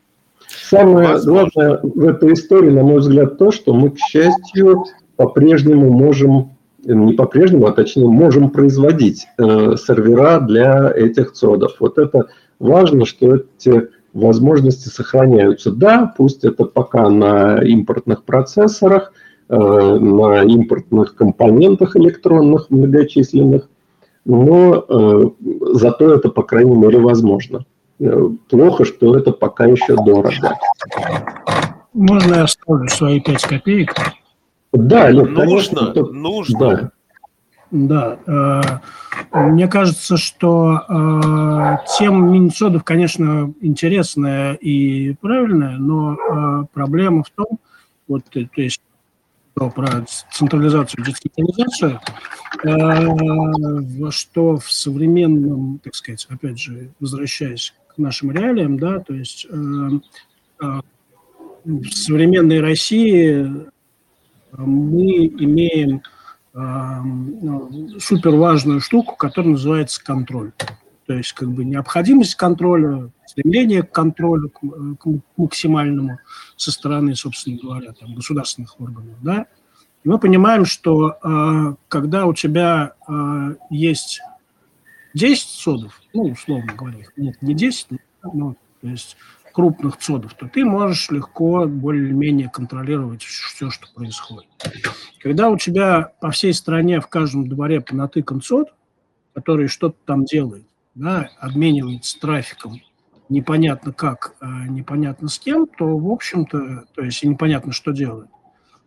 Самое 0.47 1.09
Возможно. 1.09 1.51
главное 1.53 1.79
в 1.83 2.07
этой 2.07 2.31
истории, 2.31 2.69
на 2.69 2.83
мой 2.83 2.99
взгляд, 2.99 3.37
то, 3.37 3.51
что 3.51 3.73
мы, 3.73 3.89
к 3.89 3.97
счастью, 3.97 4.85
по-прежнему 5.17 5.89
можем, 5.89 6.51
не 6.85 7.11
по-прежнему, 7.15 7.65
а 7.67 7.73
точнее, 7.73 8.07
можем 8.07 8.49
производить 8.49 9.27
э, 9.37 9.75
сервера 9.75 10.39
для 10.39 10.89
этих 10.89 11.33
цодов. 11.33 11.75
Вот 11.81 11.97
это 11.97 12.27
важно, 12.59 13.05
что 13.05 13.35
эти 13.57 13.89
возможности 14.13 14.87
сохраняются. 14.87 15.71
Да, 15.73 16.13
пусть 16.17 16.45
это 16.45 16.63
пока 16.63 17.09
на 17.09 17.57
импортных 17.57 18.23
процессорах, 18.23 19.11
э, 19.11 19.28
на 19.49 20.43
импортных 20.43 21.15
компонентах 21.15 21.95
электронных 21.97 22.69
многочисленных, 22.69 23.67
но 24.25 24.85
э, 24.87 25.29
зато 25.73 26.13
это, 26.13 26.29
по 26.29 26.43
крайней 26.43 26.75
мере, 26.75 26.99
возможно. 26.99 27.65
Э, 27.99 28.29
плохо, 28.49 28.85
что 28.85 29.17
это 29.17 29.31
пока 29.31 29.65
еще 29.65 29.95
дорого. 29.95 30.55
Можно 31.93 32.35
я 32.35 32.43
оставлю 32.43 32.87
свои 32.89 33.19
пять 33.19 33.43
копеек? 33.43 33.95
Да, 34.71 35.09
Лев, 35.09 35.29
нужно, 35.29 35.93
конечно, 35.93 36.13
нужно. 36.13 36.59
Да. 36.59 36.91
Да, 37.71 38.17
э, 38.25 38.61
мне 39.33 39.67
кажется, 39.67 40.17
что 40.17 40.81
э, 40.89 41.77
тема 41.97 42.27
мини-содов, 42.27 42.83
конечно, 42.83 43.53
интересная 43.61 44.53
и 44.53 45.13
правильная, 45.21 45.77
но 45.77 46.15
э, 46.15 46.65
проблема 46.73 47.23
в 47.23 47.29
том, 47.29 47.59
вот, 48.07 48.23
то 48.31 48.39
есть 48.55 48.81
про 49.67 50.05
централизацию, 50.31 51.03
децентрализацию, 51.03 51.99
э, 52.63 54.11
что 54.11 54.57
в 54.57 54.71
современном, 54.71 55.79
так 55.83 55.95
сказать, 55.95 56.25
опять 56.29 56.59
же, 56.59 56.91
возвращаясь 56.99 57.73
к 57.89 57.97
нашим 57.97 58.31
реалиям, 58.31 58.79
да, 58.79 58.99
то 58.99 59.13
есть 59.13 59.45
э, 59.49 59.55
э, 60.61 60.81
в 61.65 61.91
современной 61.91 62.61
России 62.61 63.67
мы 64.57 65.27
имеем 65.27 66.01
ну, 66.53 67.99
супер 67.99 68.31
важную 68.31 68.81
штуку, 68.81 69.15
которая 69.15 69.51
называется 69.51 70.03
контроль. 70.03 70.51
То 71.09 71.15
есть 71.15 71.33
как 71.33 71.49
бы 71.49 71.65
необходимость 71.65 72.35
контроля, 72.35 73.09
стремление 73.25 73.81
к 73.81 73.91
контролю, 73.91 74.51
к, 74.51 74.59
к 74.59 75.07
максимальному 75.37 76.19
со 76.55 76.71
стороны, 76.71 77.15
собственно 77.15 77.57
говоря, 77.57 77.93
там, 77.93 78.13
государственных 78.13 78.79
органов. 78.79 79.15
Да? 79.23 79.47
И 80.03 80.07
мы 80.07 80.19
понимаем, 80.19 80.65
что 80.65 81.17
э, 81.23 81.75
когда 81.87 82.27
у 82.27 82.35
тебя 82.35 82.93
э, 83.07 83.55
есть 83.71 84.21
10 85.15 85.47
содов, 85.47 85.99
ну, 86.13 86.25
условно 86.25 86.75
говоря, 86.75 86.99
нет, 87.17 87.41
не 87.41 87.55
10, 87.55 87.87
но, 88.31 88.55
то 88.79 88.87
есть 88.87 89.17
крупных 89.51 89.97
цодов, 89.97 90.35
то 90.35 90.47
ты 90.47 90.63
можешь 90.63 91.09
легко 91.09 91.65
более-менее 91.65 92.51
контролировать 92.51 93.23
все, 93.23 93.71
что 93.71 93.87
происходит. 93.95 94.45
Когда 95.19 95.49
у 95.49 95.57
тебя 95.57 96.11
по 96.21 96.29
всей 96.29 96.53
стране 96.53 97.01
в 97.01 97.07
каждом 97.07 97.49
дворе 97.49 97.81
понатыкан 97.81 98.41
цод, 98.41 98.75
который 99.33 99.69
что-то 99.69 99.97
там 100.05 100.25
делает, 100.25 100.68
да, 100.95 101.29
обменивается 101.39 102.19
трафиком, 102.19 102.81
непонятно 103.29 103.93
как, 103.93 104.35
а 104.39 104.67
непонятно 104.67 105.27
с 105.27 105.39
кем, 105.39 105.67
то, 105.67 105.97
в 105.97 106.09
общем-то, 106.11 106.85
то 106.93 107.01
есть 107.01 107.23
непонятно, 107.23 107.71
что 107.71 107.91
делает, 107.91 108.29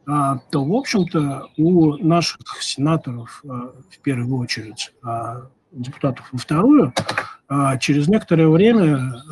а, 0.07 0.39
то, 0.51 0.65
в 0.65 0.73
общем-то, 0.75 1.49
у 1.57 1.97
наших 2.05 2.41
сенаторов 2.61 3.43
а, 3.45 3.73
в 3.91 3.99
первую 4.03 4.39
очередь, 4.39 4.93
депутатов 5.71 6.29
во 6.33 6.39
вторую, 6.39 6.93
через 7.81 8.07
некоторое 8.07 8.49
время 8.49 9.23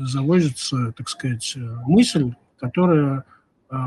завозится, 0.00 0.92
так 0.92 1.10
сказать, 1.10 1.54
мысль, 1.86 2.32
которая 2.58 3.24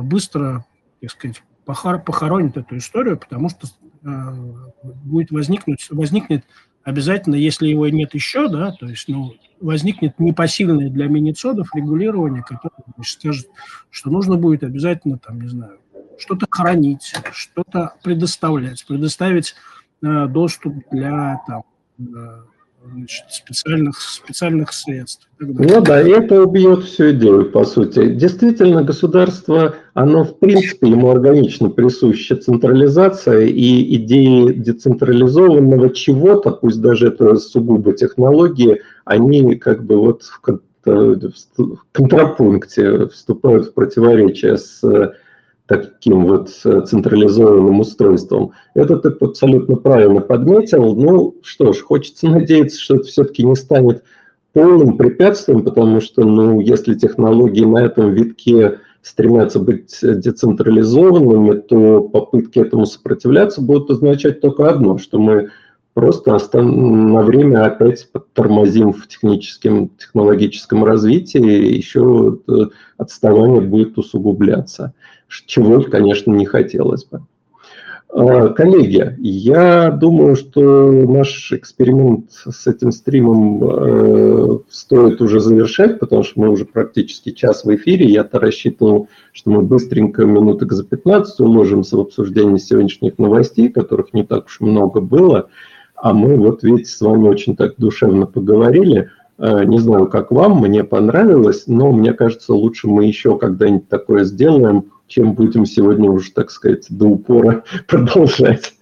быстро, 0.03 0.63
так 1.01 1.09
сказать, 1.09 1.41
похоронит 1.65 2.55
эту 2.55 2.78
историю, 2.78 3.17
потому 3.17 3.49
что 3.49 3.67
будет 4.03 5.32
возникнуть, 5.32 5.88
возникнет 5.89 6.45
обязательно, 6.88 7.35
если 7.35 7.67
его 7.67 7.85
нет 7.89 8.13
еще, 8.13 8.47
да, 8.47 8.71
то 8.71 8.85
есть, 8.85 9.09
ну, 9.09 9.33
возникнет 9.59 10.17
непосильное 10.19 10.89
для 10.89 11.07
миницодов 11.07 11.75
регулирование, 11.75 12.43
которое 12.43 12.81
значит, 12.95 13.19
скажет, 13.19 13.47
что 13.89 14.09
нужно 14.09 14.38
будет 14.38 14.63
обязательно, 14.63 15.17
там, 15.17 15.41
не 15.41 15.49
знаю, 15.49 15.79
что-то 16.17 16.47
хранить, 16.49 17.13
что-то 17.33 17.95
предоставлять, 18.03 18.85
предоставить 18.88 19.53
э, 20.01 20.27
доступ 20.27 20.75
для 20.89 21.41
там, 21.45 21.63
значит, 22.91 23.25
специальных, 23.29 23.99
специальных 24.01 24.73
средств. 24.73 25.27
Ну 25.39 25.81
да, 25.81 25.99
это 25.99 26.41
убьет 26.41 26.83
всю 26.83 27.11
идею, 27.11 27.51
по 27.51 27.63
сути. 27.63 28.13
Действительно, 28.13 28.83
государство, 28.83 29.75
оно 29.93 30.23
в 30.23 30.39
принципе 30.39 30.89
ему 30.89 31.09
органично 31.09 31.69
присуща 31.69 32.35
централизация 32.35 33.45
и 33.45 33.95
идеи 33.95 34.53
децентрализованного 34.53 35.91
чего-то, 35.91 36.51
пусть 36.51 36.81
даже 36.81 37.07
это 37.07 37.35
сугубо 37.35 37.93
технологии, 37.93 38.81
они 39.05 39.55
как 39.55 39.85
бы 39.85 39.97
вот 39.97 40.23
в 40.23 40.41
контрапункте 41.91 43.07
вступают 43.07 43.67
в 43.67 43.73
противоречие 43.73 44.57
с 44.57 44.81
таким 45.68 46.26
вот 46.26 46.49
э, 46.63 46.82
централизованным 46.88 47.82
устройством. 47.82 48.53
Это 48.74 48.97
ты 48.97 49.09
абсолютно 49.09 49.76
правильно 49.76 50.22
подметил. 50.22 50.95
Ну 50.95 51.36
что 51.43 51.74
ж, 51.74 51.82
хочется 51.82 52.28
надеяться, 52.28 52.80
что 52.80 52.95
это 52.95 53.05
все-таки 53.05 53.43
не 53.43 53.55
станет 53.55 54.03
полным 54.53 54.97
препятствием, 54.97 55.63
потому 55.63 56.01
что, 56.01 56.24
ну, 56.24 56.59
если 56.59 56.95
технологии 56.95 57.65
на 57.65 57.86
этом 57.86 58.11
витке 58.11 58.80
стремятся 59.01 59.59
быть 59.59 59.99
децентрализованными, 60.01 61.59
то 61.59 62.01
попытки 62.01 62.59
этому 62.59 62.86
сопротивляться 62.86 63.61
будут 63.61 63.91
означать 63.91 64.41
только 64.41 64.70
одно, 64.70 64.97
что 64.97 65.20
мы 65.20 65.49
просто 65.97 66.61
на 66.61 67.23
время 67.23 67.65
опять 67.65 68.07
тормозим 68.33 68.93
в 68.93 69.07
техническом, 69.07 69.89
технологическом 69.97 70.83
развитии, 70.83 71.75
еще 71.75 72.37
э, 72.47 72.53
отставание 72.97 73.61
будет 73.61 73.97
усугубляться 73.97 74.93
чего, 75.27 75.81
конечно, 75.81 76.31
не 76.31 76.45
хотелось 76.45 77.05
бы. 77.05 77.21
А, 78.09 78.49
коллеги, 78.49 79.15
я 79.19 79.91
думаю, 79.91 80.35
что 80.35 80.91
наш 80.91 81.51
эксперимент 81.51 82.31
с 82.31 82.65
этим 82.65 82.91
стримом 82.91 83.63
э, 83.63 84.59
стоит 84.69 85.21
уже 85.21 85.39
завершать, 85.39 85.99
потому 85.99 86.23
что 86.23 86.39
мы 86.39 86.49
уже 86.49 86.65
практически 86.65 87.31
час 87.31 87.65
в 87.65 87.75
эфире. 87.75 88.07
Я-то 88.07 88.39
рассчитывал, 88.39 89.09
что 89.33 89.51
мы 89.51 89.61
быстренько 89.61 90.25
минуток 90.25 90.71
за 90.71 90.85
15 90.85 91.39
уложимся 91.41 91.97
в 91.97 92.01
обсуждение 92.01 92.59
сегодняшних 92.59 93.17
новостей, 93.17 93.69
которых 93.69 94.13
не 94.13 94.23
так 94.23 94.45
уж 94.45 94.61
много 94.61 95.01
было. 95.01 95.49
А 95.97 96.13
мы 96.13 96.37
вот, 96.37 96.63
видите, 96.63 96.91
с 96.91 97.01
вами 97.01 97.27
очень 97.27 97.55
так 97.55 97.75
душевно 97.77 98.27
поговорили. 98.27 99.09
Э, 99.39 99.63
не 99.63 99.79
знаю, 99.79 100.07
как 100.07 100.31
вам, 100.31 100.59
мне 100.59 100.83
понравилось, 100.83 101.65
но 101.67 101.91
мне 101.91 102.13
кажется, 102.13 102.53
лучше 102.53 102.87
мы 102.87 103.05
еще 103.05 103.37
когда-нибудь 103.37 103.89
такое 103.89 104.23
сделаем, 104.23 104.91
чем 105.07 105.33
будем 105.33 105.65
сегодня 105.65 106.09
уже, 106.09 106.31
так 106.31 106.51
сказать, 106.51 106.85
до 106.89 107.07
упора 107.07 107.63
продолжать. 107.87 108.73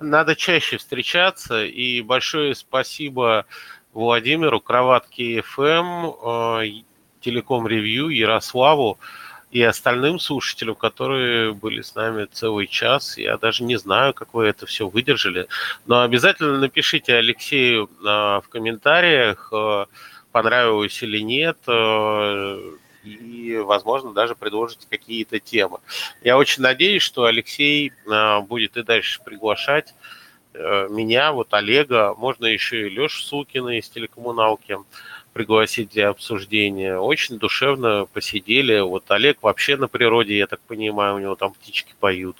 Надо 0.00 0.36
чаще 0.36 0.78
встречаться, 0.78 1.64
и 1.64 2.00
большое 2.00 2.54
спасибо 2.54 3.46
Владимиру, 3.92 4.60
Кроватке 4.60 5.42
ФМ, 5.42 6.06
э, 6.26 6.62
Телеком 7.20 7.66
Ревью, 7.66 8.08
Ярославу 8.08 8.98
и 9.50 9.62
остальным 9.62 10.18
слушателям, 10.18 10.74
которые 10.74 11.54
были 11.54 11.80
с 11.80 11.94
нами 11.94 12.26
целый 12.30 12.66
час. 12.66 13.16
Я 13.16 13.38
даже 13.38 13.64
не 13.64 13.76
знаю, 13.76 14.12
как 14.14 14.34
вы 14.34 14.46
это 14.46 14.66
все 14.66 14.88
выдержали, 14.88 15.48
но 15.86 16.02
обязательно 16.02 16.58
напишите 16.58 17.14
Алексею 17.14 17.88
э, 18.00 18.04
в 18.04 18.44
комментариях, 18.50 19.50
э, 19.52 19.86
понравилось 20.32 21.02
или 21.02 21.20
нет 21.20 21.56
и, 23.04 23.56
возможно, 23.56 24.12
даже 24.12 24.34
предложите 24.34 24.86
какие-то 24.88 25.40
темы. 25.40 25.78
Я 26.22 26.36
очень 26.36 26.62
надеюсь, 26.62 27.02
что 27.02 27.24
Алексей 27.24 27.92
будет 28.46 28.76
и 28.76 28.82
дальше 28.82 29.20
приглашать 29.24 29.94
меня, 30.54 31.32
вот 31.32 31.54
Олега, 31.54 32.14
можно 32.16 32.46
еще 32.46 32.86
и 32.86 32.90
Лешу 32.90 33.22
Сукина 33.22 33.78
из 33.78 33.88
телекоммуналки 33.88 34.78
пригласить 35.38 35.90
для 35.90 36.08
обсуждения. 36.08 36.98
Очень 36.98 37.38
душевно 37.38 38.08
посидели. 38.12 38.80
Вот 38.80 39.08
Олег 39.08 39.40
вообще 39.40 39.76
на 39.76 39.86
природе, 39.86 40.36
я 40.36 40.48
так 40.48 40.58
понимаю, 40.62 41.14
у 41.14 41.18
него 41.20 41.36
там 41.36 41.52
птички 41.52 41.94
поют. 42.00 42.36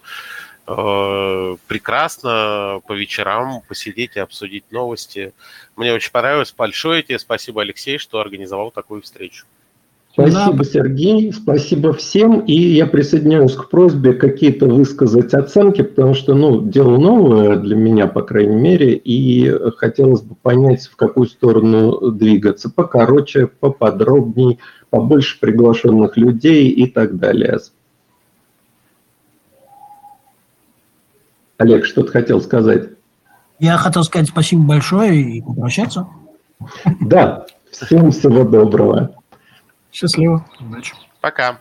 Э, 0.67 1.55
прекрасно 1.67 2.81
по 2.85 2.91
вечерам 2.91 3.61
посидеть 3.69 4.17
и 4.17 4.19
обсудить 4.19 4.69
новости. 4.69 5.31
Мне 5.77 5.93
очень 5.93 6.11
понравилось. 6.11 6.51
Большое 6.51 7.01
тебе 7.01 7.19
спасибо, 7.19 7.61
Алексей, 7.61 7.99
что 7.99 8.19
организовал 8.19 8.69
такую 8.69 9.01
встречу. 9.01 9.45
Спасибо, 10.27 10.65
Сергей, 10.65 11.33
спасибо 11.33 11.93
всем. 11.93 12.39
И 12.41 12.53
я 12.53 12.85
присоединяюсь 12.87 13.53
к 13.53 13.69
просьбе 13.69 14.13
какие-то 14.13 14.65
высказать 14.65 15.33
оценки, 15.33 15.81
потому 15.81 16.13
что, 16.13 16.33
ну, 16.33 16.61
дело 16.61 16.97
новое 16.97 17.55
для 17.57 17.75
меня, 17.75 18.07
по 18.07 18.21
крайней 18.21 18.55
мере, 18.55 18.95
и 18.95 19.49
хотелось 19.77 20.21
бы 20.21 20.35
понять, 20.35 20.87
в 20.87 20.95
какую 20.95 21.27
сторону 21.27 22.11
двигаться. 22.11 22.69
Покороче, 22.69 23.47
поподробней, 23.47 24.59
побольше 24.89 25.39
приглашенных 25.39 26.17
людей 26.17 26.69
и 26.69 26.87
так 26.87 27.17
далее. 27.17 27.59
Олег, 31.57 31.85
что 31.85 32.03
ты 32.03 32.11
хотел 32.11 32.41
сказать? 32.41 32.89
Я 33.59 33.77
хотел 33.77 34.03
сказать 34.03 34.29
спасибо 34.29 34.63
большое 34.63 35.21
и 35.21 35.41
попрощаться. 35.41 36.07
Да, 37.01 37.45
всем 37.71 38.11
всего 38.11 38.43
доброго. 38.45 39.18
Счастливо. 39.91 40.45
Удачи. 40.59 40.93
Пока. 41.21 41.57